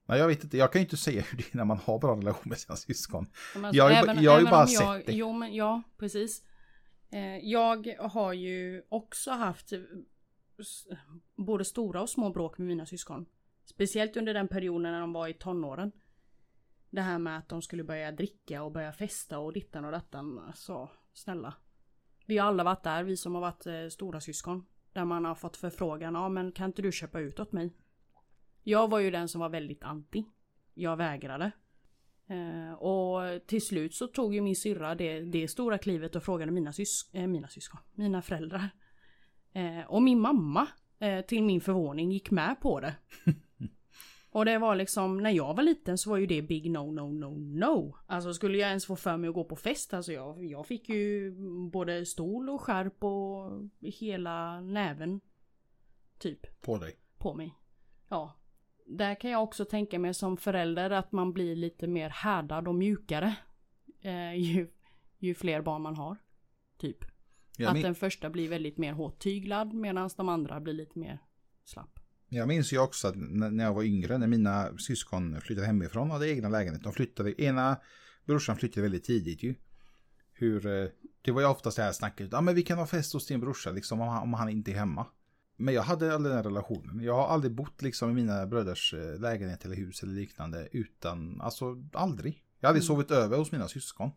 Nej, 0.06 0.20
jag 0.20 0.28
vet 0.28 0.44
inte, 0.44 0.58
jag 0.58 0.72
kan 0.72 0.80
ju 0.82 0.86
inte 0.86 0.98
säga 0.98 1.22
hur 1.30 1.38
det 1.38 1.54
är 1.54 1.58
när 1.58 1.66
man 1.66 1.78
har 1.78 2.00
bra 2.00 2.16
relation 2.18 2.44
med 2.50 2.58
sina 2.58 2.76
syskon. 2.76 3.28
Alltså, 3.56 3.76
Jag 3.76 4.06
ba- 4.06 4.14
jag 4.22 4.32
har 4.32 4.40
ju 4.40 4.42
även 4.48 4.52
bara 4.52 4.62
om 4.62 4.68
sett 4.68 5.06
det. 5.06 5.14
Jo, 5.14 5.34
men 5.34 5.56
ja, 5.56 5.82
precis. 5.98 6.44
Eh, 7.12 7.38
jag 7.38 7.96
har 8.00 8.34
ju 8.34 8.84
också 8.90 9.32
haft 9.32 9.72
eh, 9.74 9.80
både 11.36 11.66
stora 11.66 12.02
och 12.02 12.10
små 12.10 12.30
bråk 12.30 12.58
med 12.58 12.68
mina 12.68 12.86
syskon. 12.86 13.26
Speciellt 13.66 14.18
under 14.18 14.34
den 14.34 14.48
perioden 14.48 14.92
när 14.92 15.00
de 15.00 15.14
var 15.14 15.28
i 15.28 15.34
tonåren. 15.34 15.92
Det 16.90 17.02
här 17.02 17.20
med 17.20 17.38
att 17.38 17.50
de 17.50 17.62
skulle 17.62 17.84
börja 17.84 18.12
dricka 18.12 18.64
och 18.64 18.72
börja 18.72 18.92
festa 18.94 19.40
och 19.40 19.54
dittan 19.54 19.86
och 19.86 19.92
dattan. 19.92 20.52
Så 20.56 20.90
snälla. 21.14 21.54
Vi 22.26 22.38
har 22.38 22.48
alla 22.48 22.64
varit 22.64 22.84
där, 22.84 23.04
vi 23.04 23.18
som 23.18 23.34
har 23.36 23.42
varit 23.42 23.66
eh, 23.66 23.88
stora 23.92 24.22
syskon. 24.22 24.66
Där 24.94 25.06
man 25.06 25.26
har 25.26 25.36
fått 25.36 25.58
förfrågan, 25.58 26.14
ja 26.16 26.30
men 26.30 26.52
kan 26.52 26.66
inte 26.66 26.82
du 26.82 26.92
köpa 26.92 27.20
ut 27.20 27.40
åt 27.40 27.52
mig? 27.52 27.74
Jag 28.68 28.90
var 28.90 29.00
ju 29.00 29.12
den 29.12 29.28
som 29.28 29.42
var 29.42 29.50
väldigt 29.50 29.84
anti. 29.84 30.26
jag 30.74 30.98
vägrade. 30.98 31.52
Eh, 32.28 32.74
och 32.74 33.48
till 33.48 33.66
slut 33.66 33.94
så 33.94 34.08
tog 34.08 34.36
ju 34.36 34.42
min 34.42 34.56
syrra 34.56 34.96
det, 34.96 35.20
det 35.20 35.48
stora 35.48 35.78
klivet 35.78 36.16
och 36.16 36.24
frågade 36.24 36.52
mina, 36.52 36.74
sys 36.74 37.10
eh, 37.14 37.28
mina 37.28 37.48
syskon, 37.48 37.80
mina 37.94 38.22
föräldrar. 38.22 38.70
Eh, 39.54 39.86
och 39.88 40.02
min 40.02 40.20
mamma, 40.20 40.68
eh, 41.00 41.26
till 41.26 41.44
min 41.44 41.62
förvåning, 41.62 42.12
gick 42.12 42.32
med 42.32 42.62
på 42.62 42.80
det. 42.80 42.96
och 44.32 44.46
det 44.46 44.58
var 44.58 44.76
liksom, 44.76 45.18
när 45.18 45.32
jag 45.32 45.54
var 45.54 45.64
liten 45.64 45.98
så 45.98 46.10
var 46.10 46.18
ju 46.18 46.26
det 46.26 46.42
big 46.42 46.72
no, 46.72 46.92
no, 46.92 47.12
no, 47.12 47.38
no. 47.40 47.98
Alltså 48.08 48.34
skulle 48.34 48.58
jag 48.58 48.70
ens 48.70 48.86
få 48.86 48.96
för 48.96 49.18
mig 49.18 49.28
att 49.28 49.34
gå 49.34 49.44
på 49.44 49.56
fest, 49.56 49.94
alltså 49.94 50.14
jag, 50.14 50.46
jag 50.46 50.68
fick 50.68 50.90
ju 50.90 51.32
både 51.72 52.06
stol 52.06 52.50
och 52.50 52.62
skärp 52.62 53.04
och 53.04 53.52
hela 53.82 54.62
näven. 54.62 55.22
Typ. 56.18 56.62
På 56.62 56.78
dig. 56.78 56.96
På 57.18 57.34
mig. 57.34 57.56
Ja. 58.10 58.36
Där 58.86 59.16
kan 59.16 59.32
jag 59.32 59.44
också 59.44 59.66
tänka 59.66 60.00
mig 60.00 60.14
som 60.14 60.38
förälder 60.38 60.90
att 60.90 61.12
man 61.12 61.34
blir 61.34 61.56
lite 61.56 61.88
mer 61.88 62.10
härdad 62.10 62.68
och 62.68 62.76
mjukare. 62.76 63.36
Eh, 64.02 64.34
ju, 64.36 64.68
ju 65.18 65.36
fler 65.36 65.62
barn 65.62 65.82
man 65.82 65.96
har. 65.96 66.18
Typ. 66.78 66.98
Jag, 67.58 67.78
att 67.78 67.84
den 67.84 67.96
första 67.96 68.30
blir 68.30 68.50
väldigt 68.50 68.78
mer 68.78 68.94
hårt 68.94 69.20
tyglad 69.20 69.74
medan 69.74 70.10
de 70.18 70.30
andra 70.30 70.60
blir 70.60 70.74
lite 70.74 71.00
mer 71.00 71.20
slapp. 71.64 72.00
jag 72.30 72.48
minns 72.48 72.74
ju 72.74 72.80
också 72.80 73.08
att 73.08 73.16
när 73.16 73.64
jag 73.64 73.74
var 73.74 73.84
yngre, 73.84 74.18
när 74.18 74.28
mina 74.28 74.78
syskon 74.78 75.42
flyttade 75.42 75.68
hemifrån 75.68 76.08
och 76.08 76.14
hade 76.14 76.30
egna 76.30 76.50
lägenhet. 76.50 76.84
De 76.84 76.94
flyttade, 76.94 77.42
ena 77.42 77.78
brorsan 78.26 78.56
flyttade 78.56 78.82
väldigt 78.82 79.04
tidigt 79.04 79.44
ju. 79.44 79.56
Hur, 80.34 80.68
eh, 80.68 80.90
det 81.22 81.32
var 81.32 81.42
ju 81.42 81.48
oftast 81.48 81.78
det 81.78 81.84
här 81.84 81.92
snacket, 81.92 82.28
ja 82.32 82.38
ah, 82.38 82.42
men 82.42 82.56
vi 82.56 82.62
kan 82.62 82.78
ha 82.78 82.88
fest 82.88 83.14
hos 83.14 83.28
din 83.28 83.40
brorsa 83.40 83.72
liksom 83.72 84.02
om 84.02 84.08
han, 84.08 84.24
om 84.24 84.34
han 84.34 84.50
inte 84.50 84.72
är 84.72 84.76
hemma. 84.76 85.08
Men 85.58 85.74
jag 85.74 85.82
hade 85.82 86.16
aldrig 86.16 86.36
den 86.36 86.44
relationen. 86.44 87.00
Jag 87.04 87.14
har 87.16 87.28
aldrig 87.28 87.52
bott 87.54 87.82
liksom 87.82 88.10
i 88.10 88.14
mina 88.14 88.46
bröders 88.48 88.94
eh, 88.94 89.20
lägenhet 89.20 89.66
eller 89.66 89.76
hus 89.76 90.04
eller 90.04 90.14
liknande 90.14 90.68
utan, 90.72 91.42
alltså 91.42 91.84
aldrig. 91.94 92.44
Jag 92.60 92.68
har 92.68 92.70
aldrig 92.70 92.84
Mm. 92.90 92.96
sovit 92.96 93.12
över 93.12 93.38
hos 93.38 93.52
mina 93.52 93.68
syskon. 93.68 94.12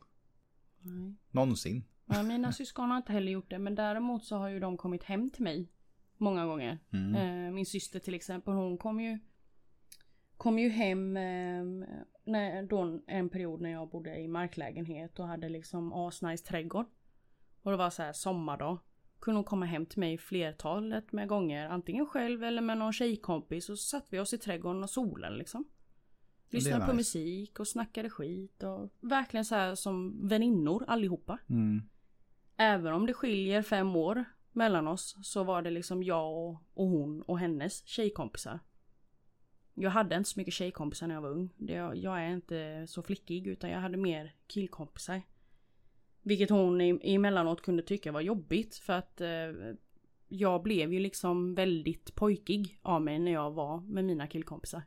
Nej. 0.80 1.14
Någonsin. 1.30 1.84
Ja, 2.06 2.22
mina 2.22 2.52
syskon 2.52 2.90
har 2.90 2.96
inte 2.96 3.12
heller 3.12 3.32
gjort 3.32 3.50
det 3.50 3.58
men 3.58 3.74
däremot 3.74 4.24
så 4.24 4.36
har 4.36 4.48
ju 4.48 4.60
de 4.60 4.76
kommit 4.76 5.04
hem 5.04 5.30
till 5.30 5.42
mig. 5.44 5.72
Många 6.16 6.46
gånger. 6.46 6.78
Mm. 6.92 7.14
Eh, 7.14 7.52
min 7.54 7.66
syster 7.66 8.00
till 8.00 8.14
exempel 8.14 8.54
hon 8.54 8.78
kom 8.78 9.00
ju 9.00 9.18
Kom 10.36 10.58
ju 10.58 10.68
hem 10.68 11.16
eh, 11.16 11.64
när, 12.24 12.62
då 12.62 13.00
en 13.06 13.28
period 13.28 13.60
när 13.60 13.70
jag 13.70 13.88
bodde 13.90 14.16
i 14.20 14.28
marklägenhet 14.28 15.18
och 15.18 15.26
hade 15.26 15.48
liksom 15.48 15.92
asnice 15.92 16.44
trädgård. 16.44 16.86
Och 17.62 17.70
det 17.70 17.76
var 17.76 17.90
så 17.90 18.02
här 18.02 18.12
sommardag. 18.12 18.78
Kunde 19.20 19.38
hon 19.38 19.44
komma 19.44 19.66
hem 19.66 19.86
till 19.86 20.00
mig 20.00 20.18
flertalet 20.18 21.12
med 21.12 21.28
gånger. 21.28 21.68
Antingen 21.68 22.06
själv 22.06 22.44
eller 22.44 22.62
med 22.62 22.78
någon 22.78 22.92
tjejkompis. 22.92 23.68
Och 23.68 23.78
så 23.78 23.84
satt 23.84 24.06
vi 24.10 24.18
oss 24.18 24.34
i 24.34 24.38
trädgården 24.38 24.82
och 24.82 24.90
solade 24.90 25.36
liksom. 25.36 25.64
Lyssnade 26.50 26.86
på 26.86 26.92
nice. 26.92 26.96
musik 26.96 27.60
och 27.60 27.68
snackade 27.68 28.10
skit 28.10 28.62
och 28.62 28.90
verkligen 29.00 29.44
så 29.44 29.54
här 29.54 29.74
som 29.74 30.28
väninnor 30.28 30.84
allihopa. 30.86 31.38
Mm. 31.48 31.82
Även 32.56 32.92
om 32.92 33.06
det 33.06 33.14
skiljer 33.14 33.62
fem 33.62 33.96
år 33.96 34.24
mellan 34.52 34.88
oss 34.88 35.16
så 35.22 35.44
var 35.44 35.62
det 35.62 35.70
liksom 35.70 36.02
jag 36.02 36.36
och, 36.36 36.62
och 36.74 36.86
hon 36.86 37.22
och 37.22 37.38
hennes 37.38 37.86
tjejkompisar. 37.86 38.60
Jag 39.74 39.90
hade 39.90 40.16
inte 40.16 40.30
så 40.30 40.40
mycket 40.40 40.54
tjejkompisar 40.54 41.06
när 41.06 41.14
jag 41.14 41.22
var 41.22 41.30
ung. 41.30 41.54
Det, 41.56 41.72
jag 41.72 42.20
är 42.20 42.30
inte 42.30 42.86
så 42.88 43.02
flickig 43.02 43.46
utan 43.46 43.70
jag 43.70 43.80
hade 43.80 43.96
mer 43.96 44.34
killkompisar. 44.46 45.22
Vilket 46.22 46.50
hon 46.50 46.80
emellanåt 47.02 47.62
kunde 47.62 47.82
tycka 47.82 48.12
var 48.12 48.20
jobbigt 48.20 48.74
för 48.74 48.92
att 48.92 49.20
eh, 49.20 49.28
jag 50.28 50.62
blev 50.62 50.92
ju 50.92 50.98
liksom 50.98 51.54
väldigt 51.54 52.14
pojkig 52.14 52.78
av 52.82 53.02
mig 53.02 53.18
när 53.18 53.32
jag 53.32 53.50
var 53.50 53.80
med 53.80 54.04
mina 54.04 54.26
killkompisar. 54.26 54.82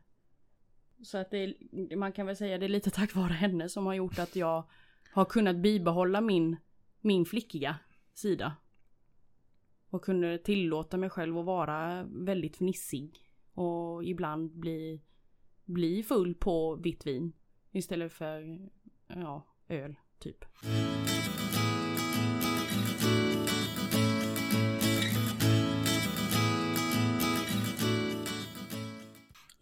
Så 1.02 1.18
att 1.18 1.30
det, 1.30 1.54
man 1.96 2.12
kan 2.12 2.26
väl 2.26 2.36
säga 2.36 2.58
det 2.58 2.66
är 2.66 2.68
lite 2.68 2.90
tack 2.94 3.14
vare 3.14 3.32
henne 3.32 3.68
som 3.68 3.86
har 3.86 3.94
gjort 3.94 4.18
att 4.18 4.36
jag 4.36 4.64
har 5.12 5.24
kunnat 5.24 5.56
bibehålla 5.56 6.20
min, 6.20 6.56
min 7.00 7.24
flickiga 7.24 7.76
sida. 8.14 8.56
Och 9.90 10.04
kunde 10.04 10.38
tillåta 10.38 10.96
mig 10.96 11.10
själv 11.10 11.38
att 11.38 11.44
vara 11.44 12.04
väldigt 12.04 12.56
fnissig. 12.56 13.18
Och 13.54 14.04
ibland 14.04 14.50
bli, 14.50 15.02
bli 15.64 16.02
full 16.02 16.34
på 16.34 16.74
vitt 16.74 17.06
vin. 17.06 17.32
Istället 17.70 18.12
för 18.12 18.68
ja, 19.06 19.46
öl 19.68 19.96
typ. 20.18 20.44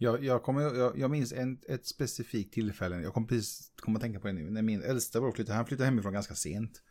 Jag, 0.03 0.23
jag, 0.23 0.43
kommer, 0.43 0.61
jag, 0.61 0.97
jag 0.97 1.11
minns 1.11 1.33
en, 1.33 1.59
ett 1.67 1.85
specifikt 1.85 2.53
tillfälle, 2.53 3.01
jag 3.01 3.13
kommer 3.13 3.27
precis 3.27 3.71
komma 3.75 3.97
att 3.97 4.01
tänka 4.01 4.19
på 4.19 4.27
det 4.27 4.33
nu, 4.33 4.49
när 4.49 4.61
min 4.61 4.83
äldsta 4.83 5.21
bror 5.21 5.31
flyttade, 5.31 5.55
han 5.55 5.65
flyttade 5.65 5.85
hemifrån 5.85 6.13
ganska 6.13 6.35
sent. 6.35 6.81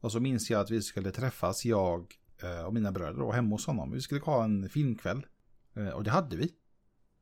Och 0.00 0.12
så 0.12 0.20
minns 0.20 0.50
jag 0.50 0.60
att 0.60 0.70
vi 0.70 0.82
skulle 0.82 1.10
träffas, 1.10 1.64
jag 1.64 2.14
eh, 2.42 2.60
och 2.60 2.74
mina 2.74 2.92
bröder, 2.92 3.18
då, 3.20 3.32
hemma 3.32 3.50
hos 3.50 3.66
honom. 3.66 3.92
Vi 3.92 4.00
skulle 4.00 4.20
ha 4.20 4.44
en 4.44 4.68
filmkväll. 4.68 5.26
Eh, 5.74 5.88
och 5.88 6.04
det 6.04 6.10
hade 6.10 6.36
vi. 6.36 6.52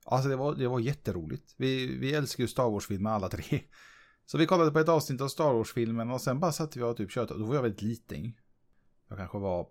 Alltså 0.05 0.29
det 0.29 0.37
var, 0.37 0.55
det 0.55 0.69
var 0.69 0.81
jätteroligt. 0.81 1.55
Vi, 1.57 1.99
vi 1.99 2.15
älskar 2.15 2.45
ju 2.45 2.49
Star 2.49 2.71
Wars-filmer 2.71 3.11
alla 3.11 3.29
tre. 3.29 3.61
Så 4.27 4.39
vi 4.39 4.47
kollade 4.47 4.71
på 4.71 4.79
ett 4.79 4.89
avsnitt 4.89 5.21
av 5.21 5.29
Star 5.29 5.53
Wars-filmen 5.53 6.11
och 6.11 6.21
sen 6.21 6.41
bara 6.41 6.53
satte 6.53 6.79
vi 6.79 6.85
och 6.85 6.97
typ 6.97 7.11
körde. 7.11 7.39
Då 7.39 7.45
var 7.45 7.55
jag 7.55 7.63
väldigt 7.63 7.83
liten. 7.83 8.33
Jag 9.09 9.19
kanske 9.19 9.39
var 9.39 9.67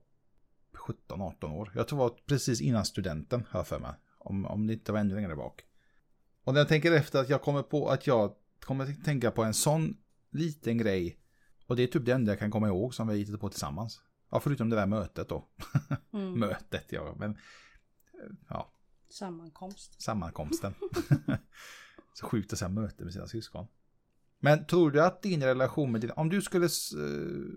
17-18 1.10 1.54
år. 1.54 1.72
Jag 1.76 1.88
tror 1.88 2.00
det 2.00 2.04
var 2.04 2.20
precis 2.26 2.62
innan 2.62 2.86
studenten, 2.86 3.46
har 3.50 3.60
jag 3.60 3.68
för 3.68 3.80
mig. 3.80 3.94
Om, 4.30 4.46
om 4.46 4.68
det 4.68 4.74
inte 4.74 4.92
var 4.92 5.00
ännu 5.00 5.16
längre 5.16 5.36
bak. 5.36 5.64
Och 6.44 6.54
när 6.54 6.60
jag 6.60 6.68
tänker 6.68 6.92
efter 6.92 7.20
att 7.20 7.30
jag 7.30 7.42
kommer 7.42 7.64
på 7.64 7.90
att 7.90 8.08
jag 8.08 8.36
kommer 8.60 8.84
att 8.84 9.06
tänka 9.06 9.32
på 9.32 9.44
en 9.44 9.54
sån 9.54 9.98
liten 10.30 10.78
grej. 10.78 11.20
Och 11.68 11.76
det 11.76 11.84
är 11.84 11.88
typ 11.88 12.06
det 12.06 12.12
enda 12.12 12.32
jag 12.32 12.40
kan 12.40 12.52
komma 12.52 12.68
ihåg 12.68 12.94
som 12.94 13.08
vi 13.08 13.18
hittade 13.18 13.38
på 13.38 13.50
tillsammans. 13.50 14.02
Ja, 14.30 14.40
förutom 14.40 14.70
det 14.70 14.76
där 14.76 14.88
mötet 14.88 15.30
då. 15.30 15.48
Mm. 16.14 16.40
Mötet, 16.40 16.86
ja. 16.90 17.16
Men 17.20 17.32
eh, 17.32 17.38
ja, 18.50 18.72
Sammankomst. 19.10 20.02
sammankomsten. 20.02 20.74
så 22.14 22.26
sjukt 22.26 22.54
att 22.54 22.60
säga 22.60 22.70
möte 22.70 23.04
med 23.04 23.14
sina 23.14 23.28
syskon. 23.28 23.68
Men 24.40 24.66
tror 24.66 24.92
du 24.92 25.04
att 25.04 25.22
din 25.22 25.44
relation 25.44 25.92
med 25.92 26.02
din, 26.02 26.12
om 26.12 26.30
du 26.30 26.42
skulle 26.42 26.66
uh, 26.66 27.50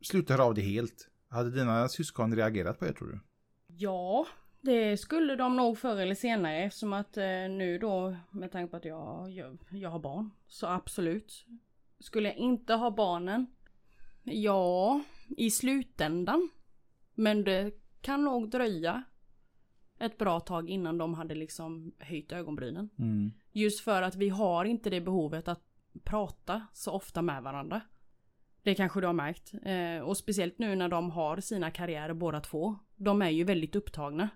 sluta 0.00 0.34
höra 0.34 0.44
av 0.44 0.54
dig 0.54 0.64
helt, 0.64 1.08
hade 1.28 1.50
dina 1.50 1.88
syskon 1.88 2.36
reagerat 2.36 2.78
på 2.78 2.84
det 2.84 2.92
tror 2.92 3.08
du? 3.08 3.20
Ja, 3.66 4.26
det 4.62 4.96
skulle 4.96 5.36
de 5.36 5.56
nog 5.56 5.78
förr 5.78 5.96
eller 5.96 6.14
senare 6.14 6.56
eftersom 6.56 6.92
att 6.92 7.16
eh, 7.16 7.24
nu 7.50 7.78
då 7.78 8.16
med 8.30 8.52
tanke 8.52 8.70
på 8.70 8.76
att 8.76 8.84
jag, 8.84 9.30
jag, 9.30 9.58
jag 9.70 9.90
har 9.90 9.98
barn. 9.98 10.30
Så 10.46 10.66
absolut. 10.66 11.46
Skulle 11.98 12.28
jag 12.28 12.36
inte 12.36 12.74
ha 12.74 12.90
barnen? 12.90 13.46
Ja, 14.22 15.00
i 15.28 15.50
slutändan. 15.50 16.50
Men 17.14 17.44
det 17.44 17.72
kan 18.00 18.24
nog 18.24 18.50
dröja 18.50 19.02
ett 19.98 20.18
bra 20.18 20.40
tag 20.40 20.70
innan 20.70 20.98
de 20.98 21.14
hade 21.14 21.34
liksom 21.34 21.92
höjt 21.98 22.32
ögonbrynen. 22.32 22.90
Mm. 22.98 23.32
Just 23.52 23.80
för 23.80 24.02
att 24.02 24.16
vi 24.16 24.28
har 24.28 24.64
inte 24.64 24.90
det 24.90 25.00
behovet 25.00 25.48
att 25.48 25.62
prata 26.04 26.66
så 26.72 26.92
ofta 26.92 27.22
med 27.22 27.42
varandra. 27.42 27.80
Det 28.62 28.74
kanske 28.74 29.00
du 29.00 29.06
har 29.06 29.14
märkt. 29.14 29.54
Eh, 29.62 30.08
och 30.08 30.16
speciellt 30.16 30.58
nu 30.58 30.76
när 30.76 30.88
de 30.88 31.10
har 31.10 31.40
sina 31.40 31.70
karriärer 31.70 32.14
båda 32.14 32.40
två. 32.40 32.76
De 32.96 33.22
är 33.22 33.30
ju 33.30 33.44
väldigt 33.44 33.76
upptagna. 33.76 34.28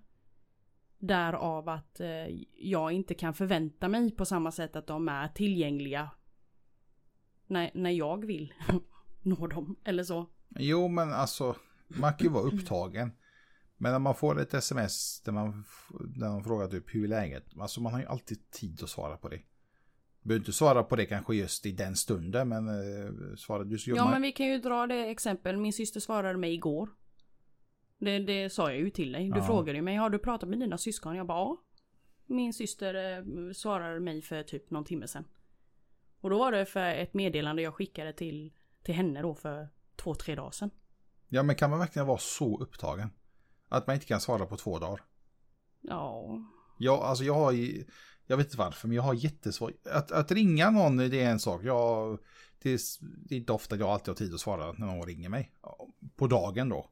Därav 0.99 1.69
att 1.69 2.01
eh, 2.01 2.27
jag 2.55 2.93
inte 2.93 3.15
kan 3.15 3.35
förvänta 3.35 3.89
mig 3.89 4.11
på 4.11 4.25
samma 4.25 4.53
sätt 4.53 4.77
att 4.77 4.87
de 4.87 5.09
är 5.09 5.29
tillgängliga. 5.29 6.11
När, 7.47 7.71
när 7.75 7.91
jag 7.91 8.27
vill 8.27 8.55
nå 9.23 9.47
dem 9.47 9.77
eller 9.85 10.05
så. 10.05 10.27
Jo, 10.49 10.89
men 10.89 11.13
alltså, 11.13 11.57
man 11.89 12.15
kan 12.15 12.27
ju 12.27 12.33
vara 12.33 12.45
upptagen. 12.45 13.13
Men 13.77 13.93
när 13.93 13.99
man 13.99 14.15
får 14.15 14.41
ett 14.41 14.55
sms 14.55 15.21
där 15.21 15.33
man, 15.33 15.65
där 16.17 16.29
man 16.29 16.45
frågar 16.45 16.69
typ 16.69 16.95
hur 16.95 17.05
är 17.05 17.09
läget? 17.09 17.45
Alltså 17.59 17.81
man 17.81 17.93
har 17.93 18.01
ju 18.01 18.07
alltid 18.07 18.51
tid 18.51 18.83
att 18.83 18.91
svara 18.91 19.17
på 19.17 19.29
det. 19.29 19.41
Du 20.23 20.29
behöver 20.29 20.41
inte 20.41 20.53
svara 20.53 20.83
på 20.83 20.97
det 20.97 21.07
kanske 21.07 21.35
just 21.35 21.67
i 21.67 21.73
den 21.73 21.97
stunden, 21.97 22.49
men 22.49 22.69
eh, 22.69 23.37
svara 23.37 23.65
du 23.65 23.79
så 23.79 23.91
Ja 23.91 24.11
men 24.11 24.23
vi 24.23 24.33
kan 24.33 24.47
ju 24.47 24.59
dra 24.59 24.87
det 24.87 25.11
exempel. 25.11 25.57
Min 25.57 25.73
syster 25.73 26.01
svarade 26.01 26.39
mig 26.39 26.55
igår. 26.55 26.89
Det, 27.99 28.19
det 28.19 28.51
sa 28.51 28.71
jag 28.71 28.81
ju 28.81 28.91
till 28.91 29.13
dig. 29.13 29.31
Du 29.31 29.39
Ja. 29.39 29.47
frågade 29.47 29.79
ju 29.79 29.83
mig, 29.83 29.97
har 29.97 30.11
du 30.11 30.19
pratat 30.19 30.49
med 30.49 30.61
dina 30.61 30.79
syskon? 30.79 31.17
Jag 31.17 31.27
bara 31.27 31.39
ja. 31.39 31.63
Min 32.27 32.53
syster 32.53 32.95
eh, 33.19 33.53
svarade 33.53 34.01
mig 34.01 34.23
för 34.23 34.43
typ 34.43 34.71
någon 34.71 34.85
timme 34.85 35.09
sedan. 35.09 35.25
Och 36.21 36.31
då 36.31 36.39
var 36.39 36.53
det 36.53 36.67
för 36.67 36.81
ett 36.95 37.15
meddelande 37.15 37.63
jag 37.63 37.75
skickade 37.75 38.13
till, 38.13 38.53
till 38.83 38.95
henne 38.95 39.23
då 39.23 39.35
för 39.35 39.69
två, 39.97 40.15
tre 40.15 40.35
dagar 40.35 40.51
sedan. 40.51 40.71
Ja, 41.29 41.43
men 41.43 41.57
kan 41.57 41.71
man 41.71 41.79
verkligen 41.79 42.07
vara 42.07 42.19
så 42.19 42.59
upptagen? 42.61 43.11
Att 43.69 43.87
man 43.87 43.95
inte 43.95 44.07
kan 44.07 44.21
svara 44.21 44.47
på 44.47 44.57
två 44.57 44.79
dagar? 44.79 45.01
Ja. 45.81 46.39
Jag, 46.79 46.99
alltså 47.01 47.25
jag 47.25 47.35
har 47.35 47.53
ju, 47.53 47.85
jag 48.27 48.37
vet 48.37 48.47
inte 48.47 48.59
varför, 48.59 48.89
men 48.89 48.97
jag 48.97 49.03
har 49.03 49.15
jättesvårt. 49.15 49.87
Att, 49.93 50.13
att 50.13 50.31
ringa 50.33 50.71
någon, 50.71 50.97
det 50.97 51.23
är 51.23 51.31
en 51.31 51.41
sak. 51.41 51.63
Jag, 51.65 52.19
det, 52.63 52.71
är, 52.73 52.81
det 53.29 53.35
är 53.35 53.39
inte 53.39 53.53
ofta 53.53 53.77
jag 53.77 53.89
alltid 53.89 54.09
har 54.09 54.15
tid 54.15 54.35
att 54.35 54.41
svara 54.41 54.73
när 54.73 54.87
någon 54.87 55.07
ringer 55.07 55.29
mig. 55.29 55.53
På 56.17 56.27
dagen 56.27 56.69
då. 56.69 56.91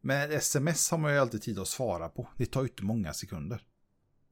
Men 0.00 0.32
sms 0.32 0.90
har 0.90 0.98
man 0.98 1.12
ju 1.12 1.18
alltid 1.18 1.42
tid 1.42 1.58
att 1.58 1.68
svara 1.68 2.08
på. 2.08 2.28
Det 2.36 2.46
tar 2.46 2.62
ju 2.62 2.68
inte 2.68 2.84
många 2.84 3.12
sekunder. 3.12 3.62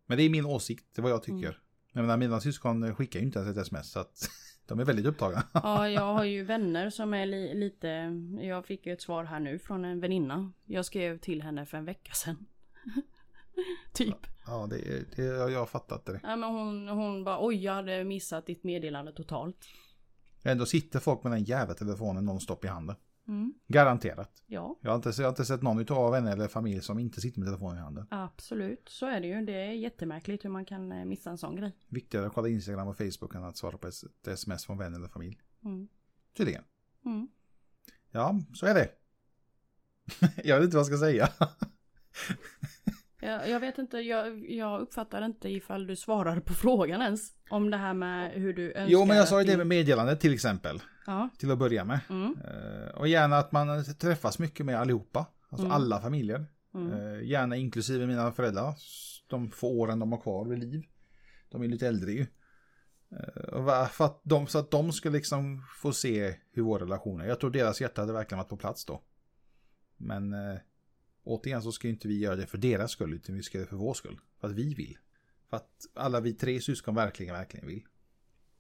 Men 0.07 0.19
det 0.19 0.25
är 0.25 0.31
min 0.31 0.47
åsikt, 0.47 0.85
det 0.95 1.01
är 1.01 1.03
vad 1.03 1.13
jag 1.13 1.23
tycker. 1.23 1.49
Mm. 1.49 1.61
Jag 1.93 2.03
menar, 2.03 2.17
mina 2.17 2.41
syskon 2.41 2.95
skickar 2.95 3.21
ju 3.21 3.27
inte 3.27 3.39
ens 3.39 3.57
ett 3.57 3.63
sms 3.63 3.91
så 3.91 3.99
att 4.01 4.31
de 4.67 4.81
är 4.81 4.85
väldigt 4.85 5.07
upptagna. 5.07 5.43
Ja, 5.53 5.89
jag 5.91 6.13
har 6.13 6.25
ju 6.25 6.45
vänner 6.45 6.91
som 6.91 7.15
är 7.15 7.27
li 7.27 7.55
lite... 7.55 7.89
Jag 8.41 8.67
fick 8.67 8.87
ju 8.87 8.93
ett 8.93 9.03
svar 9.03 9.25
här 9.25 9.41
nu 9.41 9.59
från 9.59 9.85
en 9.85 10.01
väninna. 10.01 10.53
Jag 10.65 10.85
skrev 10.85 11.19
till 11.19 11.43
henne 11.43 11.67
för 11.67 11.79
en 11.79 11.85
vecka 11.85 12.13
sedan. 12.13 12.47
typ. 13.93 14.27
Ja, 14.47 14.67
det, 14.71 15.17
det, 15.17 15.23
jag 15.23 15.59
har 15.59 15.67
fattat 15.67 16.07
det. 16.07 16.21
Ja, 16.23 16.37
men 16.37 16.51
hon, 16.51 16.89
hon 16.89 17.25
bara 17.25 17.47
oj 17.47 17.65
jag 17.65 17.75
hade 17.75 18.05
missat 18.05 18.47
ditt 18.47 18.65
meddelande 18.65 19.13
totalt. 19.13 19.67
Ändå 20.43 20.67
sitter 20.67 21.01
folk 21.01 21.23
med 21.23 21.33
den 21.33 21.45
jävla 21.45 21.75
telefonen 21.75 22.25
nonstop 22.25 22.65
i 22.65 22.69
handen. 22.69 22.97
Mm. 23.29 23.55
Garanterat. 23.69 24.43
Ja, 24.47 24.79
Jag 24.81 24.91
har, 24.91 24.97
inte, 24.97 25.09
jag 25.17 25.25
har 25.25 25.29
inte 25.29 25.45
sett 25.45 25.63
någon 25.63 25.93
av 25.93 26.13
vänner 26.13 26.33
eller 26.33 26.49
familj 26.49 26.81
som 26.81 26.99
inte 26.99 27.21
sitter 27.21 27.41
med 27.41 27.49
telefonen 27.49 27.77
i 27.77 27.81
handen. 27.81 28.07
absolut. 28.11 28.89
Så 28.89 29.07
är 29.07 29.21
det 29.21 29.27
ju. 29.27 29.45
Det 29.47 29.53
är 29.53 29.73
jättemärkligt 29.73 30.45
hur 30.45 30.51
man 30.51 30.65
kan 30.65 30.93
eh, 30.93 31.05
missa 31.05 31.31
en 31.31 31.39
sån 31.39 31.57
grej. 31.57 31.73
Viktigare 31.89 32.27
att 32.27 32.33
kolla 32.33 32.49
Instagram 32.49 32.89
och 32.89 32.97
Facebook 32.97 33.35
än 33.35 33.45
att 33.45 33.57
svara 33.57 33.79
på 33.79 33.87
ett 33.89 34.29
sms 34.29 34.67
från 34.67 34.79
vän 34.79 34.95
eller 34.95 35.09
familj. 35.09 35.39
Mm. 35.65 35.89
Tydligen. 36.37 36.63
Mm. 37.05 37.29
Ja, 38.11 38.41
så 38.55 38.67
är 38.67 38.75
det. 38.75 38.89
jag 40.45 40.57
vet 40.57 40.65
inte 40.65 40.77
vad 40.77 40.81
jag 40.81 40.87
ska 40.87 40.99
säga. 40.99 41.29
Jag, 43.21 43.49
jag 43.49 43.61
vet 43.61 43.79
inte, 43.79 43.99
jag, 43.99 44.51
jag 44.51 44.81
uppfattar 44.81 45.25
inte 45.25 45.49
ifall 45.49 45.87
du 45.87 45.97
svarade 45.97 46.41
på 46.41 46.55
frågan 46.55 47.03
ens. 47.03 47.33
Om 47.51 47.71
det 47.71 47.77
här 47.77 47.95
med 47.95 48.33
hur 48.33 48.53
du 48.53 48.67
önskar 48.67 48.87
jo, 48.89 49.05
men 49.05 49.17
jag 49.17 49.29
sa 49.29 49.41
ju 49.43 49.47
det 49.47 49.57
med 49.57 49.67
meddelandet 49.67 50.21
till 50.21 50.35
exempel. 50.35 50.83
Ja. 51.07 51.29
Till 51.39 51.51
att 51.51 51.59
börja 51.59 51.85
med. 51.85 52.01
Mm. 52.11 52.37
Eh, 52.45 52.89
och 52.89 53.09
gärna 53.09 53.37
att 53.37 53.53
man 53.53 53.85
träffas 53.85 54.39
mycket 54.39 54.67
med 54.67 54.77
allihopa. 54.81 55.27
Alltså 55.49 55.67
Mm. 55.67 55.77
alla 55.77 56.01
familjer. 56.01 56.47
Mm. 56.75 56.93
Eh, 56.93 57.23
gärna 57.23 57.57
inklusive 57.57 58.07
mina 58.07 58.33
föräldrar. 58.33 58.75
De 59.27 59.51
få 59.51 59.69
åren 59.69 59.99
de 59.99 60.13
har 60.13 60.21
kvar 60.21 60.45
vid 60.47 60.59
liv. 60.59 60.85
De 61.49 61.63
är 61.63 61.69
lite 61.69 61.89
äldre 61.89 62.13
ju. 62.13 62.27
Eh, 63.11 63.89
för 63.89 64.05
att 64.05 64.21
de, 64.25 64.47
så 64.47 64.59
att 64.59 64.71
de 64.71 64.93
ska 64.93 65.11
liksom 65.11 65.65
få 65.77 65.93
se 65.93 66.35
hur 66.53 66.63
vår 66.63 66.79
relation 66.79 67.21
är. 67.21 67.27
Jag 67.27 67.41
tror 67.41 67.51
deras 67.51 67.81
hjärta 67.81 68.01
hade 68.03 68.13
verkligen 68.13 68.39
varit 68.39 68.49
på 68.49 68.57
plats 68.57 68.85
då. 68.85 69.03
Men 69.97 70.33
eh, 70.33 70.59
återigen 71.25 71.63
så 71.63 71.73
ska 71.73 71.87
ju 71.89 71.93
inte 71.95 72.09
vi 72.09 72.19
göra 72.19 72.37
det 72.37 72.47
för 72.47 72.59
deras 72.59 72.91
skull. 72.91 73.15
Utan 73.15 73.35
vi 73.35 73.43
ska 73.43 73.59
göra 73.59 73.65
det 73.65 73.71
för 73.71 73.77
vår 73.77 73.95
skull. 73.95 74.21
För 74.41 74.49
att 74.49 74.55
vi 74.55 74.75
vill. 74.75 74.99
För 75.51 75.57
att 75.57 75.71
alla 75.95 76.21
vi 76.21 76.33
tre 76.33 76.61
syskon 76.61 76.95
verkligen, 76.95 77.35
verkligen 77.35 77.67
vill. 77.67 77.83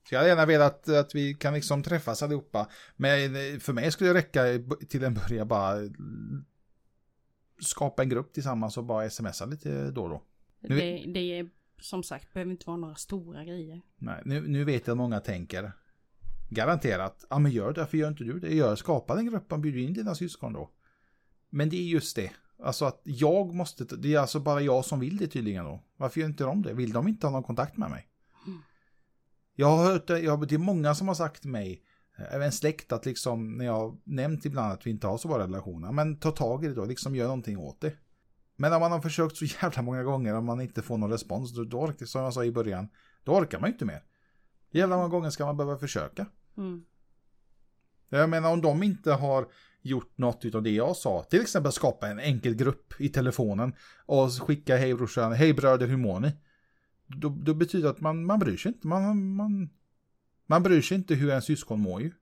Så 0.09 0.15
jag 0.15 0.19
hade 0.19 0.29
gärna 0.29 0.47
velat 0.47 0.89
att 0.89 1.15
vi 1.15 1.35
kan 1.35 1.55
liksom 1.55 1.83
träffas 1.83 2.23
allihopa. 2.23 2.69
Men 2.97 3.35
för 3.61 3.73
mig 3.73 3.91
skulle 3.93 4.11
det 4.11 4.19
räcka 4.19 4.43
till 4.89 5.05
en 5.05 5.15
början 5.15 5.49
bara 5.49 5.77
skapa 7.61 8.03
en 8.03 8.09
grupp 8.09 8.33
tillsammans 8.33 8.77
och 8.77 8.85
bara 8.85 9.11
smsa 9.11 9.47
lite 9.47 9.91
då 9.91 10.03
och 10.03 10.09
då. 10.11 10.23
Nu- 10.61 10.77
Det, 10.77 11.05
det 11.15 11.39
är 11.39 11.49
som 11.81 12.03
sagt, 12.03 12.33
behöver 12.33 12.51
inte 12.53 12.67
vara 12.67 12.77
några 12.77 12.95
stora 12.95 13.45
grejer. 13.45 13.81
Nej, 13.99 14.23
nu, 14.25 14.49
nu 14.49 14.65
vet 14.65 14.87
jag 14.87 14.95
att 14.95 14.99
många 14.99 15.21
tänker 15.21 15.73
garanterat, 16.51 17.25
ja 17.31 17.39
men 17.39 17.53
gör 17.53 17.73
det, 17.73 17.81
varför 17.81 17.99
gör 17.99 18.09
inte 18.09 18.25
du 18.25 18.41
det? 18.41 18.55
Gör, 18.55 18.77
skapa 18.77 19.15
den 19.15 19.27
gruppen, 19.27 19.61
bjud 19.61 19.77
in 19.79 19.93
dina 19.95 20.15
syskon 20.15 20.53
då. 20.53 20.71
Men 21.51 21.69
det 21.69 21.77
är 21.77 21.83
just 21.83 22.17
det, 22.17 22.31
alltså 22.63 22.85
att 22.85 23.01
jag 23.05 23.55
måste, 23.55 23.85
det 23.97 24.15
är 24.15 24.19
alltså 24.19 24.41
bara 24.41 24.61
jag 24.61 24.85
som 24.85 25.01
vill 25.01 25.17
det 25.17 25.27
tydligen 25.27 25.65
då. 25.65 25.83
Varför 25.97 26.21
gör 26.21 26.29
inte 26.29 26.45
de 26.45 26.63
det? 26.63 26.73
Vill 26.75 26.93
de 26.93 27.09
inte 27.09 27.27
ha 27.27 27.33
någon 27.33 27.43
kontakt 27.43 27.77
med 27.77 27.91
mig? 27.91 28.09
Jag 29.59 29.67
har 29.67 29.85
hört 29.85 30.07
det, 30.07 30.21
jag, 30.21 30.49
det 30.49 30.55
är 30.55 30.59
många 30.59 30.95
som 30.95 31.09
har 31.09 31.15
sagt 31.15 31.43
till 31.43 31.51
mig, 31.51 31.83
eh, 32.19 32.35
även 32.35 32.53
släkt, 32.53 32.93
att 32.93 33.07
liksom 33.07 33.59
när 33.59 33.65
jag 33.65 34.01
nämnt 34.05 34.45
ibland 34.45 34.73
att 34.73 34.87
vi 34.87 34.91
inte 34.91 35.07
har 35.07 35.19
så 35.19 35.29
bra 35.29 35.39
relationer, 35.39 35.93
men 35.93 36.19
ta 36.19 36.31
tag 36.31 36.65
i 36.65 36.69
det 36.69 36.75
då, 36.75 36.85
liksom 36.85 37.17
gör 37.17 37.25
någonting 37.25 37.59
åt 37.59 37.81
det. 37.81 37.93
Men 38.57 38.73
om 38.73 38.81
man 38.81 38.93
har 38.93 39.01
försökt 39.01 39.37
så 39.37 39.45
jävla 39.45 39.83
många 39.83 40.03
gånger 40.03 40.35
och 40.35 40.45
man 40.45 40.61
inte 40.61 40.83
får 40.83 40.99
någon 40.99 41.11
respons, 41.11 41.55
då, 41.55 41.65
då 41.65 41.81
orkar, 41.81 42.07
som 42.07 42.23
jag 42.23 42.35
sa 42.35 42.45
i 42.45 42.53
början, 42.53 42.89
då 43.25 43.33
orkar 43.33 43.61
man 43.61 43.71
ju 43.71 43.73
inte 43.73 43.85
mer. 43.85 44.03
Jävla 44.71 44.97
många 44.97 45.09
gånger 45.09 45.31
ska 45.31 45.47
man 45.47 45.57
behöva 45.57 45.79
försöka. 45.79 46.27
Mm. 46.57 46.85
Jag 48.09 48.31
menar 48.31 48.53
om 48.53 48.61
de 48.61 48.83
inte 48.83 49.13
har 49.13 49.47
gjort 49.83 50.19
något 50.19 50.55
av 50.55 50.63
det 50.63 50.71
jag 50.71 50.97
sa, 50.97 51.23
till 51.23 51.41
exempel 51.41 51.73
skapa 51.73 52.09
en 52.09 52.21
enkel 52.21 52.55
grupp 52.55 53.01
i 53.01 53.09
telefonen 53.09 53.75
och 54.07 54.33
skicka 54.33 54.77
hej 54.77 54.95
brorsan, 54.95 55.33
hej 55.33 55.55
bröder 55.55 55.87
hur 55.87 55.97
mår 55.97 56.21
ni? 56.21 56.33
Då, 57.07 57.29
då 57.29 57.55
betyder 57.55 57.85
det 57.85 57.91
att 57.91 58.01
man, 58.01 58.25
man 58.25 58.39
bryr 58.39 58.57
sig 58.57 58.73
inte, 58.73 58.87
man, 58.87 59.35
man, 59.35 59.71
man 60.47 60.63
bryr 60.63 60.83
sig 60.83 60.97
inte 60.97 61.15
hur 61.15 61.31
en 61.31 61.43
syskon 61.43 61.81
mår 61.81 62.03
ju. 62.03 62.13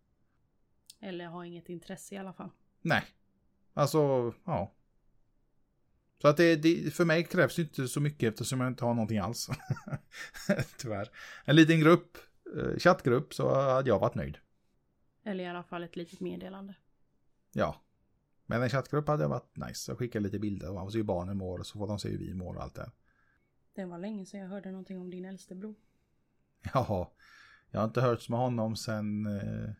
Eller 1.00 1.26
har 1.26 1.44
inget 1.44 1.68
intresse 1.68 2.14
i 2.14 2.18
alla 2.18 2.32
fall. 2.32 2.50
Nej. 2.82 3.04
Alltså, 3.74 4.32
ja. 4.44 4.74
Så 6.22 6.28
att 6.28 6.36
det, 6.36 6.56
det, 6.56 6.94
för 6.94 7.04
mig 7.04 7.24
krävs 7.24 7.56
det 7.56 7.62
inte 7.62 7.88
så 7.88 8.00
mycket 8.00 8.32
eftersom 8.32 8.60
jag 8.60 8.68
inte 8.68 8.84
har 8.84 8.94
någonting 8.94 9.18
alls. 9.18 9.50
Tyvärr. 10.78 11.10
En 11.44 11.56
liten 11.56 11.80
grupp, 11.80 12.18
eh, 12.56 12.78
chattgrupp, 12.78 13.34
så 13.34 13.54
hade 13.54 13.88
jag 13.88 13.98
varit 13.98 14.14
nöjd. 14.14 14.38
Eller 15.24 15.44
i 15.44 15.46
alla 15.46 15.62
fall 15.62 15.82
ett 15.82 15.96
litet 15.96 16.20
meddelande. 16.20 16.74
Ja. 17.52 17.80
Men 18.46 18.62
en 18.62 18.70
chattgrupp 18.70 19.08
hade 19.08 19.26
varit 19.26 19.56
nice. 19.56 19.90
Jag 19.90 19.98
skickar 19.98 20.20
lite 20.20 20.38
bilder 20.38 20.68
och 20.68 20.74
man 20.74 20.86
får 20.86 20.90
se 20.90 20.98
hur 20.98 21.04
barnen 21.04 21.36
mår 21.36 21.58
och 21.58 21.66
så 21.66 21.78
får 21.78 21.86
de 21.86 21.98
se 21.98 22.08
hur 22.08 22.18
vi 22.18 22.34
mår 22.34 22.56
och 22.56 22.62
allt 22.62 22.74
det. 22.74 22.90
Det 23.74 23.84
var 23.84 23.98
länge 23.98 24.26
sedan 24.26 24.40
jag 24.40 24.48
hörde 24.48 24.70
någonting 24.70 24.98
om 24.98 25.10
din 25.10 25.24
äldste 25.24 25.54
bror. 25.54 25.74
Jaha. 26.74 27.08
Jag 27.70 27.80
har 27.80 27.84
inte 27.84 28.00
hört 28.00 28.28
med 28.28 28.38
honom 28.38 28.76
sen... 28.76 29.26
Eh, 29.26 29.70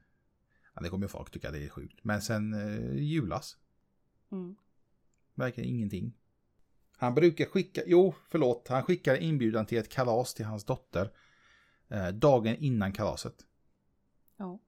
ja, 0.75 0.81
det 0.83 0.89
kommer 0.89 1.07
folk 1.09 1.31
tycka 1.31 1.51
det 1.51 1.65
är 1.65 1.69
sjukt. 1.69 2.05
Men 2.05 2.23
sen 2.23 2.55
eh, 2.55 2.97
julas. 3.03 3.57
Mm. 4.33 4.57
Verkar 5.35 5.63
ingenting. 5.63 6.13
Han 6.97 7.15
brukar 7.15 7.45
skicka, 7.45 7.83
jo 7.87 8.15
förlåt, 8.29 8.69
han 8.69 8.83
skickar 8.83 9.17
inbjudan 9.17 9.67
till 9.67 9.79
ett 9.79 9.89
kalas 9.89 10.35
till 10.35 10.45
hans 10.45 10.65
dotter. 10.65 11.13
Eh, 11.89 12.09
dagen 12.09 12.57
innan 12.57 12.93
kalaset. 12.93 13.47
Ja, 14.37 14.61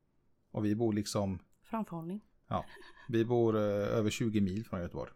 Och 0.51 0.65
vi 0.65 0.75
bor 0.75 0.93
liksom, 0.93 1.39
framförhållning. 1.63 2.21
vi 3.09 3.25
bor 3.25 3.57
eh, 3.57 3.63
över 3.99 4.11
20 4.11 4.41
mil 4.41 4.65
från 4.65 4.81
Göteborg. 4.81 5.13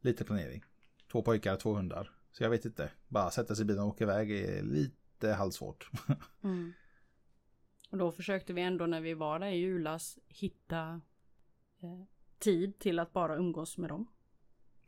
Lite 0.00 0.24
planering. 0.24 0.64
Två 1.12 1.22
pojkar, 1.22 1.56
två 1.56 1.74
hundar. 1.74 2.10
Så 2.32 2.42
jag 2.42 2.50
vet 2.50 2.64
inte, 2.64 2.90
bara 3.08 3.30
sätta 3.30 3.54
sig 3.54 3.62
i 3.62 3.66
bilen 3.66 3.82
och 3.82 3.88
åka 3.88 4.04
iväg 4.04 4.30
är 4.30 4.62
lite 4.62 5.32
halvsvårt. 5.32 5.90
Mm. 6.44 6.72
Och 7.90 7.98
då 7.98 8.12
försökte 8.12 8.52
vi 8.52 8.62
ändå 8.62 8.86
när 8.86 9.00
vi 9.00 9.14
var 9.14 9.38
där 9.38 9.46
i 9.46 9.56
julas 9.56 10.18
hitta 10.26 11.00
eh, 11.82 12.02
tid 12.38 12.78
till 12.78 12.98
att 12.98 13.12
bara 13.12 13.36
umgås 13.36 13.78
med 13.78 13.90
dem. 13.90 14.06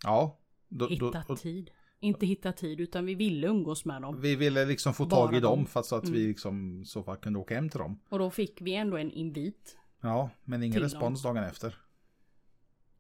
Ja. 0.03 0.39
Då, 0.69 0.89
Hitta 0.89 1.25
då, 1.29 1.33
och, 1.33 1.39
tid. 1.41 1.71
Inte 2.01 2.27
hitta 2.27 2.53
tid 2.53 2.81
utan 2.81 3.07
vi 3.07 3.15
ville 3.15 3.47
umgås 3.47 3.85
med 3.85 4.03
dem. 4.03 4.21
vi 4.21 4.37
ville 4.37 4.65
liksom 4.65 4.95
få 4.95 5.05
Bara 5.07 5.27
tag 5.27 5.37
i 5.37 5.41
dem 5.41 5.57
dem. 5.59 5.67
fast 5.67 5.89
så 5.89 5.97
att 5.97 6.05
Mm. 6.05 6.15
vi 6.15 6.27
liksom 6.27 6.85
så 6.85 7.03
fall 7.03 7.17
kunde 7.17 7.39
åka 7.39 7.55
hem 7.55 7.69
till 7.69 7.79
dem. 7.81 8.01
Och 8.09 8.19
då 8.19 8.31
fick 8.31 8.61
vi 8.61 8.75
ändå 8.75 8.97
en 8.97 9.11
invit. 9.11 9.79
Ja, 10.01 10.31
men 10.45 10.63
ingen 10.63 10.81
respons 10.83 11.23
dagen 11.23 11.45
efter. 11.45 11.77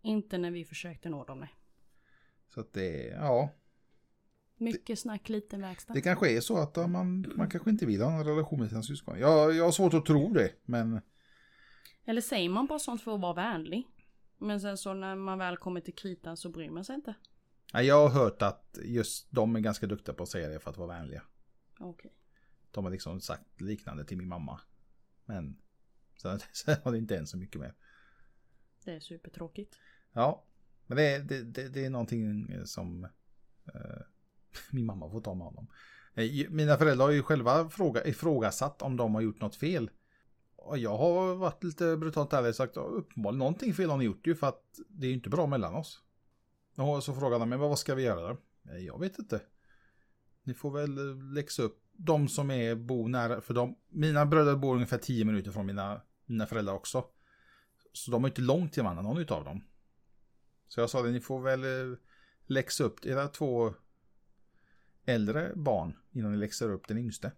Inte 0.02 0.38
när 0.38 0.50
vi 0.50 0.64
försökte 0.64 1.08
nå 1.08 1.24
dem. 1.24 1.40
Nej. 1.40 1.54
Så 2.48 2.60
att 2.60 2.72
det, 2.72 3.06
ja. 3.08 3.50
Mycket 4.56 4.98
snack, 4.98 5.28
liten 5.28 5.60
verkstad. 5.60 5.94
Det 5.94 6.00
kanske 6.00 6.30
är 6.36 6.40
så 6.40 6.58
att 6.58 6.76
man, 6.90 7.32
man 7.36 7.50
kanske 7.50 7.70
inte 7.70 7.86
vill 7.86 8.02
ha 8.02 8.12
en 8.20 8.24
relation 8.24 8.60
med 8.60 8.68
sina 8.68 8.82
syskon. 8.82 9.18
Jag, 9.18 9.54
jag 9.54 9.64
har 9.64 9.72
svårt 9.72 9.94
att 9.94 10.06
tro 10.06 10.32
det, 10.32 10.52
men 10.64 11.00
Eller 12.04 12.20
säger 12.20 12.48
man 12.48 12.66
bara 12.66 12.78
sånt 12.78 13.02
för 13.02 13.14
att 13.14 13.20
vara 13.20 13.34
vänlig? 13.34 13.86
Men 14.38 14.60
sen 14.60 14.78
så 14.78 14.94
när 14.94 15.16
man 15.16 15.38
väl 15.38 15.56
kommer 15.56 15.80
till 15.80 15.94
kritan 15.94 16.36
så 16.36 16.48
bryr 16.50 16.70
man 16.70 16.84
sig 16.84 16.94
inte. 16.94 17.14
jag 17.72 18.08
har 18.08 18.08
hört 18.08 18.42
att 18.42 18.78
just 18.84 19.26
de 19.30 19.56
är 19.56 19.60
ganska 19.60 19.86
duktiga 19.86 20.14
på 20.14 20.22
att 20.22 20.28
säga 20.28 20.48
det 20.48 20.60
för 20.60 20.70
att 20.70 20.76
vara 20.76 20.88
vänliga. 20.98 21.22
Okej. 21.78 22.12
De 22.70 22.84
har 22.84 22.90
liksom 22.90 23.20
sagt 23.20 23.60
liknande 23.60 24.04
till 24.04 24.16
min 24.18 24.28
mamma. 24.28 24.60
Men 25.24 25.56
sen, 26.22 26.38
sen 26.52 26.76
har 26.84 26.92
det 26.92 26.98
inte 26.98 27.16
än 27.16 27.26
så 27.26 27.36
mycket 27.36 27.60
mer. 27.60 27.74
Det 28.84 28.92
är 28.92 29.00
supertråkigt. 29.00 29.78
Ja, 30.12 30.44
men 30.86 30.96
det, 30.96 31.02
är- 31.02 31.20
det, 31.22 31.42
det, 31.42 31.68
det 31.68 31.84
är 31.84 31.90
någonting 31.90 32.48
som 32.66 33.04
eh, 33.74 34.00
min 34.70 34.86
mamma 34.86 35.10
får 35.10 35.20
ta 35.20 35.34
med 35.34 35.46
honom. 35.46 35.66
Eh, 36.14 36.50
mina 36.50 36.76
föräldrar 36.76 37.04
har 37.06 37.12
ju 37.12 37.22
själva 37.22 37.68
fråga, 37.68 38.04
ifrågasatt 38.04 38.82
om 38.82 38.96
de 38.96 39.14
har 39.14 39.22
gjort 39.22 39.40
något 39.40 39.56
fel. 39.56 39.90
Och 40.56 40.78
jag 40.78 40.96
har 40.96 41.34
varit 41.34 41.64
lite 41.64 41.96
brutalt 41.96 42.32
ärlig 42.32 42.48
och 42.48 42.54
sagt 42.54 42.76
uppenbarligen 42.76 43.38
någonting 43.38 43.74
fel 43.74 43.90
har 43.90 43.96
ni 43.96 44.04
gjort 44.04 44.26
ju 44.26 44.34
för 44.34 44.46
att 44.46 44.80
det 44.88 45.06
är 45.06 45.08
ju 45.08 45.14
inte 45.14 45.28
bra 45.28 45.46
mellan 45.46 45.74
oss. 45.74 46.02
Och 46.76 47.04
så 47.04 47.14
frågade 47.14 47.42
de 47.42 47.48
mig 47.48 47.58
vad 47.58 47.78
ska 47.78 47.94
vi 47.94 48.02
göra 48.02 48.28
då? 48.28 48.38
Eh, 48.70 48.78
jag 48.78 49.00
vet 49.00 49.18
inte. 49.18 49.40
Ni 50.42 50.54
får 50.54 50.70
väl 50.70 50.98
eh, 50.98 51.32
läxa 51.32 51.62
upp 51.62 51.80
de 51.92 52.28
som 52.28 52.50
är 52.50 52.74
bo 52.74 53.08
nära, 53.08 53.40
för 53.40 53.54
de, 53.54 53.76
mina 53.88 54.26
bröder 54.26 54.56
bor 54.56 54.74
ungefär 54.74 54.98
10 54.98 55.24
minuter 55.24 55.50
från 55.50 55.66
mina, 55.66 56.00
mina 56.26 56.46
föräldrar 56.46 56.74
också. 56.74 57.04
Så 57.92 58.10
de 58.10 58.24
är 58.24 58.28
inte 58.28 58.40
långt 58.40 58.72
till 58.72 58.82
varandra, 58.82 59.02
någon 59.02 59.18
utav 59.18 59.44
dem. 59.44 59.64
Så 60.68 60.80
jag 60.80 60.90
sa 60.90 61.02
det, 61.02 61.10
ni 61.10 61.20
får 61.20 61.40
väl 61.40 61.96
läxa 62.46 62.84
upp 62.84 63.06
era 63.06 63.28
två 63.28 63.74
äldre 65.06 65.52
barn 65.54 65.96
innan 66.12 66.32
ni 66.32 66.36
läxar 66.38 66.70
upp 66.70 66.88
den 66.88 66.98
yngste. 66.98 67.32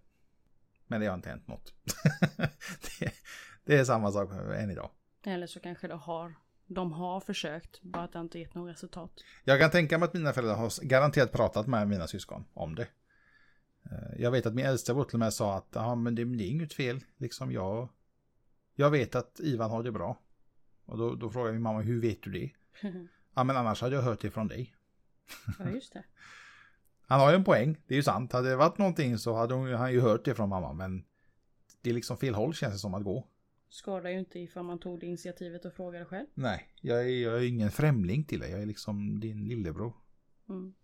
Men 0.86 1.00
det 1.00 1.06
har 1.06 1.14
inte 1.14 1.28
hänt 1.28 1.46
något. 1.48 1.74
det, 3.00 3.12
det 3.64 3.76
är 3.76 3.84
samma 3.84 4.12
sak 4.12 4.30
än 4.56 4.70
idag. 4.70 4.90
Eller 5.24 5.46
så 5.46 5.60
kanske 5.60 5.88
det 5.88 5.94
har, 5.94 6.34
de 6.66 6.92
har 6.92 7.20
försökt, 7.20 7.82
bara 7.82 8.02
att 8.04 8.12
det 8.12 8.18
inte 8.20 8.38
gett 8.38 8.54
något 8.54 8.70
resultat. 8.74 9.10
Jag 9.44 9.60
kan 9.60 9.70
tänka 9.70 9.98
mig 9.98 10.06
att 10.06 10.14
mina 10.14 10.32
föräldrar 10.32 10.56
har 10.56 10.84
garanterat 10.84 11.32
pratat 11.32 11.66
med 11.66 11.88
mina 11.88 12.06
syskon 12.06 12.44
om 12.52 12.74
det. 12.74 12.88
Eh, 13.90 14.20
Jag 14.22 14.30
vet 14.30 14.46
att 14.46 14.54
min 14.54 14.66
äldsta 14.66 14.94
bror 14.94 15.04
till 15.04 15.14
och 15.14 15.20
med 15.20 15.32
sa 15.32 15.56
att 15.56 15.68
ja, 15.74 15.94
men 15.94 16.14
det, 16.14 16.24
det 16.24 16.44
är 16.44 16.48
inget 16.50 16.74
fel. 16.74 17.00
Liksom 17.16 17.52
jag, 17.52 17.88
jag 18.74 18.90
vet 18.90 19.14
att 19.14 19.40
Ivan 19.40 19.70
har 19.70 19.82
det 19.82 19.92
bra. 19.92 20.20
Och 20.84 20.98
då, 20.98 21.14
då 21.14 21.30
frågade 21.30 21.52
min 21.52 21.62
mamma, 21.62 21.80
hur 21.80 22.00
vet 22.00 22.22
du 22.22 22.30
det? 22.32 22.50
Ja, 23.38 23.44
men 23.44 23.56
annars 23.56 23.80
hade 23.80 23.94
jag 23.94 24.02
hört 24.02 24.20
det 24.20 24.30
från 24.30 24.48
dig. 24.48 24.74
ja, 25.58 25.70
just 25.70 25.92
det. 25.92 26.04
Han 27.06 27.20
har 27.20 27.30
ju 27.30 27.36
en 27.36 27.44
poäng, 27.44 27.76
det 27.86 27.94
är 27.94 27.96
ju 27.96 28.02
sant. 28.02 28.32
Hade 28.32 28.48
det 28.48 28.56
varit 28.56 28.78
någonting 28.78 29.18
så 29.18 29.34
hade 29.34 29.54
hon, 29.54 29.72
han 29.72 29.92
ju 29.92 30.00
hört 30.00 30.24
det 30.24 30.34
från 30.34 30.48
mamma, 30.48 30.72
men 30.72 31.04
det 31.82 31.90
är 31.90 31.94
liksom 31.94 32.16
fel 32.16 32.34
håll 32.34 32.54
känns 32.54 32.72
det 32.72 32.78
som 32.78 32.94
att 32.94 33.04
gå. 33.04 33.26
Skadar 33.68 34.10
ju 34.10 34.18
inte 34.18 34.38
ifall 34.38 34.64
man 34.64 34.78
tog 34.78 35.00
det 35.00 35.06
initiativet 35.06 35.64
och 35.64 35.72
frågade 35.72 36.04
själv. 36.04 36.26
Nej, 36.34 36.68
jag 36.80 37.00
är, 37.00 37.22
jag 37.22 37.36
är 37.38 37.48
ingen 37.48 37.70
främling 37.70 38.24
till 38.24 38.40
dig. 38.40 38.50
Jag 38.50 38.62
är 38.62 38.66
liksom 38.66 39.20
din 39.20 39.48
lillebror. 39.48 39.92
Mm. 40.48 40.74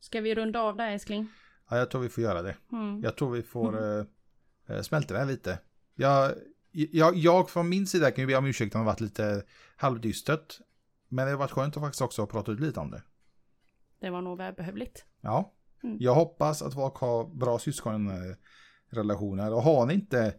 Ska 0.00 0.20
vi 0.20 0.34
runda 0.34 0.60
av 0.60 0.76
där 0.76 0.90
älskling? 0.90 1.28
Ja, 1.68 1.78
jag 1.78 1.90
tror 1.90 2.00
vi 2.00 2.08
får 2.08 2.22
göra 2.24 2.42
det. 2.42 2.56
Mm. 2.72 3.00
Jag 3.02 3.16
tror 3.16 3.30
vi 3.30 3.42
får 3.42 3.78
mm. 3.78 4.06
äh, 4.66 4.82
smälta 4.82 5.14
det 5.14 5.20
här 5.20 5.26
lite. 5.26 5.58
Jag, 5.94 6.34
jag, 6.72 7.16
jag 7.16 7.50
från 7.50 7.68
min 7.68 7.86
sida 7.86 8.10
kan 8.10 8.22
ju 8.22 8.26
be 8.26 8.36
om 8.36 8.46
ursäkt 8.46 8.74
om 8.74 8.80
det 8.80 8.86
varit 8.86 9.00
lite 9.00 9.44
halvdystert. 9.76 10.60
Men 11.08 11.26
det 11.26 11.32
har 11.32 11.38
varit 11.38 11.50
skönt 11.50 11.76
att 11.76 11.82
faktiskt 11.82 12.02
också 12.02 12.26
prata 12.26 12.52
ut 12.52 12.60
lite 12.60 12.80
om 12.80 12.90
det. 12.90 13.02
Det 13.98 14.10
var 14.10 14.20
nog 14.20 14.38
välbehövligt. 14.38 15.04
Ja. 15.24 15.52
Mm. 15.82 15.96
Jag 16.00 16.14
hoppas 16.14 16.62
att 16.62 16.74
folk 16.74 16.96
har 16.96 17.24
bra 17.24 17.58
syskonrelationer. 17.58 19.52
Och 19.54 19.62
har 19.62 19.86
ni 19.86 19.94
inte, 19.94 20.34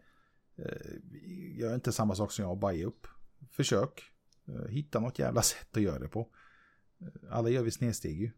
eh, 0.55 1.57
gör 1.59 1.75
inte 1.75 1.91
samma 1.91 2.15
sak 2.15 2.31
som 2.31 2.45
jag, 2.45 2.57
bara 2.57 2.73
ge 2.73 2.86
upp. 2.86 3.07
Försök. 3.51 4.03
Eh, 4.47 4.67
hitta 4.69 4.99
något 4.99 5.19
jävla 5.19 5.41
sätt 5.41 5.77
att 5.77 5.83
göra 5.83 5.99
det 5.99 6.07
på. 6.07 6.29
Eh, 7.01 7.07
Alla 7.38 7.49
gör 7.49 7.63
vi 7.63 7.71
snedsteg 7.71 8.21
ju. 8.21 8.31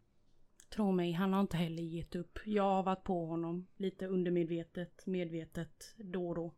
Tro 0.69 0.91
mig, 0.91 1.11
han 1.11 1.33
har 1.33 1.41
inte 1.41 1.57
heller 1.57 1.83
gett 1.83 2.15
upp. 2.15 2.39
Jag 2.45 2.63
har 2.63 2.83
varit 2.83 3.03
på 3.03 3.25
honom 3.25 3.67
lite 3.77 4.07
undermedvetet, 4.07 5.05
medvetet, 5.05 5.95
då 5.97 6.29
och 6.29 6.35
då. 6.35 6.53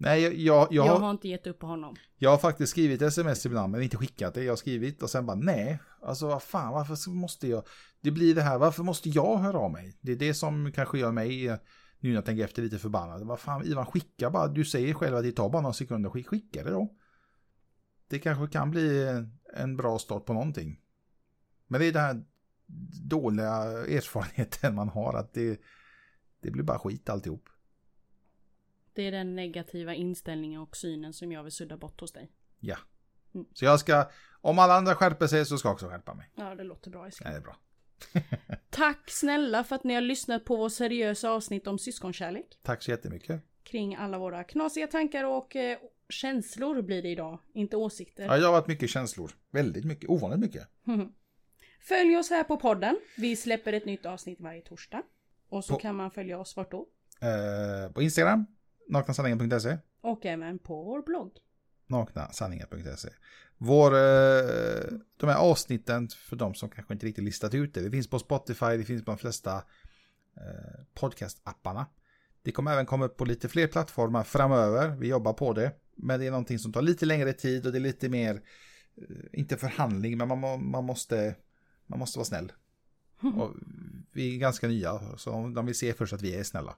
Nej, 0.00 0.22
jag, 0.22 0.34
jag, 0.34 0.68
jag, 0.70 0.86
Jag 0.86 0.98
har, 0.98 1.10
inte 1.10 1.28
gett 1.28 1.46
upp 1.46 1.58
på 1.58 1.66
honom. 1.66 1.96
jag 2.16 2.30
har 2.30 2.38
faktiskt 2.38 2.70
skrivit 2.70 3.02
sms 3.02 3.46
ibland, 3.46 3.72
men 3.72 3.82
inte 3.82 3.96
skickat 3.96 4.34
det. 4.34 4.44
Jag 4.44 4.52
har 4.52 4.56
skrivit 4.56 5.02
och 5.02 5.10
sen 5.10 5.26
bara 5.26 5.36
nej. 5.36 5.78
Alltså 6.02 6.26
vad 6.26 6.42
fan, 6.42 6.72
varför 6.72 7.10
måste 7.10 7.48
jag? 7.48 7.62
Det 8.00 8.10
blir 8.10 8.34
det 8.34 8.42
här, 8.42 8.58
varför 8.58 8.82
måste 8.82 9.08
jag 9.08 9.36
höra 9.36 9.58
av 9.58 9.70
mig? 9.70 9.98
Det 10.00 10.12
är 10.12 10.16
det 10.16 10.34
som 10.34 10.72
kanske 10.72 10.98
gör 10.98 11.12
mig, 11.12 11.48
eh, 11.48 11.56
nu 12.00 12.08
när 12.08 12.14
jag 12.14 12.24
tänker 12.24 12.44
efter, 12.44 12.62
lite 12.62 12.78
förbannad. 12.78 13.26
Vad 13.26 13.40
fan, 13.40 13.64
Ivan, 13.64 13.86
skicka 13.86 14.30
bara. 14.30 14.48
Du 14.48 14.64
säger 14.64 14.94
själv 14.94 15.16
att 15.16 15.22
det 15.22 15.32
tar 15.32 15.48
bara 15.48 15.62
några 15.62 15.72
sekunder. 15.72 16.10
Skick, 16.10 16.28
skicka 16.28 16.64
det 16.64 16.70
då. 16.70 16.94
Det 18.08 18.18
kanske 18.18 18.46
kan 18.52 18.70
bli 18.70 19.06
en 19.54 19.76
bra 19.76 19.98
start 19.98 20.24
på 20.24 20.32
någonting. 20.32 20.80
Men 21.66 21.80
det 21.80 21.86
är 21.86 21.92
den 21.92 22.02
här 22.02 22.24
dåliga 23.02 23.54
erfarenheten 23.96 24.74
man 24.74 24.88
har, 24.88 25.14
att 25.14 25.34
det, 25.34 25.60
det 26.42 26.50
blir 26.50 26.62
bara 26.62 26.78
skit 26.78 27.08
alltihop. 27.08 27.48
Det 28.98 29.06
är 29.06 29.12
den 29.12 29.36
negativa 29.36 29.94
inställningen 29.94 30.60
och 30.60 30.76
synen 30.76 31.12
som 31.12 31.32
jag 31.32 31.42
vill 31.42 31.52
sudda 31.52 31.76
bort 31.76 32.00
hos 32.00 32.12
dig. 32.12 32.30
Ja. 32.60 32.76
Mm. 33.34 33.46
Så 33.52 33.64
jag 33.64 33.80
ska, 33.80 34.08
om 34.40 34.58
alla 34.58 34.74
andra 34.74 34.94
skärper 34.94 35.26
sig 35.26 35.46
så 35.46 35.58
ska 35.58 35.68
jag 35.68 35.74
också 35.74 35.88
skärpa 35.88 36.14
mig. 36.14 36.30
Ja, 36.34 36.54
det 36.54 36.64
låter 36.64 36.90
bra. 36.90 37.08
Ja, 37.20 37.30
det 37.30 37.36
är 37.36 37.40
bra. 37.40 37.56
Tack 38.70 39.10
snälla 39.10 39.64
för 39.64 39.76
att 39.76 39.84
ni 39.84 39.94
har 39.94 40.00
lyssnat 40.00 40.44
på 40.44 40.56
vår 40.56 40.68
seriösa 40.68 41.30
avsnitt 41.30 41.66
om 41.66 41.78
syskonkärlek. 41.78 42.58
Tack 42.62 42.82
så 42.82 42.90
jättemycket. 42.90 43.42
Kring 43.62 43.96
alla 43.96 44.18
våra 44.18 44.44
knasiga 44.44 44.86
tankar 44.86 45.24
och 45.24 45.56
eh, 45.56 45.78
känslor 46.08 46.82
blir 46.82 47.02
det 47.02 47.08
idag. 47.08 47.38
Inte 47.52 47.76
åsikter. 47.76 48.24
Ja, 48.24 48.36
jag 48.36 48.44
har 48.44 48.52
varit 48.52 48.66
mycket 48.68 48.90
känslor. 48.90 49.30
Väldigt 49.50 49.84
mycket, 49.84 50.10
ovanligt 50.10 50.40
mycket. 50.40 50.68
Följ 51.80 52.16
oss 52.16 52.30
här 52.30 52.44
på 52.44 52.56
podden. 52.56 52.98
Vi 53.16 53.36
släpper 53.36 53.72
ett 53.72 53.84
nytt 53.86 54.06
avsnitt 54.06 54.40
varje 54.40 54.62
torsdag. 54.62 55.02
Och 55.48 55.64
så 55.64 55.72
På- 55.72 55.78
kan 55.80 55.96
man 55.96 56.10
följa 56.10 56.38
oss 56.38 56.56
vart 56.56 56.70
då? 56.70 56.88
Eh, 57.20 57.92
på 57.92 58.02
Instagram, 58.02 58.46
naknasanningen.se. 58.88 59.78
Och 60.00 60.26
även 60.26 60.58
på 60.58 60.82
vår 60.82 61.02
blogg. 61.02 61.32
naknasanningar.se. 61.86 63.08
Vår, 63.58 63.94
eh, 63.94 64.98
de 65.16 65.26
här 65.26 65.36
avsnitten 65.36 66.08
för 66.08 66.36
de 66.36 66.54
som 66.54 66.70
kanske 66.70 66.94
inte 66.94 67.06
riktigt 67.06 67.24
listat 67.24 67.54
ut 67.54 67.74
det. 67.74 67.80
Det 67.80 67.90
finns 67.90 68.10
på 68.10 68.18
Spotify, 68.18 68.76
det 68.76 68.84
finns 68.84 69.04
på 69.04 69.10
de 69.10 69.18
flesta 69.18 69.56
eh, 70.36 70.80
podcast-apparna. 70.94 71.86
Det 72.42 72.52
kommer 72.52 72.72
även 72.72 72.86
komma 72.86 73.04
upp 73.04 73.16
på 73.16 73.24
lite 73.24 73.48
fler 73.48 73.66
plattformar 73.66 74.24
framöver. 74.24 74.88
Vi 74.88 75.08
jobbar 75.08 75.32
på 75.32 75.52
det. 75.52 75.72
Men 75.94 76.20
det 76.20 76.26
är 76.26 76.30
någonting 76.30 76.58
som 76.58 76.72
tar 76.72 76.82
lite 76.82 77.06
längre 77.06 77.32
tid 77.32 77.66
och 77.66 77.72
det 77.72 77.78
är 77.78 77.80
lite 77.80 78.08
mer, 78.08 78.42
eh, 78.96 79.16
inte 79.32 79.56
förhandling, 79.56 80.18
men 80.18 80.28
man, 80.28 80.70
man, 80.70 80.84
måste, 80.84 81.34
man 81.86 81.98
måste 81.98 82.18
vara 82.18 82.24
snäll. 82.24 82.52
Och 83.36 83.54
vi 84.12 84.34
är 84.34 84.38
ganska 84.38 84.68
nya, 84.68 85.16
så 85.16 85.30
de 85.30 85.66
vill 85.66 85.78
se 85.78 85.92
först 85.92 86.12
att 86.12 86.22
vi 86.22 86.34
är 86.36 86.42
snälla. 86.42 86.76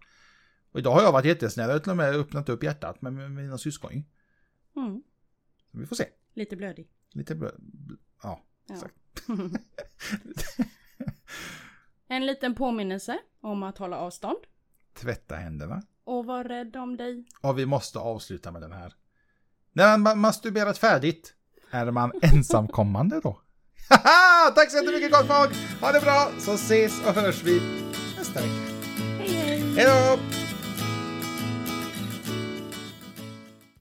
Och 0.73 0.79
idag 0.79 0.91
har 0.93 1.03
jag 1.03 1.13
varit 1.13 1.25
jättesnäll, 1.27 1.69
jag 1.69 1.75
har 1.75 1.81
till 1.81 1.91
och 1.91 1.97
med 1.97 2.15
öppnat 2.15 2.49
upp 2.49 2.63
hjärtat 2.63 3.03
med, 3.03 3.13
med 3.13 3.31
mina 3.31 3.59
syskon. 3.59 4.05
Mm. 4.77 5.03
Vi 5.71 5.87
får 5.87 5.97
se. 5.97 6.09
Lite 6.35 6.57
blödig. 6.57 6.89
Lite 7.13 7.35
blö... 7.35 7.49
bl- 7.59 7.99
Ja, 8.23 8.41
Ja. 8.67 8.77
En 12.09 12.27
liten 12.27 12.55
påminnelse 12.55 13.19
om 13.41 13.63
att 13.63 13.79
hålla 13.79 13.97
avstånd. 13.97 14.39
Tvätta 14.95 15.35
händerna. 15.35 15.83
Och 16.05 16.25
var 16.27 16.45
rädd 16.45 16.77
om 16.77 16.97
dig. 16.97 17.25
Och 17.41 17.59
vi 17.59 17.67
måste 17.67 17.99
avsluta 17.99 18.51
med 18.51 18.63
den 18.63 18.73
här. 18.73 18.95
När 19.73 19.99
man 19.99 20.19
masturberat 20.19 20.79
färdigt, 20.79 21.35
är 21.71 21.91
man 21.91 22.13
ensamkommande 22.23 23.21
då? 23.21 23.41
Haha! 23.89 24.51
Tack 24.55 24.71
så 24.71 24.77
jättemycket 24.77 25.13
gott 25.13 25.27
folk! 25.27 25.57
Ha 25.81 25.93
det 25.93 26.01
bra, 26.01 26.31
så 26.39 26.53
ses 26.55 27.07
och 27.07 27.15
hörs 27.15 27.43
vi 27.43 27.61
nästa 28.19 28.41
vecka. 28.41 28.53
Hej 29.19 29.29
hej! 29.29 29.75
Hej 29.77 29.85
då! 29.87 30.19